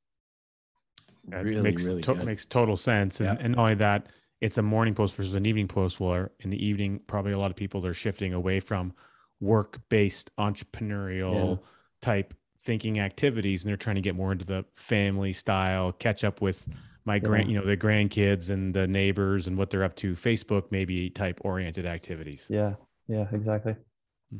That 1.29 1.45
Really, 1.45 1.63
makes 1.63 1.85
really 1.85 2.03
to- 2.03 2.15
good. 2.15 2.25
makes 2.27 2.45
total 2.47 2.77
sense. 2.77 3.21
And, 3.21 3.39
Yeah. 3.39 3.45
and 3.45 3.55
not 3.55 3.63
only 3.63 3.75
that, 3.77 4.09
it's 4.41 4.59
a 4.59 4.63
morning 4.63 4.95
post 4.95 5.15
versus 5.15 5.35
an 5.35 5.47
evening 5.47 5.69
post. 5.69 6.01
Where 6.01 6.33
in 6.41 6.51
the 6.51 6.65
evening, 6.65 7.01
probably 7.07 7.33
a 7.33 7.39
lot 7.39 7.51
of 7.51 7.57
people 7.57 7.85
are 7.87 7.95
shifting 7.95 8.35
away 8.35 8.61
from 8.61 8.93
work-based 9.41 10.31
entrepreneurial 10.39 11.61
type 12.03 12.35
thinking 12.65 13.01
activities, 13.01 13.63
and 13.63 13.69
they're 13.69 13.77
trying 13.77 13.97
to 13.97 14.03
get 14.03 14.15
more 14.15 14.33
into 14.33 14.45
the 14.45 14.65
family 14.75 15.33
style, 15.33 15.93
catch 15.93 16.25
up 16.25 16.41
with 16.41 16.69
my 17.05 17.19
grand, 17.19 17.51
you 17.51 17.59
know, 17.59 17.65
the 17.65 17.77
grandkids 17.77 18.51
and 18.51 18.73
the 18.75 18.87
neighbors 18.87 19.47
and 19.47 19.59
what 19.59 19.69
they're 19.69 19.85
up 19.85 19.95
to. 19.97 20.15
Facebook 20.15 20.65
maybe 20.71 21.11
type 21.11 21.39
oriented 21.43 21.85
activities. 21.85 22.47
Yeah. 22.49 22.75
Yeah, 23.09 23.27
exactly. 23.33 23.77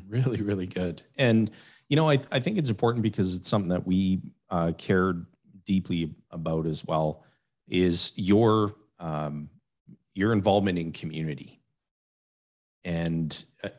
Really, 0.07 0.41
really 0.41 0.65
good. 0.65 1.03
And 1.17 1.51
you 1.87 1.95
know, 1.95 2.09
I 2.09 2.19
I 2.31 2.39
think 2.39 2.57
it's 2.57 2.69
important 2.69 3.03
because 3.03 3.35
it's 3.35 3.47
something 3.47 3.69
that 3.69 3.85
we 3.85 4.21
uh, 4.49 4.73
cared 4.77 5.25
deeply 5.65 6.15
about 6.31 6.65
as 6.65 6.83
well. 6.85 7.23
Is 7.67 8.11
your 8.15 8.75
um, 8.99 9.49
your 10.13 10.33
involvement 10.33 10.79
in 10.79 10.91
community, 10.91 11.61
and 12.83 13.45
uh, 13.63 13.69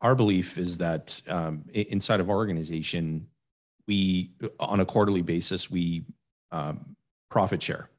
our 0.00 0.14
belief 0.14 0.58
is 0.58 0.78
that 0.78 1.22
um, 1.28 1.64
inside 1.72 2.20
of 2.20 2.28
our 2.28 2.36
organization, 2.36 3.28
we 3.86 4.30
on 4.58 4.80
a 4.80 4.84
quarterly 4.84 5.22
basis 5.22 5.70
we 5.70 6.04
um, 6.52 6.96
profit 7.30 7.62
share, 7.62 7.90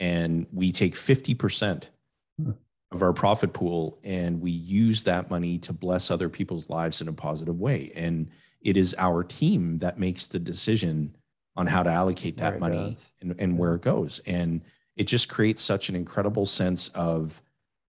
and 0.00 0.46
we 0.52 0.72
take 0.72 0.96
fifty 0.96 1.34
percent 1.34 1.90
Hmm. 2.38 2.50
of 2.90 3.02
our 3.02 3.14
profit 3.14 3.54
pool 3.54 3.98
and 4.04 4.42
we 4.42 4.50
use 4.50 5.04
that 5.04 5.30
money 5.30 5.58
to 5.60 5.72
bless 5.72 6.10
other 6.10 6.28
people's 6.28 6.68
lives 6.68 7.00
in 7.00 7.08
a 7.08 7.12
positive 7.14 7.58
way. 7.58 7.90
And 7.94 8.28
it 8.60 8.76
is 8.76 8.94
our 8.98 9.24
team 9.24 9.78
that 9.78 9.98
makes 9.98 10.26
the 10.26 10.38
decision 10.38 11.16
on 11.56 11.66
how 11.66 11.82
to 11.82 11.88
allocate 11.90 12.36
that 12.36 12.60
money 12.60 12.90
goes. 12.90 13.10
and, 13.22 13.34
and 13.38 13.56
where 13.58 13.74
it 13.74 13.80
goes. 13.80 14.20
And 14.26 14.60
it 14.96 15.04
just 15.04 15.30
creates 15.30 15.62
such 15.62 15.88
an 15.88 15.96
incredible 15.96 16.44
sense 16.44 16.88
of 16.88 17.40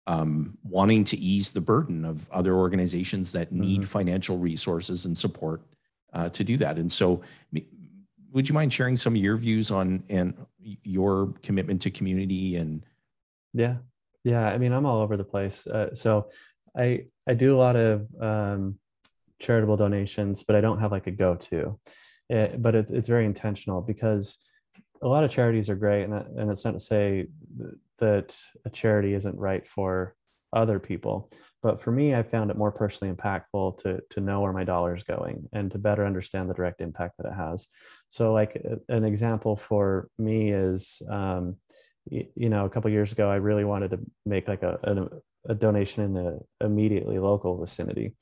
um, 0.06 0.58
wanting 0.62 1.02
to 1.04 1.16
ease 1.16 1.50
the 1.50 1.60
burden 1.60 2.04
of 2.04 2.30
other 2.30 2.54
organizations 2.54 3.32
that 3.32 3.50
need 3.50 3.80
Mhm. 3.80 3.86
financial 3.86 4.38
resources 4.38 5.04
and 5.04 5.18
support 5.18 5.62
uh, 6.16 6.28
to 6.30 6.42
do 6.42 6.56
that. 6.56 6.78
And 6.78 6.90
so, 6.90 7.22
would 8.32 8.48
you 8.48 8.54
mind 8.54 8.72
sharing 8.72 8.96
some 8.96 9.14
of 9.14 9.20
your 9.20 9.36
views 9.36 9.70
on 9.70 10.02
and 10.08 10.34
your 10.82 11.34
commitment 11.42 11.82
to 11.82 11.90
community 11.90 12.56
and 12.56 12.84
Yeah. 13.52 13.76
Yeah. 14.24 14.46
I 14.46 14.58
mean, 14.58 14.72
I'm 14.72 14.86
all 14.86 15.00
over 15.02 15.16
the 15.16 15.24
place. 15.24 15.66
Uh, 15.66 15.94
so 15.94 16.28
I 16.76 17.06
I 17.28 17.34
do 17.34 17.54
a 17.56 17.60
lot 17.66 17.76
of 17.76 18.06
um, 18.20 18.78
charitable 19.38 19.76
donations, 19.76 20.42
but 20.42 20.56
I 20.56 20.60
don't 20.60 20.80
have 20.80 20.92
like 20.92 21.06
a 21.06 21.12
go-to. 21.12 21.78
It, 22.28 22.60
but 22.60 22.74
it's 22.74 22.90
it's 22.90 23.08
very 23.08 23.26
intentional 23.26 23.80
because 23.80 24.38
a 25.02 25.08
lot 25.08 25.24
of 25.24 25.30
charities 25.30 25.70
are 25.70 25.76
great, 25.76 26.04
and 26.04 26.14
and 26.14 26.50
it's 26.50 26.64
not 26.64 26.72
to 26.72 26.80
say 26.80 27.26
that 27.98 28.38
a 28.64 28.70
charity 28.70 29.14
isn't 29.14 29.38
right 29.38 29.66
for 29.66 30.14
other 30.52 30.78
people, 30.78 31.30
but 31.62 31.80
for 31.80 31.90
me, 31.90 32.14
I 32.14 32.22
found 32.22 32.50
it 32.50 32.56
more 32.56 32.72
personally 32.72 33.14
impactful 33.14 33.78
to 33.82 34.00
to 34.10 34.20
know 34.20 34.40
where 34.40 34.52
my 34.52 34.64
dollar 34.64 34.94
is 34.94 35.04
going 35.04 35.48
and 35.52 35.70
to 35.72 35.78
better 35.78 36.04
understand 36.04 36.48
the 36.48 36.54
direct 36.54 36.80
impact 36.80 37.16
that 37.18 37.26
it 37.26 37.34
has. 37.34 37.68
So, 38.08 38.32
like 38.32 38.60
an 38.88 39.04
example 39.04 39.56
for 39.56 40.08
me 40.18 40.52
is. 40.52 41.02
Um, 41.08 41.56
you 42.08 42.48
know, 42.48 42.64
a 42.64 42.70
couple 42.70 42.88
years 42.88 43.10
ago, 43.10 43.28
I 43.28 43.36
really 43.36 43.64
wanted 43.64 43.90
to 43.90 43.98
make 44.24 44.46
like 44.46 44.62
a, 44.62 44.78
a, 44.84 45.50
a 45.50 45.54
donation 45.56 46.04
in 46.04 46.14
the 46.14 46.40
immediately 46.60 47.18
local 47.18 47.58
vicinity, 47.58 48.14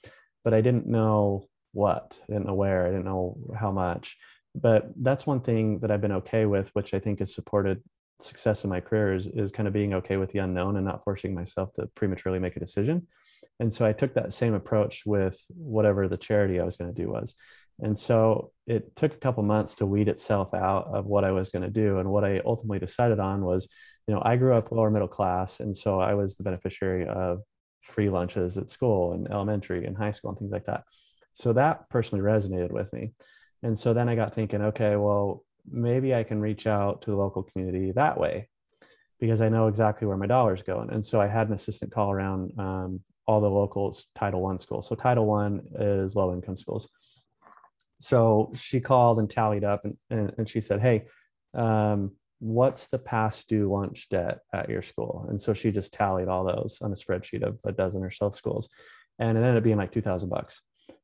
but 0.42 0.54
I 0.54 0.62
didn't 0.62 0.86
know 0.86 1.48
what, 1.72 2.18
I 2.22 2.32
didn't 2.32 2.46
know 2.46 2.54
where, 2.54 2.86
I 2.86 2.90
didn't 2.90 3.04
know 3.04 3.36
how 3.58 3.70
much. 3.72 4.16
But 4.54 4.90
that's 4.96 5.26
one 5.26 5.40
thing 5.40 5.80
that 5.80 5.90
I've 5.90 6.00
been 6.00 6.12
okay 6.12 6.46
with, 6.46 6.70
which 6.74 6.94
I 6.94 7.00
think 7.00 7.20
is 7.20 7.34
supported 7.34 7.82
success 8.20 8.64
in 8.64 8.70
my 8.70 8.80
career 8.80 9.14
is, 9.14 9.26
is 9.26 9.52
kind 9.52 9.66
of 9.66 9.74
being 9.74 9.94
okay 9.94 10.16
with 10.16 10.30
the 10.32 10.38
unknown 10.38 10.76
and 10.76 10.84
not 10.84 11.02
forcing 11.04 11.34
myself 11.34 11.72
to 11.74 11.86
prematurely 11.94 12.38
make 12.38 12.56
a 12.56 12.60
decision. 12.60 13.06
And 13.60 13.72
so 13.72 13.86
I 13.86 13.92
took 13.92 14.14
that 14.14 14.32
same 14.32 14.54
approach 14.54 15.02
with 15.04 15.40
whatever 15.48 16.08
the 16.08 16.16
charity 16.16 16.60
I 16.60 16.64
was 16.64 16.76
going 16.76 16.92
to 16.92 17.02
do 17.02 17.10
was. 17.10 17.34
And 17.80 17.98
so 17.98 18.52
it 18.66 18.94
took 18.94 19.14
a 19.14 19.18
couple 19.18 19.42
months 19.42 19.74
to 19.76 19.86
weed 19.86 20.08
itself 20.08 20.54
out 20.54 20.86
of 20.86 21.06
what 21.06 21.24
I 21.24 21.32
was 21.32 21.48
going 21.48 21.62
to 21.62 21.70
do. 21.70 21.98
And 21.98 22.08
what 22.10 22.24
I 22.24 22.40
ultimately 22.44 22.78
decided 22.78 23.18
on 23.18 23.44
was, 23.44 23.68
you 24.06 24.14
know, 24.14 24.22
I 24.24 24.36
grew 24.36 24.54
up 24.54 24.70
lower 24.70 24.90
middle 24.90 25.08
class. 25.08 25.60
And 25.60 25.76
so 25.76 26.00
I 26.00 26.14
was 26.14 26.36
the 26.36 26.44
beneficiary 26.44 27.06
of 27.06 27.40
free 27.82 28.10
lunches 28.10 28.56
at 28.58 28.70
school 28.70 29.12
and 29.12 29.28
elementary 29.30 29.86
and 29.86 29.96
high 29.96 30.12
school 30.12 30.30
and 30.30 30.38
things 30.38 30.52
like 30.52 30.66
that. 30.66 30.84
So 31.32 31.52
that 31.54 31.88
personally 31.90 32.24
resonated 32.24 32.70
with 32.70 32.92
me. 32.92 33.12
And 33.62 33.78
so 33.78 33.92
then 33.92 34.08
I 34.08 34.14
got 34.14 34.34
thinking, 34.34 34.62
okay, 34.62 34.94
well, 34.96 35.42
maybe 35.70 36.14
I 36.14 36.24
can 36.24 36.40
reach 36.40 36.66
out 36.66 37.02
to 37.02 37.10
the 37.10 37.16
local 37.16 37.42
community 37.42 37.92
that 37.92 38.18
way 38.18 38.48
because 39.20 39.40
I 39.40 39.48
know 39.48 39.68
exactly 39.68 40.06
where 40.06 40.16
my 40.16 40.26
dollar's 40.26 40.62
going. 40.62 40.90
And 40.90 41.04
so 41.04 41.20
I 41.20 41.26
had 41.26 41.48
an 41.48 41.54
assistant 41.54 41.92
call 41.92 42.10
around 42.10 42.52
um, 42.58 43.00
all 43.26 43.40
the 43.40 43.50
local 43.50 43.96
Title 44.14 44.42
One 44.42 44.58
schools. 44.58 44.88
So 44.88 44.94
Title 44.94 45.26
One 45.26 45.62
is 45.78 46.16
low 46.16 46.32
income 46.34 46.56
schools 46.56 46.88
so 48.04 48.52
she 48.54 48.80
called 48.80 49.18
and 49.18 49.30
tallied 49.30 49.64
up 49.64 49.80
and, 49.84 49.94
and, 50.10 50.34
and 50.38 50.48
she 50.48 50.60
said 50.60 50.80
hey 50.80 51.04
um, 51.54 52.12
what's 52.40 52.88
the 52.88 52.98
past 52.98 53.48
due 53.48 53.72
lunch 53.72 54.08
debt 54.08 54.40
at 54.52 54.68
your 54.68 54.82
school 54.82 55.26
and 55.28 55.40
so 55.40 55.54
she 55.54 55.70
just 55.70 55.94
tallied 55.94 56.28
all 56.28 56.44
those 56.44 56.80
on 56.82 56.92
a 56.92 56.94
spreadsheet 56.94 57.42
of 57.42 57.58
a 57.64 57.72
dozen 57.72 58.02
or 58.02 58.10
so 58.10 58.30
schools 58.30 58.68
and 59.18 59.38
it 59.38 59.40
ended 59.40 59.56
up 59.56 59.62
being 59.62 59.76
like 59.76 59.92
2000 59.92 60.28
bucks 60.28 60.60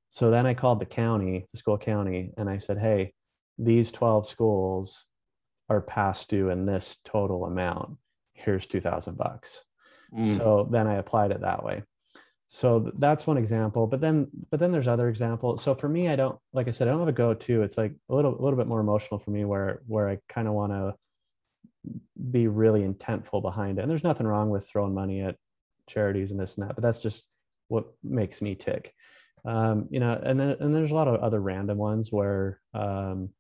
so 0.09 0.31
then 0.31 0.47
i 0.47 0.55
called 0.55 0.81
the 0.81 0.87
county 0.87 1.47
the 1.51 1.59
school 1.59 1.79
county 1.79 2.33
and 2.37 2.51
i 2.51 2.59
said 2.59 2.79
hey 2.79 3.13
these 3.63 3.93
12 3.93 4.27
schools 4.27 5.05
are 5.69 5.81
past 5.81 6.29
due 6.31 6.51
in 6.51 6.67
this 6.67 6.97
total 7.05 7.45
amount. 7.45 7.99
Here's 8.33 8.67
2000 8.67 9.17
bucks. 9.17 9.65
Mm. 10.13 10.37
so 10.37 10.69
then 10.69 10.89
i 10.89 10.95
applied 10.95 11.31
it 11.31 11.43
that 11.43 11.63
way. 11.63 11.85
So 12.49 12.91
that's 12.99 13.29
one 13.29 13.39
example 13.39 13.87
but 13.87 14.01
then 14.01 14.27
but 14.51 14.59
then 14.59 14.73
there's 14.73 14.89
other 14.89 15.09
examples 15.09 15.63
so 15.63 15.73
for 15.73 15.89
me 15.89 16.09
i 16.09 16.17
don't 16.17 16.37
like 16.53 16.67
i 16.67 16.73
said 16.73 16.89
i 16.89 16.91
don't 16.91 16.99
have 16.99 17.09
a 17.09 17.13
go-to. 17.13 17.63
It's 17.63 17.79
like 17.79 17.95
a 18.09 18.15
little 18.15 18.35
a 18.37 18.43
little 18.43 18.57
bit 18.57 18.67
more 18.67 18.81
emotional 18.81 19.21
for 19.21 19.31
me 19.31 19.45
where 19.45 19.83
where 19.87 20.09
i 20.09 20.19
kind 20.29 20.49
of 20.49 20.55
want 20.55 20.73
to 20.73 20.95
be 22.31 22.49
really 22.49 22.83
intentful 22.83 23.41
behind 23.41 23.79
it. 23.79 23.83
And 23.83 23.91
there's 23.91 24.05
nothing 24.05 24.27
wrong 24.27 24.51
with 24.51 24.69
throwing 24.69 24.95
money 24.95 25.23
at 25.23 25.37
charities 25.89 26.33
and 26.33 26.41
this 26.41 26.57
and 26.59 26.69
that 26.69 26.75
but 26.75 26.83
that's 26.83 27.03
just 27.03 27.31
what 27.69 27.87
makes 28.03 28.43
me 28.43 28.57
tick. 28.57 28.93
Um, 29.45 29.87
you 29.91 30.01
know 30.01 30.21
and 30.21 30.39
then 30.39 30.57
and 30.59 30.75
there's 30.75 30.91
a 30.91 30.97
lot 30.97 31.09
of 31.09 31.21
other 31.21 31.41
random 31.41 31.79
ones 31.79 32.11
where 32.11 32.61
um, 32.75 33.31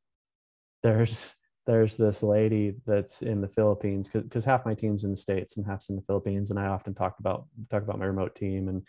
there's 0.82 1.34
there's 1.66 1.96
this 1.96 2.22
lady 2.22 2.74
that's 2.86 3.22
in 3.22 3.40
the 3.40 3.48
Philippines 3.48 4.08
because 4.08 4.44
half 4.44 4.64
my 4.64 4.74
team's 4.74 5.04
in 5.04 5.10
the 5.10 5.16
states 5.16 5.56
and 5.56 5.66
half's 5.66 5.90
in 5.90 5.96
the 5.96 6.02
Philippines, 6.02 6.50
and 6.50 6.58
I 6.58 6.66
often 6.66 6.94
talk 6.94 7.16
about 7.20 7.46
talk 7.70 7.82
about 7.82 7.98
my 7.98 8.06
remote 8.06 8.34
team 8.34 8.68
and 8.68 8.86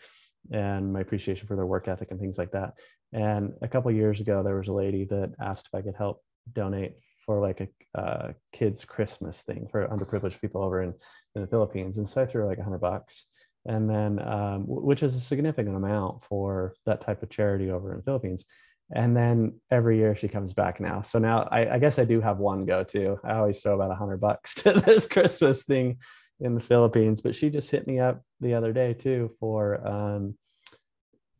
and 0.50 0.92
my 0.92 1.00
appreciation 1.00 1.46
for 1.46 1.54
their 1.54 1.66
work 1.66 1.86
ethic 1.86 2.10
and 2.10 2.18
things 2.18 2.38
like 2.38 2.50
that. 2.52 2.78
And 3.12 3.52
a 3.62 3.68
couple 3.68 3.92
years 3.92 4.20
ago, 4.20 4.42
there 4.42 4.56
was 4.56 4.68
a 4.68 4.72
lady 4.72 5.04
that 5.04 5.34
asked 5.40 5.68
if 5.68 5.74
I 5.78 5.82
could 5.82 5.94
help 5.96 6.22
donate 6.52 6.94
for 7.24 7.40
like 7.40 7.70
a 7.94 8.34
kids 8.52 8.84
Christmas 8.84 9.42
thing 9.42 9.68
for 9.70 9.86
underprivileged 9.86 10.40
people 10.40 10.62
over 10.62 10.82
in, 10.82 10.92
in 11.36 11.42
the 11.42 11.48
Philippines, 11.48 11.98
and 11.98 12.08
so 12.08 12.22
I 12.22 12.26
threw 12.26 12.46
like 12.46 12.58
a 12.58 12.64
hundred 12.64 12.80
bucks, 12.80 13.26
and 13.66 13.88
then 13.88 14.18
um, 14.26 14.64
which 14.66 15.02
is 15.02 15.14
a 15.14 15.20
significant 15.20 15.76
amount 15.76 16.24
for 16.24 16.74
that 16.86 17.02
type 17.02 17.22
of 17.22 17.30
charity 17.30 17.70
over 17.70 17.92
in 17.92 17.98
the 17.98 18.04
Philippines 18.04 18.46
and 18.94 19.16
then 19.16 19.60
every 19.70 19.98
year 19.98 20.14
she 20.14 20.28
comes 20.28 20.52
back 20.52 20.80
now. 20.80 21.02
So 21.02 21.18
now 21.18 21.48
I, 21.50 21.74
I 21.74 21.78
guess 21.78 21.98
I 21.98 22.04
do 22.04 22.20
have 22.20 22.38
one 22.38 22.66
go 22.66 22.84
to. 22.84 23.18
I 23.24 23.34
always 23.34 23.60
throw 23.62 23.74
about 23.74 23.90
a 23.90 23.94
hundred 23.94 24.20
bucks 24.20 24.54
to 24.62 24.72
this 24.72 25.06
Christmas 25.06 25.64
thing 25.64 25.98
in 26.40 26.54
the 26.54 26.60
Philippines, 26.60 27.20
but 27.20 27.34
she 27.34 27.50
just 27.50 27.70
hit 27.70 27.86
me 27.86 28.00
up 28.00 28.22
the 28.40 28.54
other 28.54 28.72
day 28.72 28.92
too 28.92 29.30
for 29.40 29.86
um, 29.86 30.36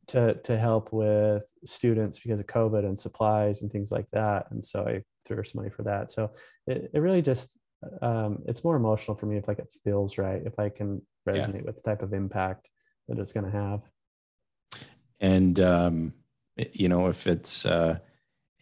to 0.09 0.35
to 0.35 0.59
help 0.59 0.93
with 0.93 1.45
students 1.65 2.19
because 2.19 2.41
of 2.41 2.47
COVID 2.47 2.85
and 2.85 2.99
supplies 2.99 3.63
and 3.63 3.71
things 3.71 3.93
like 3.93 4.07
that. 4.13 4.47
And 4.51 4.65
so 4.65 4.87
I 4.87 5.03
threw 5.25 5.37
her 5.37 5.45
some 5.45 5.61
money 5.61 5.71
for 5.71 5.83
that. 5.85 6.11
So 6.11 6.33
it, 6.67 6.91
it 6.95 6.99
really 6.99 7.23
just 7.23 7.59
um, 8.01 8.43
it's 8.47 8.65
more 8.65 8.77
emotional 8.77 9.17
for 9.17 9.27
me 9.27 9.37
if 9.37 9.49
like 9.49 9.59
it 9.59 9.73
feels 9.85 10.17
right, 10.17 10.43
if 10.45 10.59
I 10.59 10.69
can 10.69 11.03
resonate 11.29 11.57
yeah. 11.57 11.63
with 11.67 11.77
the 11.77 11.83
type 11.83 12.03
of 12.03 12.15
impact 12.15 12.69
that 13.09 13.19
it's 13.19 13.33
going 13.33 13.51
to 13.51 13.53
have. 13.53 13.83
And 15.21 15.59
um, 15.61 16.15
you 16.73 16.89
know, 16.89 17.09
if 17.09 17.27
it's 17.27 17.65
uh, 17.67 17.99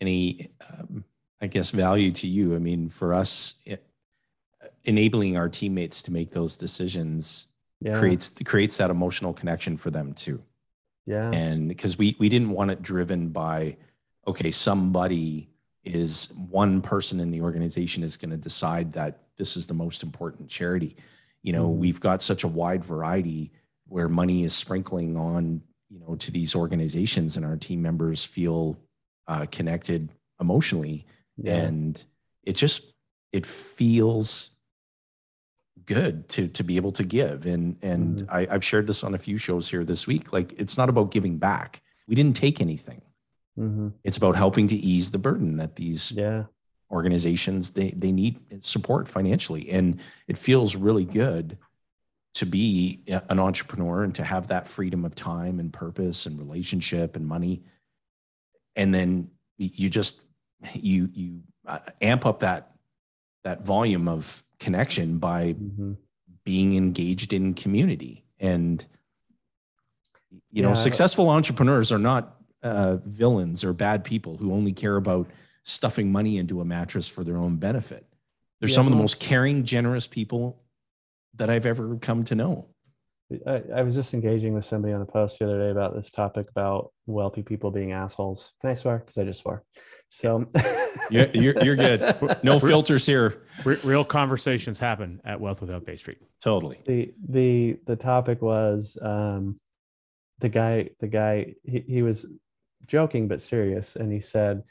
any, 0.01 0.51
um, 0.69 1.05
I 1.41 1.47
guess, 1.47 1.71
value 1.71 2.13
to 2.13 2.29
you. 2.29 2.55
I 2.55 2.59
mean, 2.59 2.89
for 2.89 3.15
us, 3.15 3.57
it, 3.65 3.85
enabling 4.85 5.37
our 5.37 5.49
teammates 5.49 6.03
to 6.03 6.13
make 6.13 6.31
those 6.31 6.57
decisions 6.57 7.49
yeah. 7.81 7.99
creates 7.99 8.35
creates 8.45 8.77
that 8.79 8.91
emotional 8.91 9.33
connection 9.33 9.77
for 9.77 9.91
them 9.91 10.13
too. 10.13 10.43
Yeah. 11.07 11.31
And 11.31 11.69
because 11.69 11.99
we 11.99 12.17
we 12.19 12.29
didn't 12.29 12.51
want 12.51 12.71
it 12.71 12.83
driven 12.83 13.29
by, 13.29 13.77
okay, 14.27 14.51
somebody 14.51 15.49
is 15.83 16.33
one 16.51 16.83
person 16.83 17.21
in 17.21 17.31
the 17.31 17.41
organization 17.41 18.03
is 18.03 18.17
going 18.17 18.31
to 18.31 18.37
decide 18.37 18.93
that 18.93 19.19
this 19.37 19.57
is 19.57 19.67
the 19.67 19.75
most 19.75 20.03
important 20.03 20.49
charity. 20.51 20.97
You 21.43 21.55
know, 21.55 21.69
mm-hmm. 21.69 21.81
we've 21.81 22.01
got 22.01 22.21
such 22.21 22.45
a 22.45 22.49
wide 22.49 22.85
variety 22.85 23.51
where 23.87 24.09
money 24.09 24.45
is 24.45 24.55
sprinkling 24.55 25.17
on 25.17 25.63
you 25.91 25.99
know 25.99 26.15
to 26.17 26.31
these 26.31 26.55
organizations 26.55 27.37
and 27.37 27.45
our 27.45 27.57
team 27.57 27.83
members 27.83 28.25
feel 28.25 28.79
uh, 29.27 29.47
connected 29.51 30.11
emotionally. 30.41 31.07
Yeah. 31.37 31.57
and 31.57 32.05
it 32.43 32.55
just 32.55 32.93
it 33.33 33.47
feels 33.47 34.51
good 35.87 36.29
to 36.31 36.49
to 36.49 36.63
be 36.63 36.77
able 36.77 36.93
to 36.93 37.05
give. 37.05 37.47
And 37.47 37.77
and 37.83 38.19
mm-hmm. 38.19 38.31
I, 38.31 38.47
i've 38.51 38.65
shared 38.65 38.87
this 38.87 39.03
on 39.03 39.15
a 39.15 39.19
few 39.19 39.39
shows 39.39 39.69
here 39.69 39.85
this 39.85 40.07
week. 40.07 40.33
Like 40.33 40.53
it's 40.59 40.77
not 40.77 40.89
about 40.89 41.11
giving 41.11 41.39
back. 41.39 41.83
We 42.07 42.15
didn't 42.15 42.37
take 42.37 42.61
anything. 42.61 43.03
Mm-hmm. 43.59 43.89
it's 44.05 44.17
about 44.17 44.37
helping 44.37 44.69
to 44.69 44.77
ease 44.77 45.11
the 45.11 45.19
burden 45.19 45.57
that 45.57 45.77
these 45.77 46.13
yeah. 46.13 46.45
organizations 46.91 47.73
they 47.73 47.91
they 47.91 48.13
need 48.13 48.65
support 48.65 49.09
financially. 49.09 49.71
And 49.71 50.01
it 50.29 50.39
feels 50.39 50.77
really 50.77 51.05
good 51.05 51.59
to 52.41 52.47
be 52.47 53.01
an 53.29 53.39
entrepreneur 53.39 54.03
and 54.03 54.15
to 54.15 54.25
have 54.25 54.47
that 54.47 54.67
freedom 54.67 55.05
of 55.05 55.15
time 55.15 55.61
and 55.61 55.71
purpose 55.71 56.25
and 56.25 56.39
relationship 56.39 57.15
and 57.15 57.27
money. 57.27 57.63
And 58.75 58.95
then 58.95 59.31
you 59.59 59.91
just 59.91 60.23
you 60.73 61.11
you 61.13 61.43
uh, 61.67 61.81
amp 62.01 62.25
up 62.25 62.39
that 62.39 62.71
that 63.45 63.61
volume 63.61 64.09
of 64.09 64.43
connection 64.59 65.19
by 65.19 65.53
mm-hmm. 65.53 65.93
being 66.43 66.75
engaged 66.79 67.35
in 67.35 67.53
community. 67.53 68.25
And 68.39 68.87
you 70.51 70.63
know 70.63 70.73
successful 70.73 71.29
entrepreneurs 71.29 71.93
are 71.93 71.99
not 71.99 72.39
uh, 72.63 72.97
villains 73.05 73.65
or 73.65 73.75
bad 73.75 74.03
people 74.03 74.39
who 74.39 74.55
only 74.55 74.73
care 74.73 74.97
about 74.97 75.29
stuffing 75.63 76.11
money 76.11 76.39
into 76.39 76.63
a 76.63 76.65
mattress 76.65 77.07
for 77.07 77.23
their 77.23 77.37
own 77.37 77.57
benefit. 77.57 78.07
They're 78.61 78.71
yeah, 78.71 78.77
some 78.77 78.87
of 78.87 78.93
the 78.93 78.99
most 78.99 79.21
caring 79.21 79.65
generous 79.65 80.09
people 80.09 80.63
that 81.35 81.51
I've 81.51 81.67
ever 81.67 81.97
come 81.97 82.25
to 82.25 82.35
know. 82.35 82.69
I, 83.47 83.63
I, 83.77 83.83
was 83.83 83.95
just 83.95 84.13
engaging 84.13 84.55
with 84.55 84.65
somebody 84.65 84.93
on 84.93 85.01
a 85.01 85.07
post 85.07 85.39
the 85.39 85.45
other 85.45 85.61
day 85.61 85.71
about 85.71 85.95
this 85.95 86.11
topic 86.11 86.49
about 86.51 86.93
wealthy 87.07 87.43
people 87.43 87.71
being 87.71 87.93
assholes. 87.93 88.53
Can 88.61 88.71
I 88.71 88.75
swear? 88.75 88.99
Because 88.99 89.19
I 89.19 89.25
just 89.25 89.43
swore. 89.43 89.63
So 90.09 90.47
you're, 91.11 91.27
you're, 91.27 91.65
you're, 91.65 91.77
good. 91.77 92.17
No 92.43 92.59
filters 92.59 93.07
here. 93.07 93.43
Real 93.65 94.05
conversations 94.05 94.81
happen 94.81 95.21
at 95.25 95.41
Wealth 95.41 95.61
Without 95.61 95.87
Bay 95.87 95.97
Street. 95.97 96.19
Totally. 96.43 96.81
The 96.87 97.15
the 97.29 97.79
the 97.87 97.97
topic 97.97 98.43
was 98.43 98.99
um, 99.01 99.61
the 100.41 100.49
guy. 100.49 100.91
The 100.99 101.09
guy 101.09 101.55
he, 101.63 101.85
he 101.87 102.03
was 102.03 102.27
joking 102.87 103.29
but 103.29 103.41
serious, 103.41 103.95
and 103.95 104.13
he 104.13 104.19
said, 104.19 104.65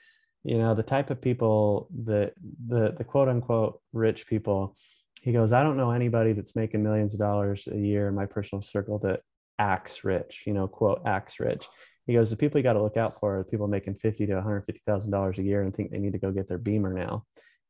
you 0.44 0.58
know, 0.58 0.76
the 0.76 0.84
type 0.84 1.10
of 1.10 1.22
people 1.22 1.88
that 2.04 2.34
the 2.68 2.94
the 2.98 3.06
quote 3.06 3.30
unquote 3.30 3.80
rich 3.94 4.28
people 4.28 4.76
he 5.22 5.32
goes, 5.32 5.54
I 5.54 5.64
don't 5.64 5.78
know 5.78 5.92
anybody 5.92 6.34
that's 6.34 6.56
making 6.56 6.84
millions 6.84 7.14
of 7.14 7.20
dollars 7.20 7.68
a 7.72 7.78
year 7.78 8.08
in 8.08 8.16
my 8.16 8.26
personal 8.26 8.62
circle 8.62 9.00
that 9.00 9.22
acts 9.58 10.04
rich, 10.04 10.44
you 10.48 10.54
know, 10.54 10.68
quote, 10.68 11.02
acts 11.06 11.40
rich. 11.40 11.68
He 12.08 12.14
goes, 12.14 12.30
the 12.30 12.38
people 12.38 12.58
you 12.58 12.64
got 12.64 12.74
to 12.74 12.82
look 12.82 12.98
out 12.98 13.20
for 13.20 13.40
are 13.40 13.44
people 13.44 13.68
making 13.68 13.96
fifty 13.96 14.26
to 14.26 14.34
one 14.36 14.44
hundred 14.44 14.66
fifty 14.66 14.82
thousand 14.86 15.12
dollars 15.12 15.38
a 15.38 15.44
year 15.44 15.62
and 15.62 15.76
think 15.76 15.92
they 15.92 16.00
need 16.00 16.14
to 16.14 16.20
go 16.20 16.32
get 16.32 16.48
their 16.48 16.58
Beamer 16.58 16.94
now. 16.94 17.26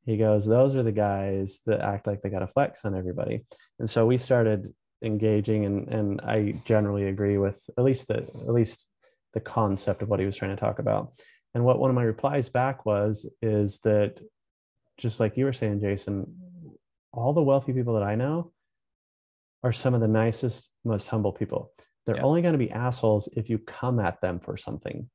He 0.06 0.18
goes, 0.18 0.46
those 0.46 0.76
are 0.76 0.84
the 0.84 0.92
guys 0.92 1.60
that 1.66 1.82
act 1.82 2.08
like 2.08 2.22
they 2.22 2.30
got 2.30 2.40
to 2.40 2.48
flex 2.48 2.86
on 2.86 2.96
everybody. 2.96 3.46
And 3.80 3.90
so 3.90 4.06
we 4.06 4.18
started 4.18 4.74
engaging, 5.02 5.66
and 5.66 5.88
and 5.90 6.22
I 6.22 6.56
generally 6.66 7.08
agree 7.08 7.38
with 7.38 7.62
at 7.78 7.84
least 7.84 8.08
the 8.08 8.18
at 8.18 8.54
least 8.54 8.90
the 9.34 9.40
concept 9.40 10.02
of 10.02 10.10
what 10.10 10.20
he 10.20 10.26
was 10.26 10.36
trying 10.36 10.56
to 10.56 10.60
talk 10.60 10.80
about. 10.80 11.14
And 11.54 11.66
what 11.66 11.80
one 11.80 11.90
of 11.90 11.96
my 11.96 12.04
replies 12.04 12.48
back 12.48 12.86
was 12.86 13.30
is 13.42 13.80
that 13.80 14.22
just 14.98 15.20
like 15.20 15.36
you 15.36 15.46
were 15.46 15.54
saying, 15.54 15.82
Jason, 15.82 16.49
all 17.12 17.34
the 17.34 17.42
wealthy 17.42 17.74
people 17.74 17.96
that 17.96 18.04
I 18.04 18.16
know 18.16 18.52
are 19.64 19.74
some 19.74 19.94
of 19.94 20.02
the 20.02 20.08
nicest, 20.08 20.72
most 20.86 21.08
humble 21.08 21.34
people. 21.34 21.72
They're 22.06 22.18
yeah. 22.18 22.24
only 22.24 22.42
going 22.42 22.54
to 22.54 22.60
be 22.60 22.72
assholes 22.72 23.28
if 23.36 23.50
you 23.50 23.60
come 23.60 24.00
at 24.00 24.22
them 24.22 24.40
for 24.40 24.58
something. 24.58 25.10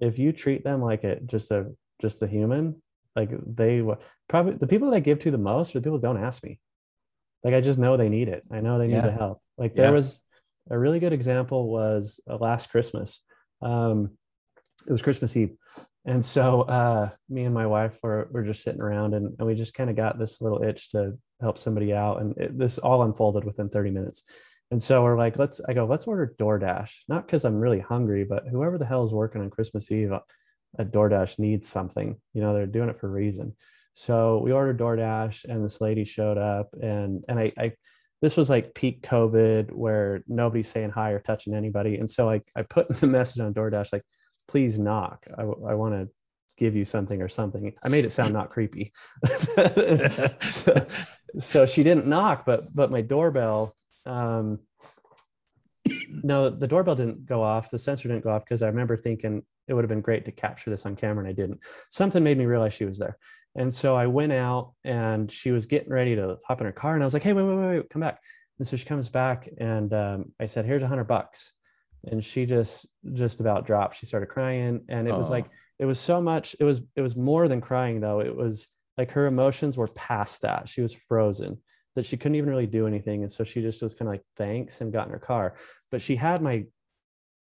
If 0.00 0.18
you 0.18 0.32
treat 0.32 0.64
them 0.64 0.82
like 0.82 1.04
a 1.04 1.20
just 1.20 1.50
a 1.50 1.72
just 2.00 2.22
a 2.22 2.26
human, 2.26 2.82
like 3.14 3.30
they 3.46 3.82
probably 4.28 4.54
the 4.54 4.66
people 4.66 4.90
that 4.90 4.96
I 4.96 5.00
give 5.00 5.20
to 5.20 5.30
the 5.30 5.38
most 5.38 5.74
are 5.74 5.80
the 5.80 5.84
people 5.84 5.98
that 5.98 6.06
don't 6.06 6.22
ask 6.22 6.42
me. 6.42 6.58
Like 7.44 7.54
I 7.54 7.60
just 7.60 7.78
know 7.78 7.96
they 7.96 8.08
need 8.08 8.28
it. 8.28 8.44
I 8.50 8.60
know 8.60 8.78
they 8.78 8.88
need 8.88 9.04
the 9.04 9.12
help. 9.12 9.40
Like 9.56 9.74
there 9.74 9.86
yeah. 9.86 9.94
was 9.94 10.20
a 10.68 10.78
really 10.78 10.98
good 10.98 11.12
example 11.12 11.68
was 11.68 12.20
uh, 12.28 12.36
last 12.36 12.70
Christmas. 12.70 13.22
Um, 13.62 14.18
it 14.86 14.92
was 14.92 15.02
Christmas 15.02 15.36
Eve. 15.36 15.56
And 16.06 16.24
so 16.24 16.62
uh, 16.62 17.10
me 17.28 17.44
and 17.44 17.54
my 17.54 17.66
wife 17.66 17.98
were, 18.00 18.28
were 18.30 18.44
just 18.44 18.62
sitting 18.62 18.80
around 18.80 19.12
and, 19.14 19.34
and 19.38 19.46
we 19.46 19.56
just 19.56 19.74
kind 19.74 19.90
of 19.90 19.96
got 19.96 20.18
this 20.18 20.40
little 20.40 20.62
itch 20.62 20.90
to 20.90 21.18
help 21.40 21.58
somebody 21.58 21.92
out. 21.92 22.20
And 22.20 22.36
it, 22.38 22.56
this 22.56 22.78
all 22.78 23.02
unfolded 23.02 23.44
within 23.44 23.68
30 23.68 23.90
minutes. 23.90 24.22
And 24.70 24.80
so 24.80 25.02
we're 25.02 25.18
like, 25.18 25.36
let's, 25.36 25.60
I 25.68 25.74
go, 25.74 25.84
let's 25.84 26.06
order 26.06 26.34
DoorDash, 26.38 26.92
not 27.08 27.26
because 27.26 27.44
I'm 27.44 27.56
really 27.56 27.80
hungry, 27.80 28.24
but 28.24 28.44
whoever 28.48 28.78
the 28.78 28.86
hell 28.86 29.04
is 29.04 29.12
working 29.12 29.42
on 29.42 29.50
Christmas 29.50 29.90
Eve 29.90 30.12
at 30.78 30.92
DoorDash 30.92 31.38
needs 31.40 31.68
something, 31.68 32.16
you 32.34 32.40
know, 32.40 32.54
they're 32.54 32.66
doing 32.66 32.88
it 32.88 33.00
for 33.00 33.08
a 33.08 33.12
reason. 33.12 33.56
So 33.92 34.38
we 34.38 34.52
ordered 34.52 34.78
DoorDash 34.78 35.44
and 35.44 35.64
this 35.64 35.80
lady 35.80 36.04
showed 36.04 36.38
up 36.38 36.68
and, 36.80 37.24
and 37.28 37.38
I, 37.38 37.52
I 37.58 37.72
this 38.22 38.36
was 38.36 38.48
like 38.48 38.74
peak 38.74 39.02
COVID 39.02 39.72
where 39.72 40.22
nobody's 40.26 40.68
saying 40.68 40.90
hi 40.90 41.10
or 41.10 41.20
touching 41.20 41.54
anybody. 41.54 41.96
And 41.96 42.08
so 42.08 42.30
I, 42.30 42.40
I 42.54 42.62
put 42.62 42.88
the 43.00 43.06
message 43.06 43.40
on 43.42 43.54
DoorDash, 43.54 43.92
like, 43.92 44.02
please 44.48 44.78
knock. 44.78 45.26
I, 45.36 45.42
I 45.42 45.74
want 45.74 45.94
to 45.94 46.08
give 46.56 46.74
you 46.74 46.84
something 46.84 47.22
or 47.22 47.28
something. 47.28 47.72
I 47.82 47.88
made 47.88 48.04
it 48.04 48.12
sound 48.12 48.32
not 48.32 48.50
creepy. 48.50 48.92
so, 50.40 50.86
so, 51.38 51.66
she 51.66 51.82
didn't 51.82 52.06
knock, 52.06 52.44
but 52.46 52.74
but 52.74 52.90
my 52.90 53.02
doorbell, 53.02 53.74
um, 54.04 54.60
no, 56.08 56.50
the 56.50 56.66
doorbell 56.66 56.94
didn't 56.94 57.26
go 57.26 57.42
off. 57.42 57.70
The 57.70 57.78
sensor 57.78 58.08
didn't 58.08 58.24
go 58.24 58.30
off 58.30 58.44
because 58.44 58.62
I 58.62 58.68
remember 58.68 58.96
thinking 58.96 59.42
it 59.68 59.74
would 59.74 59.84
have 59.84 59.88
been 59.88 60.00
great 60.00 60.24
to 60.26 60.32
capture 60.32 60.70
this 60.70 60.86
on 60.86 60.96
camera, 60.96 61.20
and 61.20 61.28
I 61.28 61.32
didn't. 61.32 61.60
Something 61.90 62.24
made 62.24 62.38
me 62.38 62.46
realize 62.46 62.74
she 62.74 62.84
was 62.84 62.98
there, 62.98 63.18
and 63.54 63.72
so 63.72 63.96
I 63.96 64.06
went 64.06 64.32
out, 64.32 64.72
and 64.84 65.30
she 65.30 65.50
was 65.50 65.66
getting 65.66 65.92
ready 65.92 66.16
to 66.16 66.38
hop 66.46 66.60
in 66.60 66.66
her 66.66 66.72
car, 66.72 66.94
and 66.94 67.02
I 67.02 67.06
was 67.06 67.14
like, 67.14 67.22
"Hey, 67.22 67.32
wait, 67.32 67.44
wait, 67.44 67.56
wait, 67.56 67.76
wait 67.76 67.90
come 67.90 68.00
back!" 68.00 68.20
And 68.58 68.66
so 68.66 68.76
she 68.76 68.86
comes 68.86 69.08
back, 69.08 69.48
and 69.58 69.92
um, 69.92 70.32
I 70.40 70.46
said, 70.46 70.64
"Here's 70.64 70.82
a 70.82 70.88
hundred 70.88 71.04
bucks." 71.04 71.52
And 72.04 72.24
she 72.24 72.46
just 72.46 72.86
just 73.12 73.40
about 73.40 73.66
dropped. 73.66 73.96
She 73.96 74.06
started 74.06 74.26
crying 74.26 74.82
and 74.88 75.08
it 75.08 75.14
was 75.14 75.30
like 75.30 75.48
it 75.78 75.86
was 75.86 75.98
so 75.98 76.20
much 76.20 76.56
it 76.60 76.64
was 76.64 76.82
it 76.94 77.02
was 77.02 77.16
more 77.16 77.48
than 77.48 77.60
crying 77.60 78.00
though. 78.00 78.20
It 78.20 78.34
was 78.34 78.68
like 78.96 79.12
her 79.12 79.26
emotions 79.26 79.76
were 79.76 79.88
past 79.88 80.42
that. 80.42 80.68
She 80.68 80.80
was 80.80 80.94
frozen 80.94 81.58
that 81.94 82.06
she 82.06 82.16
couldn't 82.16 82.36
even 82.36 82.50
really 82.50 82.66
do 82.66 82.86
anything 82.86 83.22
and 83.22 83.32
so 83.32 83.42
she 83.42 83.62
just 83.62 83.82
was 83.82 83.94
kind 83.94 84.08
of 84.08 84.14
like 84.14 84.24
thanks 84.36 84.80
and 84.80 84.92
got 84.92 85.06
in 85.06 85.12
her 85.12 85.18
car. 85.18 85.56
But 85.90 86.02
she 86.02 86.16
had 86.16 86.42
my 86.42 86.64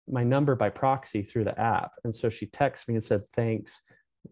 my 0.08 0.24
number 0.24 0.56
by 0.56 0.70
proxy 0.70 1.24
through 1.24 1.46
the 1.46 1.60
app 1.60 1.92
and 2.04 2.14
so 2.14 2.30
she 2.30 2.48
texted 2.48 2.88
me 2.88 2.96
and 2.96 3.04
said 3.04 3.22
thanks 3.34 3.82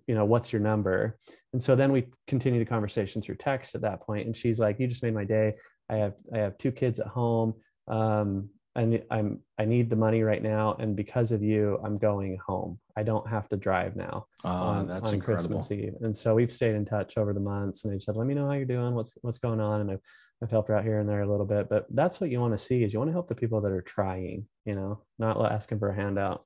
you 0.08 0.16
know 0.16 0.26
what's 0.26 0.52
your 0.52 0.62
number? 0.62 1.18
And 1.52 1.62
so 1.62 1.76
then 1.76 1.92
we 1.92 2.08
continued 2.28 2.62
the 2.62 2.70
conversation 2.70 3.22
through 3.22 3.36
text 3.36 3.76
at 3.76 3.82
that 3.82 4.02
point 4.02 4.26
and 4.26 4.36
she's 4.36 4.60
like 4.60 4.80
you 4.80 4.88
just 4.88 5.04
made 5.04 5.14
my 5.14 5.24
day. 5.24 5.54
I 5.90 5.98
have 5.98 6.14
i 6.34 6.38
have 6.40 6.58
two 6.58 6.72
kids 6.72 7.00
at 7.00 7.08
home. 7.08 7.54
Um, 7.88 8.50
I, 8.76 9.04
I'm 9.12 9.40
I 9.60 9.66
need 9.66 9.90
the 9.90 9.96
money 9.96 10.24
right 10.24 10.42
now, 10.42 10.76
and 10.80 10.96
because 10.96 11.32
of 11.32 11.44
you, 11.44 11.80
I'm 11.84 11.98
going 11.98 12.38
home. 12.38 12.80
I 12.98 13.04
don't 13.04 13.28
have 13.28 13.48
to 13.50 13.58
drive 13.58 13.96
now 13.96 14.26
oh, 14.44 14.50
on, 14.50 14.88
that's 14.88 15.10
on 15.10 15.16
incredible. 15.16 15.58
Christmas 15.58 15.72
Eve. 15.72 15.94
And 16.02 16.16
so 16.16 16.36
we've 16.36 16.52
stayed 16.52 16.76
in 16.76 16.86
touch 16.86 17.18
over 17.18 17.34
the 17.34 17.40
months, 17.40 17.84
and 17.84 17.94
they 17.94 18.00
said, 18.00 18.16
"Let 18.16 18.26
me 18.26 18.34
know 18.34 18.48
how 18.48 18.54
you're 18.54 18.66
doing. 18.66 18.96
What's 18.96 19.18
what's 19.22 19.38
going 19.38 19.60
on?" 19.60 19.82
And 19.82 19.92
I've, 19.92 20.02
I've 20.42 20.50
helped 20.50 20.70
her 20.70 20.76
out 20.76 20.84
here 20.84 21.00
and 21.00 21.08
there 21.08 21.22
a 21.22 21.30
little 21.30 21.46
bit, 21.46 21.70
but 21.70 21.86
that's 21.92 22.20
what 22.20 22.32
you 22.32 22.40
want 22.40 22.54
to 22.54 22.58
see 22.58 22.84
is 22.84 22.94
you 22.94 23.00
want 23.00 23.10
to 23.10 23.14
help 23.14 23.28
the 23.28 23.36
people 23.36 23.62
that 23.62 23.72
are 23.72 23.82
trying, 23.82 24.48
you 24.66 24.76
know, 24.76 25.02
not 25.20 25.40
asking 25.52 25.80
for 25.80 25.90
a 25.90 25.96
handout. 25.96 26.44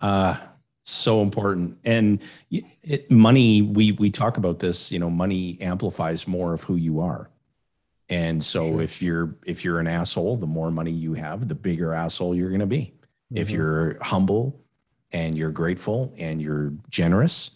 Uh 0.00 0.36
so 0.82 1.20
important 1.20 1.78
and 1.84 2.22
it, 2.50 3.10
money 3.10 3.62
we 3.62 3.92
we 3.92 4.10
talk 4.10 4.38
about 4.38 4.58
this 4.60 4.90
you 4.90 4.98
know 4.98 5.10
money 5.10 5.58
amplifies 5.60 6.26
more 6.26 6.54
of 6.54 6.64
who 6.64 6.74
you 6.74 7.00
are 7.00 7.30
and 8.10 8.42
so 8.42 8.72
sure. 8.72 8.82
if 8.82 9.00
you're 9.00 9.36
if 9.46 9.64
you're 9.64 9.78
an 9.78 9.86
asshole, 9.86 10.36
the 10.36 10.46
more 10.46 10.70
money 10.70 10.90
you 10.90 11.14
have, 11.14 11.46
the 11.46 11.54
bigger 11.54 11.94
asshole 11.94 12.34
you're 12.34 12.48
going 12.48 12.60
to 12.60 12.66
be. 12.66 12.92
Mm-hmm. 13.32 13.36
If 13.36 13.50
you're 13.50 13.98
humble 14.02 14.60
and 15.12 15.38
you're 15.38 15.52
grateful 15.52 16.12
and 16.18 16.42
you're 16.42 16.72
generous, 16.90 17.52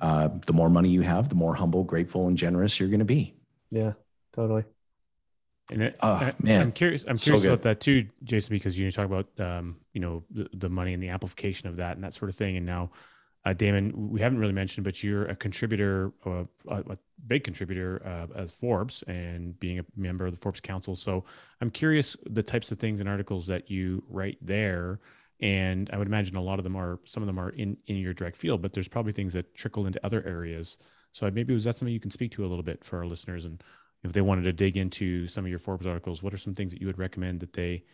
uh, 0.00 0.30
the 0.46 0.54
more 0.54 0.70
money 0.70 0.88
you 0.88 1.02
have, 1.02 1.28
the 1.28 1.34
more 1.34 1.54
humble, 1.54 1.84
grateful, 1.84 2.26
and 2.28 2.36
generous 2.36 2.80
you're 2.80 2.88
going 2.88 3.00
to 3.00 3.04
be. 3.04 3.34
Yeah, 3.70 3.92
totally. 4.32 4.64
And 5.70 5.82
it, 5.82 5.96
oh, 6.00 6.12
I, 6.12 6.34
man, 6.40 6.62
I'm 6.62 6.72
curious. 6.72 7.04
I'm 7.06 7.16
curious 7.16 7.42
so 7.42 7.50
about 7.50 7.62
that 7.62 7.80
too, 7.80 8.06
Jason, 8.24 8.54
because 8.54 8.78
you 8.78 8.90
talk 8.90 9.04
about 9.04 9.28
um, 9.38 9.76
you 9.92 10.00
know 10.00 10.24
the, 10.30 10.48
the 10.54 10.68
money 10.70 10.94
and 10.94 11.02
the 11.02 11.10
amplification 11.10 11.68
of 11.68 11.76
that 11.76 11.96
and 11.96 12.04
that 12.04 12.14
sort 12.14 12.30
of 12.30 12.34
thing. 12.34 12.56
And 12.56 12.64
now 12.64 12.90
uh, 13.44 13.52
Damon, 13.54 14.10
we 14.10 14.20
haven't 14.20 14.38
really 14.38 14.52
mentioned, 14.52 14.84
but 14.84 15.02
you're 15.02 15.26
a 15.26 15.36
contributor, 15.36 16.12
uh, 16.26 16.44
a, 16.68 16.98
big 17.26 17.44
contributor 17.44 18.02
uh, 18.04 18.26
as 18.38 18.50
Forbes 18.50 19.02
and 19.06 19.58
being 19.60 19.78
a 19.78 19.84
member 19.96 20.26
of 20.26 20.32
the 20.32 20.40
Forbes 20.40 20.60
Council. 20.60 20.96
So 20.96 21.24
I'm 21.60 21.70
curious 21.70 22.16
the 22.26 22.42
types 22.42 22.70
of 22.72 22.78
things 22.78 23.00
and 23.00 23.08
articles 23.08 23.46
that 23.46 23.70
you 23.70 24.02
write 24.08 24.38
there. 24.40 25.00
And 25.40 25.88
I 25.92 25.96
would 25.96 26.06
imagine 26.06 26.36
a 26.36 26.42
lot 26.42 26.58
of 26.58 26.64
them 26.64 26.76
are, 26.76 26.98
some 27.04 27.22
of 27.22 27.26
them 27.26 27.38
are 27.38 27.50
in, 27.50 27.76
in 27.86 27.96
your 27.96 28.12
direct 28.12 28.36
field, 28.36 28.60
but 28.60 28.72
there's 28.72 28.88
probably 28.88 29.12
things 29.12 29.32
that 29.32 29.54
trickle 29.54 29.86
into 29.86 30.04
other 30.04 30.26
areas. 30.26 30.78
So 31.12 31.30
maybe 31.30 31.54
was 31.54 31.64
that 31.64 31.76
something 31.76 31.92
you 31.92 32.00
can 32.00 32.10
speak 32.10 32.32
to 32.32 32.44
a 32.44 32.48
little 32.48 32.62
bit 32.62 32.84
for 32.84 32.98
our 32.98 33.06
listeners? 33.06 33.46
And 33.46 33.62
if 34.02 34.12
they 34.12 34.20
wanted 34.20 34.42
to 34.44 34.52
dig 34.52 34.76
into 34.76 35.28
some 35.28 35.44
of 35.44 35.50
your 35.50 35.58
Forbes 35.58 35.86
articles, 35.86 36.22
what 36.22 36.34
are 36.34 36.38
some 36.38 36.54
things 36.54 36.72
that 36.72 36.80
you 36.80 36.86
would 36.86 36.98
recommend 36.98 37.40
that 37.40 37.52
they 37.52 37.84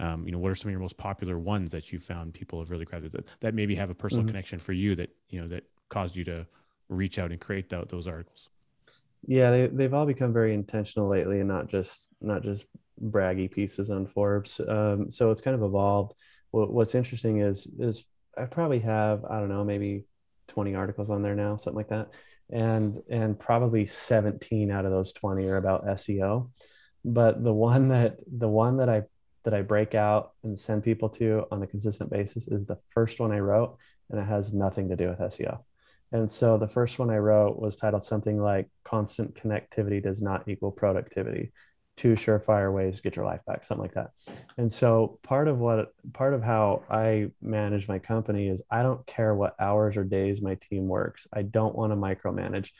um, 0.00 0.26
you 0.26 0.32
know 0.32 0.38
what 0.38 0.50
are 0.50 0.54
some 0.54 0.68
of 0.68 0.72
your 0.72 0.80
most 0.80 0.96
popular 0.96 1.38
ones 1.38 1.70
that 1.70 1.92
you 1.92 2.00
found 2.00 2.34
people 2.34 2.58
have 2.58 2.70
really 2.70 2.84
grabbed 2.84 3.12
that, 3.12 3.28
that 3.40 3.54
maybe 3.54 3.74
have 3.74 3.90
a 3.90 3.94
personal 3.94 4.22
mm-hmm. 4.22 4.28
connection 4.28 4.58
for 4.58 4.72
you 4.72 4.94
that 4.96 5.10
you 5.28 5.40
know 5.40 5.48
that 5.48 5.64
caused 5.88 6.16
you 6.16 6.24
to 6.24 6.46
reach 6.88 7.18
out 7.18 7.30
and 7.30 7.40
create 7.40 7.68
that, 7.70 7.88
those 7.88 8.06
articles? 8.06 8.48
Yeah 9.26 9.50
they, 9.50 9.66
they've 9.68 9.94
all 9.94 10.06
become 10.06 10.32
very 10.32 10.52
intentional 10.52 11.08
lately 11.08 11.40
and 11.40 11.48
not 11.48 11.68
just 11.68 12.08
not 12.20 12.42
just 12.42 12.66
braggy 13.02 13.50
pieces 13.50 13.90
on 13.90 14.06
forbes. 14.06 14.60
Um, 14.60 15.10
so 15.10 15.30
it's 15.30 15.40
kind 15.40 15.54
of 15.54 15.62
evolved. 15.62 16.14
What's 16.50 16.94
interesting 16.94 17.40
is 17.40 17.66
is 17.78 18.04
i 18.36 18.44
probably 18.44 18.80
have 18.80 19.24
i 19.24 19.38
don't 19.38 19.48
know 19.48 19.64
maybe 19.64 20.04
20 20.48 20.74
articles 20.74 21.08
on 21.10 21.22
there 21.22 21.34
now 21.34 21.56
something 21.56 21.76
like 21.76 21.88
that. 21.88 22.10
And 22.50 23.00
and 23.08 23.38
probably 23.38 23.86
17 23.86 24.70
out 24.70 24.84
of 24.84 24.90
those 24.90 25.12
20 25.12 25.48
are 25.48 25.56
about 25.56 25.86
seo 25.86 26.50
but 27.04 27.42
the 27.42 27.52
one 27.52 27.88
that 27.88 28.18
the 28.26 28.48
one 28.48 28.78
that 28.78 28.88
i 28.88 29.02
that 29.44 29.54
I 29.54 29.62
break 29.62 29.94
out 29.94 30.32
and 30.42 30.58
send 30.58 30.82
people 30.82 31.08
to 31.10 31.46
on 31.50 31.62
a 31.62 31.66
consistent 31.66 32.10
basis 32.10 32.48
is 32.48 32.66
the 32.66 32.78
first 32.88 33.20
one 33.20 33.32
I 33.32 33.38
wrote, 33.38 33.76
and 34.10 34.20
it 34.20 34.24
has 34.24 34.52
nothing 34.52 34.88
to 34.88 34.96
do 34.96 35.08
with 35.08 35.18
SEO. 35.18 35.60
And 36.12 36.30
so 36.30 36.58
the 36.58 36.68
first 36.68 36.98
one 36.98 37.10
I 37.10 37.18
wrote 37.18 37.58
was 37.58 37.76
titled 37.76 38.04
something 38.04 38.40
like 38.40 38.68
Constant 38.84 39.34
Connectivity 39.34 40.02
Does 40.02 40.22
Not 40.22 40.48
Equal 40.48 40.70
Productivity. 40.70 41.52
Two 41.96 42.14
surefire 42.14 42.72
ways 42.72 42.96
to 42.96 43.02
get 43.02 43.16
your 43.16 43.24
life 43.24 43.44
back, 43.46 43.62
something 43.62 43.82
like 43.82 43.94
that. 43.94 44.10
And 44.58 44.70
so 44.70 45.18
part 45.22 45.46
of 45.46 45.58
what 45.60 45.92
part 46.12 46.34
of 46.34 46.42
how 46.42 46.82
I 46.90 47.30
manage 47.40 47.86
my 47.86 48.00
company 48.00 48.48
is 48.48 48.62
I 48.68 48.82
don't 48.82 49.06
care 49.06 49.34
what 49.34 49.54
hours 49.60 49.96
or 49.96 50.02
days 50.02 50.42
my 50.42 50.56
team 50.56 50.88
works. 50.88 51.28
I 51.32 51.42
don't 51.42 51.74
want 51.74 51.92
to 51.92 51.96
micromanage 51.96 52.70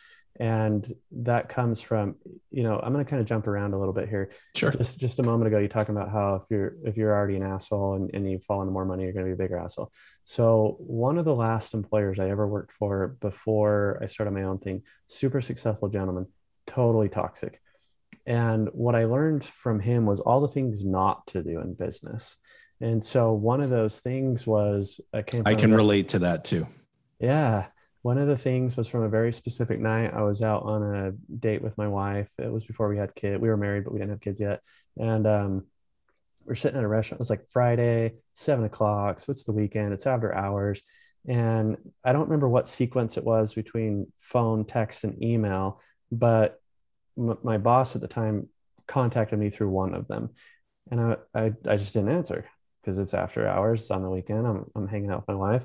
and 0.40 0.92
that 1.12 1.48
comes 1.48 1.80
from 1.80 2.16
you 2.50 2.64
know 2.64 2.80
i'm 2.82 2.92
going 2.92 3.04
to 3.04 3.08
kind 3.08 3.20
of 3.20 3.26
jump 3.26 3.46
around 3.46 3.72
a 3.72 3.78
little 3.78 3.94
bit 3.94 4.08
here. 4.08 4.30
Sure. 4.56 4.72
Just 4.72 4.98
just 4.98 5.18
a 5.20 5.22
moment 5.22 5.46
ago 5.46 5.58
you 5.58 5.68
talking 5.68 5.94
about 5.94 6.10
how 6.10 6.36
if 6.36 6.50
you're 6.50 6.74
if 6.84 6.96
you're 6.96 7.14
already 7.14 7.36
an 7.36 7.42
asshole 7.42 7.94
and, 7.94 8.10
and 8.14 8.28
you 8.30 8.38
fall 8.40 8.60
into 8.60 8.72
more 8.72 8.84
money 8.84 9.04
you're 9.04 9.12
going 9.12 9.24
to 9.26 9.30
be 9.30 9.34
a 9.34 9.44
bigger 9.44 9.58
asshole. 9.58 9.92
So 10.24 10.76
one 10.80 11.18
of 11.18 11.24
the 11.24 11.34
last 11.34 11.72
employers 11.72 12.18
i 12.18 12.28
ever 12.28 12.46
worked 12.48 12.72
for 12.72 13.16
before 13.20 13.98
i 14.02 14.06
started 14.06 14.32
my 14.32 14.42
own 14.42 14.58
thing 14.58 14.82
super 15.06 15.40
successful 15.40 15.88
gentleman 15.88 16.26
totally 16.66 17.08
toxic. 17.08 17.60
And 18.26 18.68
what 18.72 18.96
i 18.96 19.04
learned 19.04 19.44
from 19.44 19.78
him 19.78 20.04
was 20.04 20.18
all 20.18 20.40
the 20.40 20.48
things 20.48 20.84
not 20.84 21.26
to 21.28 21.42
do 21.42 21.60
in 21.60 21.74
business. 21.74 22.36
And 22.80 23.04
so 23.04 23.32
one 23.32 23.60
of 23.60 23.70
those 23.70 24.00
things 24.00 24.46
was 24.46 25.00
i 25.12 25.22
can 25.22 25.42
I 25.46 25.54
can 25.54 25.72
relate 25.72 26.08
to 26.08 26.18
that 26.20 26.44
too. 26.44 26.66
Yeah 27.20 27.68
one 28.04 28.18
of 28.18 28.28
the 28.28 28.36
things 28.36 28.76
was 28.76 28.86
from 28.86 29.02
a 29.02 29.08
very 29.08 29.32
specific 29.32 29.80
night. 29.80 30.12
I 30.12 30.20
was 30.20 30.42
out 30.42 30.64
on 30.64 30.82
a 30.82 31.12
date 31.38 31.62
with 31.62 31.78
my 31.78 31.88
wife. 31.88 32.30
It 32.38 32.52
was 32.52 32.62
before 32.62 32.86
we 32.86 32.98
had 32.98 33.14
kids. 33.14 33.40
We 33.40 33.48
were 33.48 33.56
married, 33.56 33.84
but 33.84 33.94
we 33.94 33.98
didn't 33.98 34.10
have 34.10 34.20
kids 34.20 34.40
yet. 34.40 34.60
And 34.98 35.26
um, 35.26 35.66
we're 36.44 36.54
sitting 36.54 36.76
at 36.76 36.84
a 36.84 36.86
restaurant. 36.86 37.16
It 37.16 37.20
was 37.20 37.30
like 37.30 37.46
Friday, 37.50 38.16
seven 38.34 38.66
o'clock. 38.66 39.20
So 39.20 39.30
it's 39.30 39.44
the 39.44 39.52
weekend. 39.52 39.94
It's 39.94 40.06
after 40.06 40.34
hours, 40.34 40.82
and 41.26 41.78
I 42.04 42.12
don't 42.12 42.24
remember 42.24 42.46
what 42.46 42.68
sequence 42.68 43.16
it 43.16 43.24
was 43.24 43.54
between 43.54 44.12
phone, 44.18 44.66
text, 44.66 45.04
and 45.04 45.24
email, 45.24 45.80
but 46.12 46.60
m- 47.16 47.38
my 47.42 47.56
boss 47.56 47.96
at 47.96 48.02
the 48.02 48.06
time 48.06 48.50
contacted 48.86 49.38
me 49.38 49.48
through 49.48 49.70
one 49.70 49.94
of 49.94 50.08
them, 50.08 50.28
and 50.90 51.00
I 51.00 51.16
I, 51.34 51.52
I 51.66 51.76
just 51.78 51.94
didn't 51.94 52.10
answer 52.10 52.44
because 52.82 52.98
it's 52.98 53.14
after 53.14 53.48
hours. 53.48 53.80
It's 53.80 53.90
on 53.90 54.02
the 54.02 54.10
weekend. 54.10 54.46
I'm 54.46 54.66
I'm 54.76 54.88
hanging 54.88 55.10
out 55.10 55.20
with 55.20 55.28
my 55.28 55.36
wife, 55.36 55.64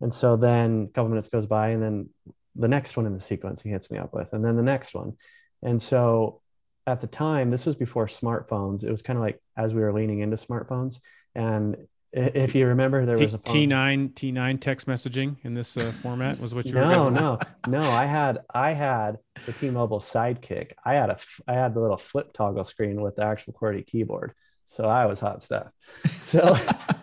and 0.00 0.12
so 0.12 0.36
then 0.36 0.88
a 0.90 0.92
couple 0.92 1.08
minutes 1.08 1.28
goes 1.28 1.46
by, 1.46 1.70
and 1.70 1.82
then 1.82 2.10
the 2.56 2.68
next 2.68 2.96
one 2.96 3.06
in 3.06 3.14
the 3.14 3.20
sequence 3.20 3.62
he 3.62 3.70
hits 3.70 3.90
me 3.90 3.98
up 3.98 4.12
with, 4.12 4.32
and 4.32 4.44
then 4.44 4.56
the 4.56 4.62
next 4.62 4.94
one, 4.94 5.16
and 5.62 5.80
so 5.80 6.40
at 6.86 7.00
the 7.00 7.06
time, 7.06 7.50
this 7.50 7.66
was 7.66 7.76
before 7.76 8.06
smartphones. 8.06 8.84
It 8.84 8.90
was 8.90 9.02
kind 9.02 9.18
of 9.18 9.22
like 9.22 9.40
as 9.56 9.74
we 9.74 9.80
were 9.80 9.92
leaning 9.92 10.20
into 10.20 10.36
smartphones. 10.36 11.00
And 11.34 11.76
if 12.12 12.54
you 12.54 12.66
remember, 12.66 13.06
there 13.06 13.16
was 13.16 13.34
a 13.34 13.38
phone. 13.38 13.54
T9 13.54 14.14
T9 14.14 14.60
text 14.60 14.86
messaging 14.86 15.36
in 15.44 15.54
this 15.54 15.76
uh, 15.76 15.82
format 15.82 16.40
was 16.40 16.54
what 16.54 16.66
you 16.66 16.72
no, 16.72 16.82
were. 16.82 16.88
No, 16.88 17.08
no, 17.08 17.38
no. 17.68 17.80
I 17.80 18.06
had 18.06 18.40
I 18.52 18.72
had 18.72 19.18
the 19.46 19.52
T-Mobile 19.52 20.00
Sidekick. 20.00 20.72
I 20.84 20.94
had 20.94 21.10
a 21.10 21.18
I 21.46 21.54
had 21.54 21.74
the 21.74 21.80
little 21.80 21.96
flip 21.96 22.32
toggle 22.32 22.64
screen 22.64 23.00
with 23.00 23.16
the 23.16 23.24
actual 23.24 23.52
QWERTY 23.52 23.86
keyboard. 23.86 24.32
So 24.64 24.88
I 24.88 25.06
was 25.06 25.20
hot 25.20 25.42
stuff. 25.42 25.72
So 26.06 26.56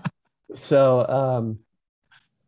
so 0.53 1.07
um, 1.07 1.59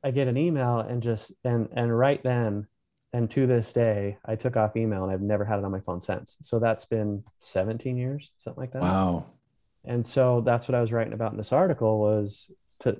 I 0.03 0.11
get 0.11 0.27
an 0.27 0.37
email 0.37 0.79
and 0.79 1.01
just 1.03 1.33
and 1.43 1.67
and 1.73 1.95
right 1.95 2.21
then 2.23 2.67
and 3.11 3.29
to 3.31 3.47
this 3.47 3.73
day 3.73 4.17
i 4.25 4.35
took 4.35 4.55
off 4.55 4.77
email 4.77 5.03
and 5.03 5.11
i've 5.11 5.21
never 5.21 5.43
had 5.43 5.59
it 5.59 5.65
on 5.65 5.71
my 5.71 5.79
phone 5.79 6.01
since. 6.01 6.37
So 6.41 6.59
that's 6.59 6.85
been 6.85 7.23
17 7.39 7.97
years 7.97 8.31
something 8.37 8.61
like 8.61 8.71
that. 8.73 8.81
Wow. 8.81 9.31
And 9.85 10.05
so 10.05 10.41
that's 10.41 10.67
what 10.67 10.75
i 10.75 10.81
was 10.81 10.93
writing 10.93 11.13
about 11.13 11.31
in 11.31 11.37
this 11.37 11.53
article 11.53 11.99
was 11.99 12.51
to 12.81 12.97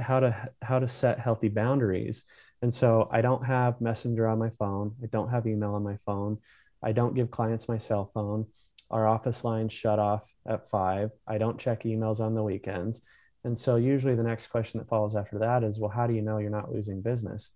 how 0.00 0.20
to 0.20 0.46
how 0.62 0.78
to 0.78 0.88
set 0.88 1.20
healthy 1.20 1.48
boundaries. 1.48 2.24
And 2.62 2.72
so 2.72 3.08
i 3.12 3.20
don't 3.20 3.44
have 3.44 3.80
messenger 3.80 4.26
on 4.26 4.38
my 4.38 4.50
phone. 4.58 4.94
I 5.02 5.06
don't 5.06 5.30
have 5.30 5.46
email 5.46 5.74
on 5.74 5.82
my 5.82 5.96
phone. 6.04 6.38
I 6.82 6.92
don't 6.92 7.14
give 7.14 7.30
clients 7.30 7.68
my 7.68 7.78
cell 7.78 8.10
phone. 8.12 8.46
Our 8.90 9.06
office 9.06 9.44
lines 9.44 9.72
shut 9.72 9.98
off 10.00 10.28
at 10.48 10.68
five. 10.68 11.10
I 11.28 11.38
don't 11.38 11.60
check 11.60 11.84
emails 11.84 12.18
on 12.18 12.34
the 12.34 12.42
weekends 12.42 13.02
and 13.44 13.58
so 13.58 13.76
usually 13.76 14.14
the 14.14 14.22
next 14.22 14.48
question 14.48 14.78
that 14.78 14.88
follows 14.88 15.14
after 15.14 15.38
that 15.38 15.64
is 15.64 15.78
well 15.80 15.90
how 15.90 16.06
do 16.06 16.14
you 16.14 16.22
know 16.22 16.38
you're 16.38 16.50
not 16.50 16.72
losing 16.72 17.00
business 17.00 17.50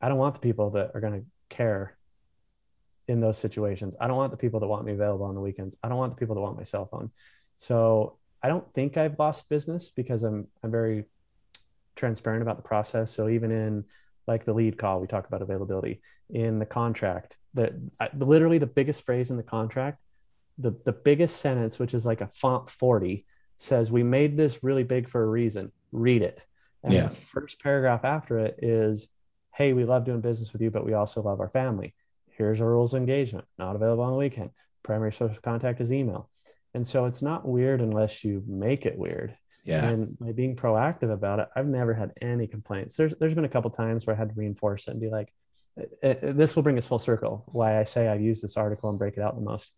I 0.00 0.08
don't 0.08 0.18
want 0.18 0.34
the 0.34 0.40
people 0.40 0.70
that 0.70 0.92
are 0.94 1.00
going 1.00 1.20
to 1.20 1.26
care 1.48 1.96
in 3.06 3.20
those 3.20 3.38
situations. 3.38 3.96
I 4.00 4.06
don't 4.06 4.16
want 4.16 4.30
the 4.30 4.36
people 4.36 4.60
that 4.60 4.66
want 4.66 4.84
me 4.84 4.92
available 4.92 5.26
on 5.26 5.34
the 5.34 5.40
weekends. 5.40 5.76
I 5.82 5.88
don't 5.88 5.98
want 5.98 6.14
the 6.14 6.18
people 6.18 6.34
that 6.34 6.40
want 6.40 6.56
my 6.56 6.62
cell 6.62 6.86
phone. 6.86 7.10
So 7.56 8.18
I 8.42 8.48
don't 8.48 8.72
think 8.74 8.96
I've 8.96 9.18
lost 9.18 9.48
business 9.48 9.90
because 9.90 10.22
I'm 10.22 10.46
I'm 10.62 10.70
very 10.70 11.04
transparent 11.96 12.42
about 12.42 12.56
the 12.56 12.62
process. 12.62 13.10
So 13.10 13.28
even 13.28 13.50
in 13.50 13.84
like 14.26 14.44
the 14.44 14.52
lead 14.52 14.78
call, 14.78 15.00
we 15.00 15.06
talk 15.06 15.26
about 15.26 15.42
availability 15.42 16.00
in 16.30 16.58
the 16.58 16.66
contract. 16.66 17.38
That 17.54 17.72
literally 18.16 18.58
the 18.58 18.66
biggest 18.66 19.04
phrase 19.04 19.30
in 19.30 19.36
the 19.36 19.42
contract, 19.42 19.98
the 20.58 20.74
the 20.84 20.92
biggest 20.92 21.38
sentence, 21.38 21.78
which 21.78 21.94
is 21.94 22.06
like 22.06 22.20
a 22.20 22.28
font 22.28 22.68
forty, 22.68 23.26
says 23.58 23.90
we 23.90 24.02
made 24.02 24.36
this 24.36 24.64
really 24.64 24.84
big 24.84 25.08
for 25.08 25.22
a 25.22 25.26
reason. 25.26 25.72
Read 25.92 26.22
it. 26.22 26.40
And 26.82 26.92
yeah. 26.92 27.02
the 27.02 27.10
first 27.10 27.60
paragraph 27.60 28.04
after 28.04 28.38
it 28.38 28.58
is 28.62 29.10
hey, 29.54 29.72
we 29.72 29.84
love 29.84 30.04
doing 30.04 30.20
business 30.20 30.52
with 30.52 30.62
you, 30.62 30.70
but 30.70 30.86
we 30.86 30.92
also 30.92 31.20
love 31.20 31.40
our 31.40 31.48
family. 31.48 31.92
Here's 32.30 32.60
our 32.60 32.68
rules 32.68 32.94
of 32.94 33.00
engagement, 33.00 33.44
not 33.58 33.74
available 33.74 34.04
on 34.04 34.12
the 34.12 34.18
weekend. 34.18 34.50
Primary 34.84 35.10
source 35.10 35.36
of 35.36 35.42
contact 35.42 35.80
is 35.80 35.92
email. 35.92 36.30
And 36.74 36.86
so 36.86 37.06
it's 37.06 37.22
not 37.22 37.44
weird 37.44 37.80
unless 37.80 38.22
you 38.22 38.44
make 38.46 38.86
it 38.86 38.96
weird. 38.96 39.36
Yeah. 39.64 39.84
And 39.84 40.16
by 40.16 40.30
being 40.30 40.54
proactive 40.54 41.12
about 41.12 41.40
it, 41.40 41.48
I've 41.56 41.66
never 41.66 41.92
had 41.92 42.12
any 42.22 42.46
complaints. 42.46 42.96
There's 42.96 43.14
there's 43.18 43.34
been 43.34 43.44
a 43.44 43.48
couple 43.48 43.70
times 43.70 44.06
where 44.06 44.14
I 44.14 44.18
had 44.18 44.28
to 44.28 44.34
reinforce 44.36 44.86
it 44.86 44.92
and 44.92 45.00
be 45.00 45.10
like, 45.10 45.32
uh, 45.76 46.06
uh, 46.06 46.14
this 46.22 46.54
will 46.54 46.62
bring 46.62 46.78
us 46.78 46.86
full 46.86 47.00
circle. 47.00 47.44
Why 47.48 47.80
I 47.80 47.84
say 47.84 48.06
I 48.06 48.14
use 48.14 48.40
this 48.40 48.56
article 48.56 48.90
and 48.90 48.98
break 48.98 49.16
it 49.16 49.22
out 49.22 49.34
the 49.34 49.42
most 49.42 49.72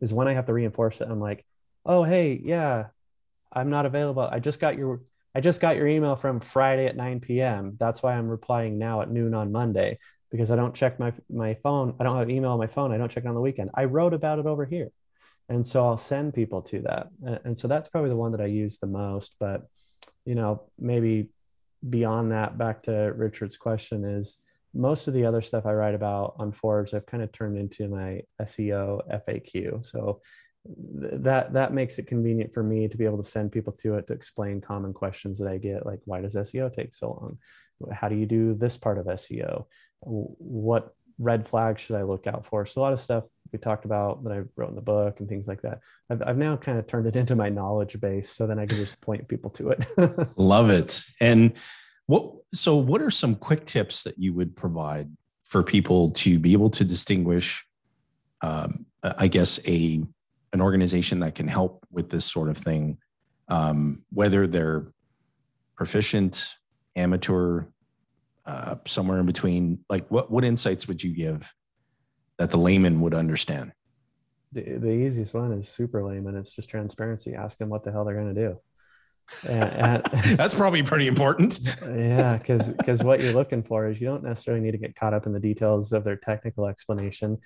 is 0.00 0.14
when 0.14 0.28
I 0.28 0.34
have 0.34 0.46
to 0.46 0.52
reinforce 0.52 1.00
it. 1.00 1.08
I'm 1.10 1.20
like, 1.20 1.44
oh 1.84 2.04
hey, 2.04 2.40
yeah, 2.42 2.86
I'm 3.52 3.70
not 3.70 3.86
available. 3.86 4.22
I 4.22 4.38
just 4.40 4.60
got 4.60 4.76
your 4.76 5.02
I 5.34 5.40
just 5.40 5.60
got 5.60 5.76
your 5.76 5.88
email 5.88 6.14
from 6.14 6.38
Friday 6.38 6.86
at 6.86 6.96
9 6.96 7.20
p.m. 7.20 7.76
That's 7.78 8.02
why 8.02 8.14
I'm 8.14 8.28
replying 8.28 8.78
now 8.78 9.02
at 9.02 9.10
noon 9.10 9.34
on 9.34 9.50
Monday 9.50 9.98
because 10.30 10.50
I 10.50 10.56
don't 10.56 10.74
check 10.74 10.98
my 10.98 11.12
my 11.30 11.54
phone. 11.54 11.94
I 11.98 12.04
don't 12.04 12.18
have 12.18 12.30
email 12.30 12.52
on 12.52 12.58
my 12.58 12.66
phone. 12.66 12.92
I 12.92 12.98
don't 12.98 13.10
check 13.10 13.24
it 13.24 13.28
on 13.28 13.34
the 13.34 13.40
weekend. 13.40 13.70
I 13.74 13.84
wrote 13.84 14.14
about 14.14 14.38
it 14.38 14.46
over 14.46 14.64
here. 14.64 14.90
And 15.48 15.64
so 15.64 15.86
I'll 15.86 15.98
send 15.98 16.34
people 16.34 16.62
to 16.62 16.80
that. 16.82 17.08
And 17.44 17.56
so 17.56 17.68
that's 17.68 17.88
probably 17.88 18.10
the 18.10 18.16
one 18.16 18.32
that 18.32 18.40
I 18.40 18.46
use 18.46 18.78
the 18.78 18.86
most. 18.86 19.36
But, 19.38 19.66
you 20.24 20.34
know, 20.34 20.62
maybe 20.78 21.28
beyond 21.86 22.32
that, 22.32 22.56
back 22.56 22.84
to 22.84 23.12
Richard's 23.14 23.58
question 23.58 24.04
is 24.04 24.38
most 24.72 25.06
of 25.06 25.14
the 25.14 25.26
other 25.26 25.42
stuff 25.42 25.66
I 25.66 25.74
write 25.74 25.94
about 25.94 26.34
on 26.38 26.50
Forbes, 26.50 26.94
I've 26.94 27.06
kind 27.06 27.22
of 27.22 27.30
turned 27.30 27.58
into 27.58 27.88
my 27.88 28.22
SEO 28.40 29.02
FAQ. 29.26 29.84
So 29.84 30.22
that 30.66 31.52
that 31.52 31.74
makes 31.74 31.98
it 31.98 32.06
convenient 32.06 32.54
for 32.54 32.62
me 32.62 32.88
to 32.88 32.96
be 32.96 33.04
able 33.04 33.18
to 33.18 33.28
send 33.28 33.52
people 33.52 33.72
to 33.72 33.96
it 33.96 34.06
to 34.06 34.12
explain 34.14 34.60
common 34.60 34.92
questions 34.94 35.38
that 35.38 35.48
I 35.48 35.58
get, 35.58 35.84
like 35.84 36.00
why 36.04 36.20
does 36.20 36.34
SEO 36.34 36.74
take 36.74 36.94
so 36.94 37.08
long? 37.08 37.92
How 37.92 38.08
do 38.08 38.16
you 38.16 38.26
do 38.26 38.54
this 38.54 38.78
part 38.78 38.98
of 38.98 39.06
SEO? 39.06 39.66
What 40.00 40.94
red 41.18 41.46
flags 41.46 41.82
should 41.82 41.96
I 41.96 42.02
look 42.02 42.26
out 42.26 42.46
for? 42.46 42.64
So 42.64 42.80
a 42.80 42.82
lot 42.82 42.92
of 42.92 42.98
stuff 42.98 43.24
we 43.52 43.58
talked 43.58 43.84
about 43.84 44.24
that 44.24 44.32
I 44.32 44.42
wrote 44.56 44.70
in 44.70 44.74
the 44.74 44.80
book 44.80 45.20
and 45.20 45.28
things 45.28 45.46
like 45.46 45.62
that. 45.62 45.80
I've, 46.10 46.22
I've 46.22 46.38
now 46.38 46.56
kind 46.56 46.78
of 46.78 46.86
turned 46.86 47.06
it 47.06 47.16
into 47.16 47.36
my 47.36 47.50
knowledge 47.50 48.00
base 48.00 48.30
so 48.30 48.46
then 48.46 48.58
I 48.58 48.66
can 48.66 48.78
just 48.78 49.00
point 49.00 49.28
people 49.28 49.50
to 49.50 49.70
it. 49.70 49.86
Love 50.36 50.70
it. 50.70 51.04
And 51.20 51.52
what 52.06 52.32
so 52.54 52.76
what 52.76 53.02
are 53.02 53.10
some 53.10 53.34
quick 53.34 53.66
tips 53.66 54.04
that 54.04 54.18
you 54.18 54.32
would 54.32 54.56
provide 54.56 55.10
for 55.44 55.62
people 55.62 56.10
to 56.10 56.38
be 56.38 56.52
able 56.52 56.70
to 56.70 56.84
distinguish 56.84 57.66
um, 58.40 58.86
I 59.02 59.28
guess 59.28 59.60
a 59.66 60.02
an 60.54 60.60
organization 60.60 61.18
that 61.20 61.34
can 61.34 61.48
help 61.48 61.84
with 61.90 62.08
this 62.08 62.24
sort 62.24 62.48
of 62.48 62.56
thing, 62.56 62.96
um, 63.48 64.02
whether 64.10 64.46
they're 64.46 64.86
proficient, 65.76 66.54
amateur, 66.94 67.64
uh, 68.46 68.76
somewhere 68.86 69.18
in 69.18 69.26
between. 69.26 69.84
Like, 69.90 70.08
what 70.10 70.30
what 70.30 70.44
insights 70.44 70.86
would 70.86 71.02
you 71.02 71.12
give 71.12 71.52
that 72.38 72.50
the 72.50 72.56
layman 72.56 73.00
would 73.00 73.14
understand? 73.14 73.72
The, 74.52 74.62
the 74.78 74.90
easiest 74.90 75.34
one 75.34 75.52
is 75.52 75.68
super 75.68 76.04
layman. 76.04 76.36
It's 76.36 76.54
just 76.54 76.70
transparency. 76.70 77.34
Ask 77.34 77.58
them 77.58 77.68
what 77.68 77.82
the 77.82 77.90
hell 77.90 78.04
they're 78.04 78.14
going 78.14 78.32
to 78.32 78.48
do. 78.48 78.60
And, 79.48 79.64
and, 79.64 80.02
That's 80.36 80.54
probably 80.54 80.84
pretty 80.84 81.08
important. 81.08 81.58
yeah, 81.82 82.38
because 82.38 82.70
because 82.70 83.02
what 83.08 83.20
you're 83.20 83.32
looking 83.32 83.64
for 83.64 83.88
is 83.88 84.00
you 84.00 84.06
don't 84.06 84.22
necessarily 84.22 84.62
need 84.62 84.72
to 84.72 84.78
get 84.78 84.94
caught 84.94 85.14
up 85.14 85.26
in 85.26 85.32
the 85.32 85.40
details 85.40 85.92
of 85.92 86.04
their 86.04 86.16
technical 86.16 86.68
explanation, 86.68 87.38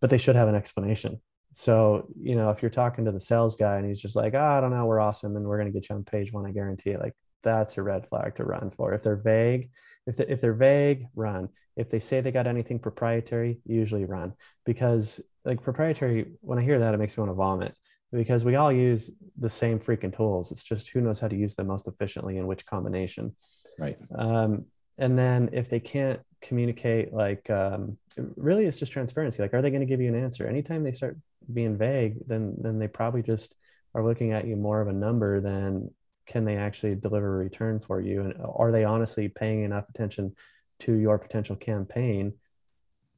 but 0.00 0.08
they 0.08 0.18
should 0.18 0.36
have 0.36 0.48
an 0.48 0.54
explanation 0.54 1.20
so 1.52 2.08
you 2.20 2.36
know 2.36 2.50
if 2.50 2.62
you're 2.62 2.70
talking 2.70 3.04
to 3.04 3.12
the 3.12 3.20
sales 3.20 3.56
guy 3.56 3.76
and 3.76 3.86
he's 3.86 4.00
just 4.00 4.16
like 4.16 4.34
oh, 4.34 4.40
i 4.40 4.60
don't 4.60 4.70
know 4.70 4.84
we're 4.86 5.00
awesome 5.00 5.36
and 5.36 5.46
we're 5.46 5.58
going 5.58 5.72
to 5.72 5.78
get 5.78 5.88
you 5.88 5.94
on 5.96 6.04
page 6.04 6.32
one 6.32 6.46
i 6.46 6.50
guarantee 6.50 6.90
it 6.90 7.00
like 7.00 7.14
that's 7.42 7.78
a 7.78 7.82
red 7.82 8.06
flag 8.06 8.36
to 8.36 8.44
run 8.44 8.70
for. 8.70 8.92
If 8.94 9.02
they're 9.02 9.16
vague 9.16 9.70
if, 10.06 10.16
they, 10.16 10.26
if 10.26 10.40
they're 10.40 10.54
vague 10.54 11.06
run. 11.14 11.48
If 11.76 11.90
they 11.90 12.00
say 12.00 12.20
they 12.20 12.32
got 12.32 12.46
anything 12.46 12.78
proprietary 12.78 13.60
usually 13.64 14.04
run. 14.04 14.32
Because 14.64 15.20
like 15.44 15.62
proprietary 15.62 16.32
when 16.40 16.58
i 16.58 16.62
hear 16.62 16.78
that 16.80 16.94
it 16.94 16.98
makes 16.98 17.16
me 17.16 17.22
want 17.22 17.30
to 17.30 17.36
vomit. 17.36 17.74
Because 18.12 18.44
we 18.44 18.56
all 18.56 18.72
use 18.72 19.10
the 19.38 19.50
same 19.50 19.78
freaking 19.78 20.16
tools. 20.16 20.50
It's 20.50 20.62
just 20.62 20.88
who 20.88 21.00
knows 21.00 21.20
how 21.20 21.28
to 21.28 21.36
use 21.36 21.54
them 21.54 21.66
most 21.66 21.86
efficiently 21.86 22.38
in 22.38 22.46
which 22.46 22.66
combination. 22.66 23.36
Right. 23.78 23.96
Um, 24.16 24.64
and 24.98 25.16
then 25.16 25.50
if 25.52 25.68
they 25.68 25.78
can't 25.78 26.20
communicate 26.40 27.12
like 27.12 27.48
um, 27.50 27.96
really 28.36 28.66
it's 28.66 28.78
just 28.78 28.92
transparency. 28.92 29.42
Like 29.42 29.54
are 29.54 29.62
they 29.62 29.70
going 29.70 29.80
to 29.80 29.86
give 29.86 30.00
you 30.00 30.08
an 30.08 30.22
answer? 30.22 30.46
Anytime 30.46 30.84
they 30.84 30.92
start 30.92 31.16
being 31.52 31.76
vague 31.76 32.16
then 32.26 32.54
then 32.58 32.78
they 32.78 32.88
probably 32.88 33.22
just 33.22 33.54
are 33.94 34.04
looking 34.04 34.32
at 34.32 34.46
you 34.46 34.56
more 34.56 34.80
of 34.80 34.88
a 34.88 34.92
number 34.92 35.40
than 35.40 35.90
can 36.26 36.44
they 36.44 36.56
actually 36.56 36.94
deliver 36.94 37.26
a 37.26 37.44
return 37.44 37.80
for 37.80 38.00
you? 38.00 38.20
And 38.22 38.34
are 38.42 38.70
they 38.70 38.84
honestly 38.84 39.28
paying 39.28 39.62
enough 39.64 39.88
attention 39.88 40.36
to 40.80 40.92
your 40.92 41.18
potential 41.18 41.56
campaign 41.56 42.34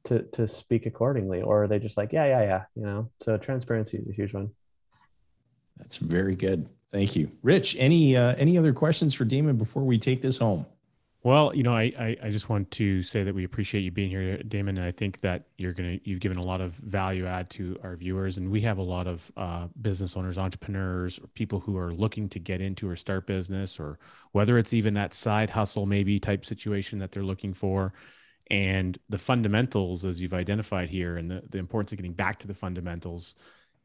to 0.05 0.23
to 0.33 0.47
speak 0.47 0.85
accordingly? 0.85 1.41
Or 1.41 1.63
are 1.63 1.67
they 1.67 1.79
just 1.79 1.97
like 1.97 2.13
yeah 2.13 2.25
yeah 2.25 2.41
yeah 2.41 2.63
you 2.75 2.83
know? 2.83 3.11
So 3.19 3.37
transparency 3.37 3.97
is 3.97 4.07
a 4.07 4.13
huge 4.13 4.33
one. 4.33 4.51
That's 5.77 5.97
very 5.97 6.35
good. 6.35 6.69
Thank 6.89 7.15
you. 7.15 7.31
Rich 7.41 7.75
any 7.79 8.17
uh, 8.17 8.35
any 8.37 8.57
other 8.57 8.73
questions 8.73 9.13
for 9.13 9.25
damon 9.25 9.57
before 9.57 9.83
we 9.83 9.97
take 9.97 10.21
this 10.21 10.37
home 10.39 10.65
well, 11.23 11.55
you 11.55 11.61
know, 11.61 11.73
I, 11.73 11.93
I, 11.99 12.17
I, 12.23 12.29
just 12.31 12.49
want 12.49 12.71
to 12.71 13.03
say 13.03 13.23
that 13.23 13.35
we 13.35 13.43
appreciate 13.43 13.81
you 13.81 13.91
being 13.91 14.09
here, 14.09 14.41
Damon. 14.41 14.77
And 14.77 14.87
I 14.87 14.91
think 14.91 15.21
that 15.21 15.43
you're 15.57 15.73
gonna 15.73 15.99
you've 16.03 16.19
given 16.19 16.37
a 16.37 16.43
lot 16.43 16.61
of 16.61 16.73
value 16.73 17.27
add 17.27 17.47
to 17.51 17.77
our 17.83 17.95
viewers, 17.95 18.37
and 18.37 18.49
we 18.49 18.59
have 18.61 18.79
a 18.79 18.83
lot 18.83 19.05
of 19.05 19.31
uh, 19.37 19.67
business 19.81 20.17
owners, 20.17 20.39
entrepreneurs, 20.39 21.19
or 21.19 21.27
people 21.27 21.59
who 21.59 21.77
are 21.77 21.93
looking 21.93 22.27
to 22.29 22.39
get 22.39 22.59
into 22.59 22.89
or 22.89 22.95
start 22.95 23.27
business, 23.27 23.79
or 23.79 23.99
whether 24.31 24.57
it's 24.57 24.73
even 24.73 24.95
that 24.95 25.13
side 25.13 25.51
hustle 25.51 25.85
maybe 25.85 26.19
type 26.19 26.43
situation 26.43 26.97
that 26.97 27.11
they're 27.11 27.23
looking 27.23 27.53
for, 27.53 27.93
and 28.49 28.97
the 29.09 29.17
fundamentals 29.19 30.03
as 30.03 30.19
you've 30.19 30.33
identified 30.33 30.89
here, 30.89 31.17
and 31.17 31.29
the 31.29 31.43
the 31.51 31.59
importance 31.59 31.91
of 31.91 31.99
getting 31.99 32.13
back 32.13 32.39
to 32.39 32.47
the 32.47 32.55
fundamentals 32.55 33.35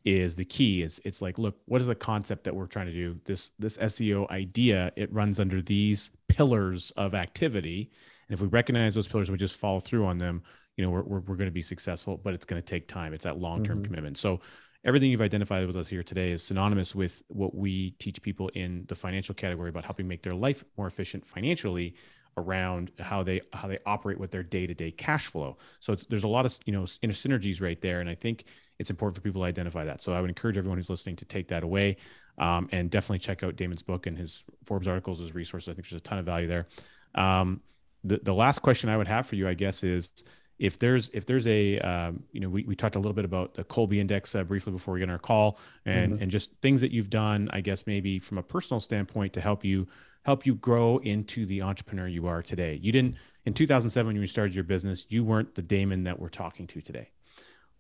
is 0.07 0.37
the 0.37 0.45
key. 0.45 0.83
It's 0.83 1.01
it's 1.05 1.21
like, 1.21 1.37
look, 1.37 1.59
what 1.67 1.81
is 1.81 1.89
the 1.89 1.95
concept 1.95 2.45
that 2.45 2.55
we're 2.55 2.67
trying 2.67 2.87
to 2.87 2.93
do? 2.93 3.21
This 3.25 3.51
this 3.59 3.77
SEO 3.77 4.31
idea, 4.31 4.93
it 4.97 5.13
runs 5.13 5.41
under 5.41 5.61
these 5.61 6.11
pillars 6.29 6.93
of 6.97 7.15
activity. 7.15 7.91
And 8.29 8.35
if 8.35 8.41
we 8.41 8.47
recognize 8.47 8.95
those 8.95 9.09
pillars, 9.09 9.31
we 9.31 9.37
just 9.37 9.57
follow 9.57 9.81
through 9.81 10.07
on 10.07 10.19
them, 10.19 10.43
you 10.77 10.85
know, 10.85 10.91
we're, 10.91 11.03
we're, 11.03 11.21
we're 11.21 11.37
going 11.37 11.49
to 11.49 11.53
be 11.53 11.63
successful, 11.63 12.17
but 12.17 12.35
it's 12.35 12.45
going 12.45 12.61
to 12.61 12.67
take 12.67 12.89
time. 12.89 13.13
It's 13.15 13.25
that 13.25 13.39
long-term 13.39 13.79
mm-hmm. 13.79 13.85
commitment. 13.85 14.19
So 14.19 14.41
everything 14.85 15.11
you've 15.11 15.21
identified 15.21 15.67
with 15.67 15.77
us 15.77 15.89
here 15.89 16.03
today 16.03 16.33
is 16.33 16.43
synonymous 16.43 16.95
with 16.95 17.23
what 17.29 17.55
we 17.55 17.93
teach 17.93 18.21
people 18.23 18.49
in 18.51 18.85
the 18.89 18.95
financial 18.95 19.35
category 19.35 19.69
about 19.69 19.85
helping 19.85 20.09
make 20.09 20.23
their 20.23 20.35
life 20.35 20.65
more 20.77 20.89
efficient 20.89 21.25
financially 21.25 21.95
around 22.37 22.93
how 22.99 23.23
they 23.23 23.41
how 23.53 23.69
they 23.69 23.79
operate 23.87 24.19
with 24.19 24.31
their 24.31 24.43
day-to-day 24.43 24.91
cash 24.91 25.27
flow. 25.27 25.57
So 25.81 25.95
there's 26.09 26.25
a 26.25 26.29
lot 26.29 26.47
of 26.47 26.59
you 26.67 26.73
know 26.73 26.87
inner 27.03 27.15
synergies 27.15 27.61
right 27.61 27.81
there, 27.81 28.01
and 28.01 28.09
I 28.09 28.15
think 28.15 28.45
it's 28.79 28.91
important 28.91 29.17
for 29.17 29.23
people 29.23 29.43
to 29.43 29.47
identify 29.47 29.85
that. 29.85 30.01
So 30.03 30.13
I 30.13 30.21
would 30.21 30.31
encourage 30.31 30.59
everyone 30.59 30.79
who's 30.79 30.91
listening 30.91 31.17
to 31.17 31.25
take 31.25 31.49
that 31.49 31.63
away, 31.63 31.97
um, 32.39 32.69
and 32.73 32.91
definitely 32.91 33.21
check 33.21 33.43
out 33.43 33.57
Damon's 33.57 33.83
book 33.83 34.07
and 34.07 34.17
his 34.17 34.45
Forbes 34.65 34.87
articles 34.87 35.21
as 35.21 35.35
resources. 35.35 35.69
I 35.69 35.75
think 35.75 35.89
there's 35.89 36.01
a 36.01 36.05
ton 36.05 36.19
of 36.19 36.27
value 36.27 36.47
there. 36.47 36.67
Um, 37.15 37.61
the 38.05 38.19
the 38.23 38.35
last 38.35 38.61
question 38.61 38.91
I 38.91 38.97
would 38.97 39.09
have 39.09 39.27
for 39.27 39.37
you, 39.37 39.49
I 39.49 39.55
guess, 39.55 39.83
is 39.83 40.11
if 40.59 40.79
there's 40.79 41.11
if 41.11 41.27
there's 41.27 41.47
a 41.47 41.79
um, 41.81 42.23
you 42.33 42.41
know 42.41 42.49
we, 42.49 42.65
we 42.65 42.75
talked 42.75 42.95
a 42.95 42.99
little 42.99 43.13
bit 43.13 43.25
about 43.25 43.55
the 43.55 43.65
Kolbe 43.65 43.99
index 43.99 44.35
uh, 44.35 44.43
briefly 44.43 44.73
before 44.73 44.95
we 44.95 45.01
get 45.01 45.09
on 45.09 45.13
our 45.13 45.19
call 45.19 45.59
and 45.85 46.15
mm-hmm. 46.15 46.23
and 46.23 46.31
just 46.31 46.51
things 46.63 46.81
that 46.81 46.93
you've 46.93 47.11
done 47.11 47.49
I 47.53 47.61
guess 47.61 47.87
maybe 47.87 48.19
from 48.19 48.39
a 48.39 48.43
personal 48.43 48.81
standpoint 48.81 49.33
to 49.35 49.41
help 49.41 49.65
you 49.65 49.87
help 50.25 50.47
you 50.47 50.55
grow 50.55 50.99
into 50.99 51.47
the 51.47 51.63
entrepreneur 51.63 52.09
you 52.09 52.27
are 52.27 52.43
today. 52.43 52.79
You 52.83 52.91
didn't 52.91 53.17
in 53.45 53.55
2007 53.55 54.07
when 54.07 54.21
you 54.21 54.27
started 54.27 54.55
your 54.55 54.65
business 54.65 55.07
you 55.09 55.25
weren't 55.25 55.55
the 55.55 55.63
Damon 55.63 56.05
that 56.05 56.19
we're 56.19 56.29
talking 56.29 56.67
to 56.69 56.81
today. 56.81 57.11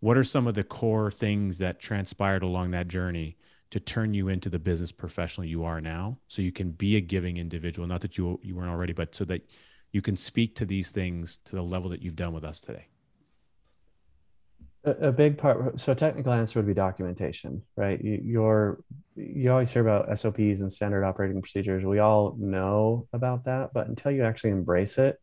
What 0.01 0.19
are 0.19 0.25
some 0.25 0.47
of 0.47 0.55
the 0.55 0.65
core 0.65 1.11
things 1.11 1.59
that 1.59 1.81
transpired 1.81 2.43
along 2.43 2.73
that 2.73 2.89
journey 2.89 3.37
to 3.71 3.81
turn 3.81 4.15
you 4.15 4.29
into 4.29 4.49
the 4.51 4.59
business 4.59 4.93
professional 4.93 5.47
you 5.47 5.65
are 5.65 5.81
now 5.81 6.19
so 6.29 6.43
you 6.43 6.53
can 6.53 6.71
be 6.71 6.97
a 6.97 7.01
giving 7.01 7.39
individual 7.39 7.89
not 7.89 8.01
that 8.03 8.17
you 8.17 8.39
you 8.43 8.55
weren't 8.55 8.71
already 8.71 8.93
but 8.93 9.15
so 9.15 9.25
that 9.25 9.43
you 9.93 10.03
can 10.03 10.17
speak 10.17 10.57
to 10.57 10.65
these 10.65 10.91
things 10.91 11.39
to 11.47 11.57
the 11.57 11.63
level 11.63 11.91
that 11.91 12.03
you've 12.03 12.17
done 12.17 12.33
with 12.33 12.45
us 12.45 12.61
today? 12.61 12.87
A, 14.85 15.11
big 15.11 15.37
part. 15.37 15.81
So 15.81 15.95
technical 15.95 16.33
answer 16.33 16.61
would 16.61 16.67
be 16.67 16.75
documentation, 16.75 17.63
right? 17.77 18.01
You, 18.03 18.21
you're 18.23 18.79
you 19.17 19.51
always 19.51 19.73
hear 19.73 19.83
about 19.83 20.17
SOPs 20.17 20.61
and 20.61 20.73
standard 20.73 21.05
operating 21.05 21.43
procedures. 21.43 21.85
We 21.85 21.99
all 21.99 22.37
know 22.39 23.09
about 23.13 23.45
that, 23.47 23.73
but 23.75 23.89
until 23.89 24.13
you 24.13 24.23
actually 24.23 24.51
embrace 24.51 24.99
it, 24.99 25.19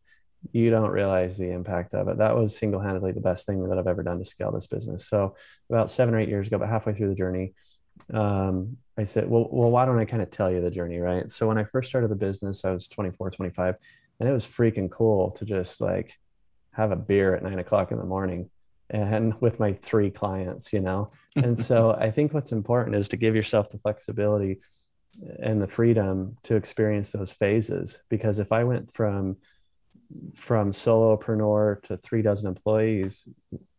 you 0.52 0.68
don't 0.68 0.90
realize 0.90 1.38
the 1.38 1.50
impact 1.50 1.94
of 1.94 2.08
it. 2.08 2.18
That 2.18 2.36
was 2.36 2.58
single 2.58 2.80
handedly 2.80 3.12
the 3.12 3.20
best 3.20 3.46
thing 3.46 3.66
that 3.66 3.78
I've 3.78 3.86
ever 3.86 4.02
done 4.02 4.18
to 4.18 4.24
scale 4.26 4.52
this 4.52 4.66
business. 4.66 5.08
So 5.08 5.36
about 5.70 5.90
seven 5.90 6.14
or 6.14 6.20
eight 6.20 6.28
years 6.28 6.46
ago, 6.46 6.56
about 6.56 6.68
halfway 6.68 6.92
through 6.92 7.08
the 7.08 7.14
journey, 7.14 7.54
um, 8.12 8.76
I 8.98 9.04
said, 9.04 9.28
well, 9.28 9.48
well, 9.50 9.70
why 9.70 9.86
don't 9.86 9.98
I 9.98 10.04
kind 10.04 10.22
of 10.22 10.30
tell 10.30 10.50
you 10.50 10.60
the 10.60 10.70
journey, 10.70 10.98
right? 10.98 11.30
So 11.30 11.48
when 11.48 11.58
I 11.58 11.64
first 11.64 11.88
started 11.88 12.10
the 12.10 12.16
business, 12.16 12.64
I 12.64 12.70
was 12.70 12.88
24, 12.88 13.30
25 13.30 13.76
and 14.18 14.28
it 14.28 14.32
was 14.32 14.46
freaking 14.46 14.90
cool 14.90 15.30
to 15.32 15.44
just 15.44 15.80
like 15.80 16.18
have 16.72 16.90
a 16.90 16.96
beer 16.96 17.34
at 17.34 17.42
nine 17.42 17.58
o'clock 17.58 17.90
in 17.90 17.98
the 17.98 18.04
morning 18.04 18.50
and 18.90 19.34
with 19.40 19.60
my 19.60 19.72
three 19.72 20.10
clients 20.10 20.72
you 20.72 20.80
know? 20.80 21.10
And 21.36 21.58
so 21.58 21.92
i 22.00 22.10
think 22.10 22.32
what's 22.32 22.52
important 22.52 22.96
is 22.96 23.08
to 23.10 23.16
give 23.16 23.34
yourself 23.34 23.70
the 23.70 23.78
flexibility 23.78 24.60
and 25.40 25.62
the 25.62 25.68
freedom 25.68 26.36
to 26.42 26.56
experience 26.56 27.12
those 27.12 27.30
phases. 27.30 28.02
Because 28.08 28.38
if 28.38 28.52
i 28.52 28.64
went 28.64 28.92
from 28.92 29.36
from 30.34 30.70
solopreneur 30.70 31.82
to 31.82 31.96
three 31.96 32.22
dozen 32.22 32.46
employees 32.46 33.28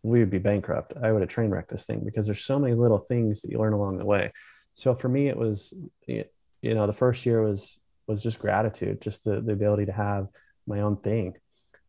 we 0.06 0.20
would 0.20 0.30
be 0.30 0.38
bankrupt. 0.38 0.94
I 1.02 1.12
would 1.12 1.22
have 1.22 1.30
train 1.30 1.50
wrecked 1.50 1.70
this 1.70 1.86
thing 1.86 2.02
because 2.06 2.28
there's 2.28 2.44
so 2.44 2.60
many 2.60 2.76
little 2.76 3.00
things 3.00 3.42
that 3.42 3.52
you 3.52 3.58
learn 3.58 3.74
along 3.74 3.98
the 3.98 4.06
way. 4.06 4.30
So 4.76 4.94
for 4.94 5.10
me 5.10 5.28
it 5.28 5.38
was 5.38 5.74
you 6.08 6.26
know 6.64 6.88
the 6.88 6.94
first 6.94 7.26
year 7.26 7.42
was 7.42 7.78
was 8.08 8.22
just 8.22 8.40
gratitude, 8.40 9.02
just 9.02 9.24
the, 9.24 9.42
the 9.42 9.54
ability 9.54 9.86
to 9.86 9.92
have 9.92 10.28
my 10.68 10.82
own 10.82 10.98
thing. 10.98 11.36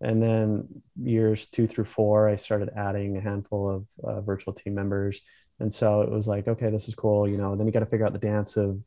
And 0.00 0.22
then 0.22 0.82
years 1.02 1.46
two 1.46 1.66
through 1.66 1.86
four, 1.86 2.28
I 2.28 2.36
started 2.36 2.70
adding 2.76 3.16
a 3.16 3.20
handful 3.20 3.70
of 3.70 3.86
uh, 4.04 4.20
virtual 4.20 4.52
team 4.52 4.74
members. 4.74 5.22
And 5.58 5.72
so 5.72 6.02
it 6.02 6.10
was 6.10 6.28
like, 6.28 6.48
okay, 6.48 6.70
this 6.70 6.88
is 6.88 6.94
cool. 6.94 7.28
You 7.28 7.38
know, 7.38 7.56
then 7.56 7.66
you 7.66 7.72
got 7.72 7.80
to 7.80 7.86
figure 7.86 8.04
out 8.04 8.12
the 8.12 8.18
dance 8.18 8.56
of 8.56 8.78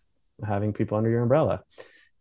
having 0.46 0.72
people 0.72 0.98
under 0.98 1.10
your 1.10 1.24
umbrella. 1.24 1.64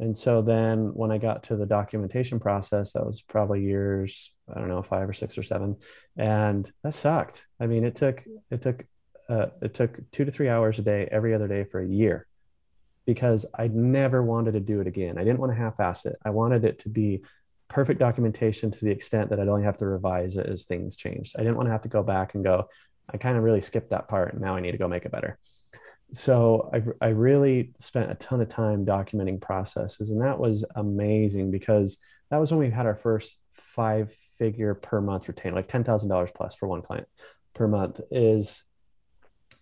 And 0.00 0.16
so 0.16 0.42
then 0.42 0.94
when 0.94 1.10
I 1.10 1.18
got 1.18 1.42
to 1.44 1.56
the 1.56 1.66
documentation 1.66 2.38
process, 2.40 2.92
that 2.92 3.04
was 3.04 3.20
probably 3.20 3.62
years, 3.62 4.32
I 4.54 4.58
don't 4.58 4.68
know, 4.68 4.82
five 4.82 5.08
or 5.08 5.12
six 5.12 5.36
or 5.36 5.42
seven. 5.42 5.76
And 6.16 6.70
that 6.82 6.94
sucked. 6.94 7.46
I 7.60 7.66
mean, 7.66 7.84
it 7.84 7.96
took, 7.96 8.24
it 8.50 8.62
took, 8.62 8.84
uh, 9.28 9.46
it 9.60 9.74
took 9.74 10.10
two 10.12 10.24
to 10.24 10.30
three 10.30 10.48
hours 10.48 10.78
a 10.78 10.82
day, 10.82 11.08
every 11.10 11.34
other 11.34 11.48
day 11.48 11.64
for 11.64 11.80
a 11.80 11.86
year 11.86 12.26
because 13.08 13.46
I 13.58 13.68
never 13.68 14.22
wanted 14.22 14.52
to 14.52 14.60
do 14.60 14.82
it 14.82 14.86
again. 14.86 15.16
I 15.16 15.24
didn't 15.24 15.38
want 15.38 15.50
to 15.50 15.58
half-ass 15.58 16.04
it. 16.04 16.16
I 16.26 16.28
wanted 16.28 16.66
it 16.66 16.80
to 16.80 16.90
be 16.90 17.22
perfect 17.66 18.00
documentation 18.00 18.70
to 18.70 18.84
the 18.84 18.90
extent 18.90 19.30
that 19.30 19.40
I'd 19.40 19.48
only 19.48 19.64
have 19.64 19.78
to 19.78 19.88
revise 19.88 20.36
it 20.36 20.44
as 20.44 20.66
things 20.66 20.94
changed. 20.94 21.34
I 21.34 21.40
didn't 21.40 21.56
want 21.56 21.68
to 21.68 21.72
have 21.72 21.80
to 21.82 21.88
go 21.88 22.02
back 22.02 22.34
and 22.34 22.44
go, 22.44 22.68
I 23.08 23.16
kind 23.16 23.38
of 23.38 23.44
really 23.44 23.62
skipped 23.62 23.88
that 23.92 24.08
part 24.08 24.34
and 24.34 24.42
now 24.42 24.56
I 24.56 24.60
need 24.60 24.72
to 24.72 24.78
go 24.78 24.88
make 24.88 25.06
it 25.06 25.10
better. 25.10 25.38
So 26.12 26.68
I, 26.70 27.06
I 27.06 27.08
really 27.12 27.72
spent 27.78 28.10
a 28.10 28.14
ton 28.16 28.42
of 28.42 28.50
time 28.50 28.84
documenting 28.84 29.40
processes 29.40 30.10
and 30.10 30.20
that 30.20 30.38
was 30.38 30.66
amazing 30.76 31.50
because 31.50 31.96
that 32.30 32.36
was 32.36 32.50
when 32.50 32.60
we 32.60 32.68
had 32.68 32.84
our 32.84 32.94
first 32.94 33.40
five 33.54 34.12
figure 34.36 34.74
per 34.74 35.00
month 35.00 35.28
retainer, 35.28 35.56
like 35.56 35.68
$10,000 35.68 36.34
plus 36.34 36.54
for 36.54 36.68
one 36.68 36.82
client 36.82 37.08
per 37.54 37.66
month 37.66 38.02
is 38.10 38.64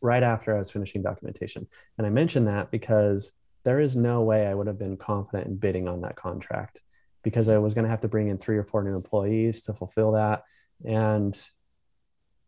right 0.07 0.23
after 0.23 0.55
I 0.55 0.59
was 0.59 0.71
finishing 0.71 1.03
documentation. 1.03 1.67
And 1.99 2.07
I 2.07 2.11
mentioned 2.11 2.47
that 2.47 2.71
because 2.71 3.33
there 3.65 3.81
is 3.81 3.97
no 3.97 4.23
way 4.23 4.47
I 4.47 4.55
would 4.55 4.69
have 4.69 4.79
been 4.79 4.97
confident 4.97 5.49
in 5.49 5.57
bidding 5.57 5.89
on 5.89 6.03
that 6.03 6.15
contract 6.15 6.81
because 7.25 7.49
I 7.49 7.59
was 7.59 7.75
going 7.75 7.85
to 7.85 7.91
have 7.91 8.03
to 8.03 8.09
bring 8.09 8.29
in 8.29 8.39
three 8.39 8.57
or 8.57 8.63
four 8.63 8.85
new 8.85 8.95
employees 8.95 9.63
to 9.63 9.75
fulfill 9.75 10.13
that. 10.13 10.45
And 10.85 11.37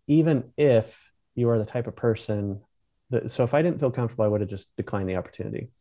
even 0.06 0.52
if 0.56 1.10
you 1.34 1.50
are 1.50 1.58
the 1.58 1.66
type 1.66 1.88
of 1.88 1.96
person 1.96 2.60
that, 3.10 3.30
so 3.30 3.42
if 3.42 3.54
I 3.54 3.62
didn't 3.62 3.80
feel 3.80 3.90
comfortable, 3.90 4.24
I 4.24 4.28
would 4.28 4.40
have 4.40 4.50
just 4.50 4.76
declined 4.76 5.08
the 5.08 5.16
opportunity. 5.16 5.72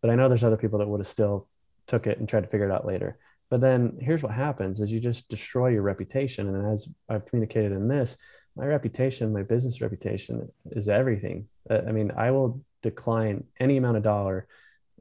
But 0.00 0.10
I 0.10 0.14
know 0.14 0.28
there's 0.28 0.44
other 0.44 0.56
people 0.56 0.78
that 0.78 0.88
would 0.88 1.00
have 1.00 1.06
still 1.06 1.48
took 1.86 2.06
it 2.06 2.18
and 2.18 2.26
tried 2.26 2.44
to 2.44 2.48
figure 2.48 2.68
it 2.68 2.72
out 2.72 2.86
later. 2.86 3.18
But 3.50 3.60
then 3.60 3.98
here's 4.00 4.22
what 4.22 4.32
happens 4.32 4.80
is 4.80 4.90
you 4.90 5.00
just 5.00 5.28
destroy 5.28 5.68
your 5.68 5.82
reputation. 5.82 6.48
And 6.48 6.72
as 6.72 6.88
I've 7.08 7.26
communicated 7.26 7.72
in 7.72 7.88
this, 7.88 8.16
my 8.56 8.66
reputation, 8.66 9.32
my 9.32 9.42
business 9.42 9.80
reputation 9.80 10.50
is 10.70 10.88
everything. 10.88 11.48
Uh, 11.68 11.82
I 11.86 11.92
mean, 11.92 12.10
I 12.16 12.30
will 12.30 12.62
decline 12.82 13.44
any 13.60 13.76
amount 13.76 13.98
of 13.98 14.02
dollar 14.02 14.46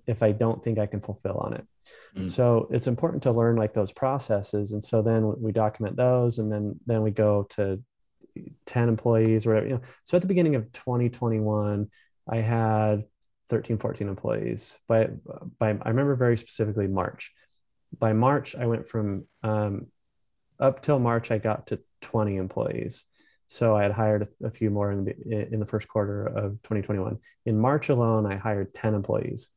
if 0.07 0.21
I 0.21 0.33
don't 0.33 0.63
think 0.63 0.77
I 0.77 0.85
can 0.85 1.01
fulfill 1.01 1.37
on 1.37 1.53
it. 1.53 1.65
Mm. 2.15 2.27
So 2.27 2.67
it's 2.71 2.87
important 2.87 3.23
to 3.23 3.31
learn 3.31 3.55
like 3.55 3.73
those 3.73 3.91
processes. 3.91 4.71
And 4.71 4.83
so 4.83 5.01
then 5.01 5.41
we 5.41 5.51
document 5.51 5.95
those 5.95 6.39
and 6.39 6.51
then 6.51 6.79
then 6.85 7.01
we 7.01 7.11
go 7.11 7.43
to 7.51 7.81
10 8.65 8.89
employees 8.89 9.45
or 9.45 9.51
whatever. 9.51 9.67
You 9.67 9.73
know, 9.75 9.81
so 10.03 10.17
at 10.17 10.21
the 10.21 10.27
beginning 10.27 10.55
of 10.55 10.71
2021, 10.71 11.89
I 12.27 12.37
had 12.37 13.05
13, 13.49 13.77
14 13.77 14.07
employees. 14.07 14.79
By 14.87 15.09
by 15.59 15.69
I 15.69 15.89
remember 15.89 16.15
very 16.15 16.37
specifically 16.37 16.87
March. 16.87 17.33
By 17.97 18.13
March, 18.13 18.55
I 18.55 18.65
went 18.65 18.87
from 18.89 19.25
um, 19.43 19.87
up 20.59 20.81
till 20.81 20.99
March, 20.99 21.31
I 21.31 21.37
got 21.37 21.67
to 21.67 21.79
20 22.01 22.37
employees. 22.37 23.05
So 23.47 23.75
I 23.75 23.83
had 23.83 23.91
hired 23.91 24.27
a, 24.43 24.49
few 24.49 24.69
more 24.69 24.91
in 24.91 25.05
the, 25.05 25.53
in 25.53 25.59
the 25.59 25.65
first 25.65 25.87
quarter 25.87 26.25
of 26.25 26.53
2021. 26.63 27.19
In 27.45 27.59
March 27.59 27.89
alone, 27.89 28.25
I 28.25 28.37
hired 28.37 28.73
10 28.73 28.95
employees. 28.95 29.49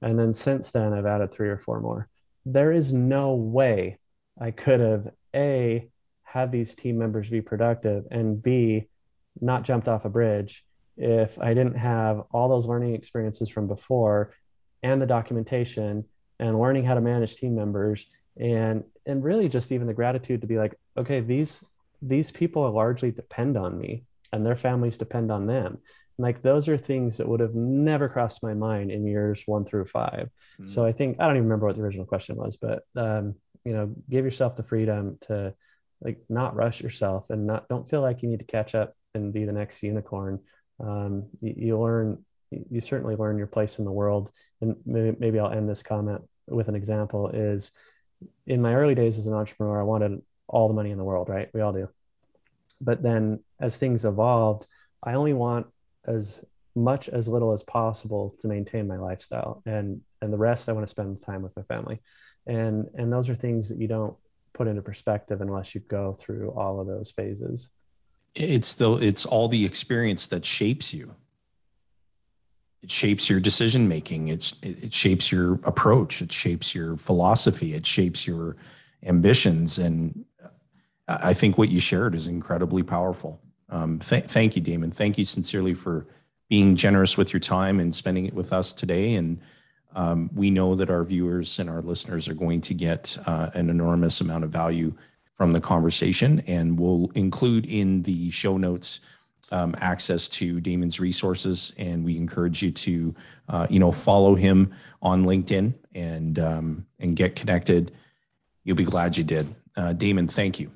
And 0.00 0.18
then 0.18 0.32
since 0.32 0.72
then, 0.72 0.94
I've 0.94 1.06
added 1.06 1.30
three 1.30 1.50
or 1.50 1.58
four 1.58 1.80
more. 1.80 2.08
There 2.46 2.72
is 2.72 2.92
no 2.92 3.34
way 3.34 3.98
I 4.40 4.50
could 4.50 4.80
have 4.80 5.08
A, 5.34 5.90
had 6.22 6.50
these 6.50 6.74
team 6.74 6.96
members 6.96 7.28
be 7.28 7.42
productive, 7.42 8.04
and 8.10 8.42
B, 8.42 8.88
not 9.40 9.64
jumped 9.64 9.88
off 9.88 10.06
a 10.06 10.08
bridge 10.08 10.64
if 10.96 11.38
I 11.40 11.54
didn't 11.54 11.76
have 11.76 12.22
all 12.32 12.48
those 12.48 12.66
learning 12.66 12.94
experiences 12.94 13.48
from 13.48 13.66
before 13.66 14.32
and 14.82 15.00
the 15.00 15.06
documentation 15.06 16.04
and 16.38 16.60
learning 16.60 16.84
how 16.84 16.94
to 16.94 17.00
manage 17.00 17.36
team 17.36 17.54
members 17.54 18.06
and 18.38 18.84
and 19.06 19.24
really 19.24 19.48
just 19.48 19.72
even 19.72 19.86
the 19.86 19.94
gratitude 19.94 20.40
to 20.42 20.46
be 20.46 20.58
like 20.58 20.74
okay 20.96 21.20
these 21.20 21.64
these 22.02 22.30
people 22.30 22.70
largely 22.70 23.10
depend 23.10 23.56
on 23.56 23.78
me 23.78 24.04
and 24.32 24.44
their 24.44 24.56
families 24.56 24.98
depend 24.98 25.30
on 25.30 25.46
them. 25.46 25.78
Like 26.18 26.42
those 26.42 26.68
are 26.68 26.76
things 26.76 27.16
that 27.16 27.28
would 27.28 27.40
have 27.40 27.54
never 27.54 28.08
crossed 28.08 28.42
my 28.42 28.54
mind 28.54 28.90
in 28.90 29.06
years 29.06 29.42
one 29.46 29.64
through 29.64 29.86
5 29.86 30.10
mm-hmm. 30.12 30.66
so 30.66 30.84
i 30.84 30.92
think 30.92 31.16
i 31.18 31.24
don't 31.24 31.36
even 31.36 31.44
remember 31.44 31.64
what 31.64 31.76
the 31.76 31.82
original 31.82 32.04
question 32.04 32.36
was 32.36 32.58
but 32.58 32.82
um, 32.94 33.36
you 33.64 33.72
know 33.72 33.94
give 34.10 34.26
yourself 34.26 34.54
the 34.54 34.62
freedom 34.62 35.16
to 35.22 35.54
like 36.02 36.18
not 36.28 36.56
rush 36.56 36.80
yourself 36.80 37.30
and 37.30 37.46
not 37.46 37.68
don't 37.68 37.88
feel 37.88 38.00
like 38.00 38.22
you 38.22 38.28
need 38.28 38.38
to 38.38 38.44
catch 38.44 38.74
up 38.74 38.94
and 39.14 39.32
be 39.32 39.44
the 39.44 39.52
next 39.52 39.82
unicorn. 39.82 40.40
Um, 40.78 41.26
you, 41.40 41.54
you, 41.56 41.80
learn 41.80 42.24
you 42.50 42.80
certainly 42.80 43.16
learn 43.16 43.38
your 43.38 43.46
place 43.46 43.78
in 43.78 43.84
the 43.84 43.92
world. 43.92 44.30
And 44.60 44.76
maybe, 44.86 45.16
maybe 45.18 45.38
i'll 45.38 45.50
end 45.50 45.68
this 45.68 45.82
comment 45.82 46.22
with 46.48 46.68
an 46.68 46.74
example 46.74 47.28
is 47.28 47.70
in 48.46 48.60
my 48.60 48.74
early 48.74 48.94
days 48.94 49.18
as 49.18 49.26
an 49.26 49.34
entrepreneur 49.34 49.80
i 49.80 49.84
wanted 49.84 50.20
all 50.50 50.68
the 50.68 50.74
money 50.74 50.90
in 50.90 50.98
the 50.98 51.04
world, 51.04 51.28
right? 51.28 51.48
We 51.54 51.60
all 51.60 51.72
do. 51.72 51.88
But 52.80 53.02
then 53.02 53.40
as 53.60 53.78
things 53.78 54.04
evolved, 54.04 54.66
I 55.02 55.14
only 55.14 55.32
want 55.32 55.66
as 56.06 56.44
much 56.74 57.08
as 57.08 57.28
little 57.28 57.52
as 57.52 57.62
possible 57.62 58.34
to 58.40 58.48
maintain 58.48 58.86
my 58.86 58.96
lifestyle 58.96 59.60
and 59.66 60.00
and 60.22 60.32
the 60.32 60.38
rest 60.38 60.68
i 60.68 60.72
want 60.72 60.86
to 60.86 60.90
spend 60.90 61.20
time 61.20 61.42
with 61.42 61.54
my 61.56 61.62
family. 61.62 62.00
And 62.46 62.88
and 62.94 63.12
those 63.12 63.28
are 63.28 63.34
things 63.34 63.68
that 63.68 63.78
you 63.78 63.88
don't 63.88 64.16
put 64.52 64.68
into 64.68 64.82
perspective 64.82 65.40
unless 65.40 65.74
you 65.74 65.80
go 65.80 66.12
through 66.12 66.50
all 66.50 66.80
of 66.80 66.86
those 66.86 67.10
phases. 67.10 67.70
It's 68.34 68.74
the 68.74 68.92
it's 68.94 69.26
all 69.26 69.48
the 69.48 69.64
experience 69.64 70.26
that 70.28 70.44
shapes 70.44 70.94
you. 70.94 71.16
It 72.82 72.90
shapes 72.90 73.28
your 73.28 73.40
decision 73.40 73.88
making. 73.88 74.28
It's 74.28 74.54
it, 74.62 74.84
it 74.84 74.94
shapes 74.94 75.30
your 75.32 75.54
approach. 75.64 76.22
It 76.22 76.32
shapes 76.32 76.74
your 76.74 76.96
philosophy. 76.96 77.74
It 77.74 77.86
shapes 77.86 78.26
your 78.26 78.56
ambitions. 79.04 79.78
And 79.78 80.24
i 81.22 81.34
think 81.34 81.58
what 81.58 81.68
you 81.68 81.80
shared 81.80 82.14
is 82.14 82.28
incredibly 82.28 82.82
powerful 82.82 83.40
um, 83.68 83.98
th- 84.00 84.24
thank 84.24 84.56
you 84.56 84.62
damon 84.62 84.90
thank 84.90 85.18
you 85.18 85.24
sincerely 85.24 85.74
for 85.74 86.06
being 86.48 86.76
generous 86.76 87.16
with 87.16 87.32
your 87.32 87.40
time 87.40 87.78
and 87.78 87.94
spending 87.94 88.26
it 88.26 88.34
with 88.34 88.52
us 88.52 88.72
today 88.74 89.14
and 89.14 89.40
um, 89.94 90.30
we 90.34 90.50
know 90.50 90.74
that 90.74 90.90
our 90.90 91.04
viewers 91.04 91.58
and 91.58 91.68
our 91.68 91.82
listeners 91.82 92.28
are 92.28 92.34
going 92.34 92.60
to 92.62 92.74
get 92.74 93.18
uh, 93.26 93.50
an 93.54 93.70
enormous 93.70 94.20
amount 94.20 94.44
of 94.44 94.50
value 94.50 94.94
from 95.34 95.52
the 95.52 95.60
conversation, 95.60 96.40
and 96.46 96.78
we'll 96.78 97.10
include 97.14 97.66
in 97.66 98.02
the 98.02 98.30
show 98.30 98.56
notes 98.56 99.00
um, 99.50 99.74
access 99.78 100.28
to 100.28 100.60
Damon's 100.60 101.00
resources, 101.00 101.72
and 101.76 102.04
we 102.04 102.16
encourage 102.16 102.62
you 102.62 102.70
to, 102.70 103.14
uh, 103.48 103.66
you 103.68 103.80
know, 103.80 103.90
follow 103.90 104.34
him 104.34 104.72
on 105.02 105.24
LinkedIn 105.24 105.74
and 105.94 106.38
um, 106.38 106.86
and 106.98 107.16
get 107.16 107.34
connected. 107.34 107.90
You'll 108.62 108.76
be 108.76 108.84
glad 108.84 109.16
you 109.16 109.24
did. 109.24 109.52
Uh, 109.76 109.92
Damon, 109.92 110.28
thank 110.28 110.60
you. 110.60 110.70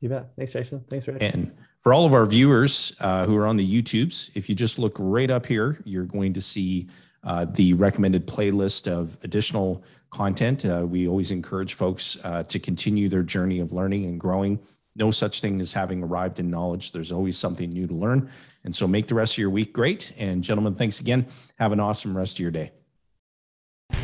You 0.00 0.08
bet. 0.08 0.30
Thanks, 0.36 0.52
Jason. 0.52 0.80
Thanks, 0.88 1.06
Rich. 1.06 1.22
And 1.22 1.52
for 1.78 1.92
all 1.92 2.06
of 2.06 2.14
our 2.14 2.26
viewers 2.26 2.94
uh, 3.00 3.26
who 3.26 3.36
are 3.36 3.46
on 3.46 3.56
the 3.56 3.82
YouTubes, 3.82 4.34
if 4.34 4.48
you 4.48 4.54
just 4.54 4.78
look 4.78 4.96
right 4.98 5.30
up 5.30 5.46
here, 5.46 5.78
you're 5.84 6.04
going 6.04 6.32
to 6.34 6.40
see 6.42 6.88
uh, 7.22 7.44
the 7.44 7.74
recommended 7.74 8.26
playlist 8.26 8.90
of 8.90 9.18
additional 9.22 9.84
content. 10.10 10.64
Uh, 10.64 10.86
we 10.88 11.06
always 11.06 11.30
encourage 11.30 11.74
folks 11.74 12.18
uh, 12.24 12.42
to 12.44 12.58
continue 12.58 13.08
their 13.08 13.22
journey 13.22 13.60
of 13.60 13.72
learning 13.72 14.04
and 14.06 14.18
growing. 14.18 14.58
No 14.96 15.10
such 15.10 15.40
thing 15.40 15.60
as 15.60 15.72
having 15.72 16.02
arrived 16.02 16.40
in 16.40 16.50
knowledge. 16.50 16.92
There's 16.92 17.12
always 17.12 17.38
something 17.38 17.72
new 17.72 17.86
to 17.86 17.94
learn. 17.94 18.30
And 18.64 18.74
so 18.74 18.86
make 18.86 19.06
the 19.06 19.14
rest 19.14 19.34
of 19.34 19.38
your 19.38 19.50
week 19.50 19.72
great. 19.72 20.12
And 20.18 20.42
gentlemen, 20.42 20.74
thanks 20.74 21.00
again. 21.00 21.26
Have 21.58 21.72
an 21.72 21.80
awesome 21.80 22.16
rest 22.16 22.36
of 22.36 22.40
your 22.40 22.50
day. 22.50 22.72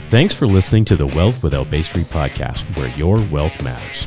Thanks 0.08 0.34
for 0.34 0.46
listening 0.46 0.84
to 0.86 0.96
the 0.96 1.06
Wealth 1.06 1.42
Without 1.42 1.70
Bay 1.70 1.82
Street 1.82 2.06
podcast, 2.06 2.62
where 2.76 2.88
your 2.96 3.20
wealth 3.30 3.60
matters. 3.62 4.06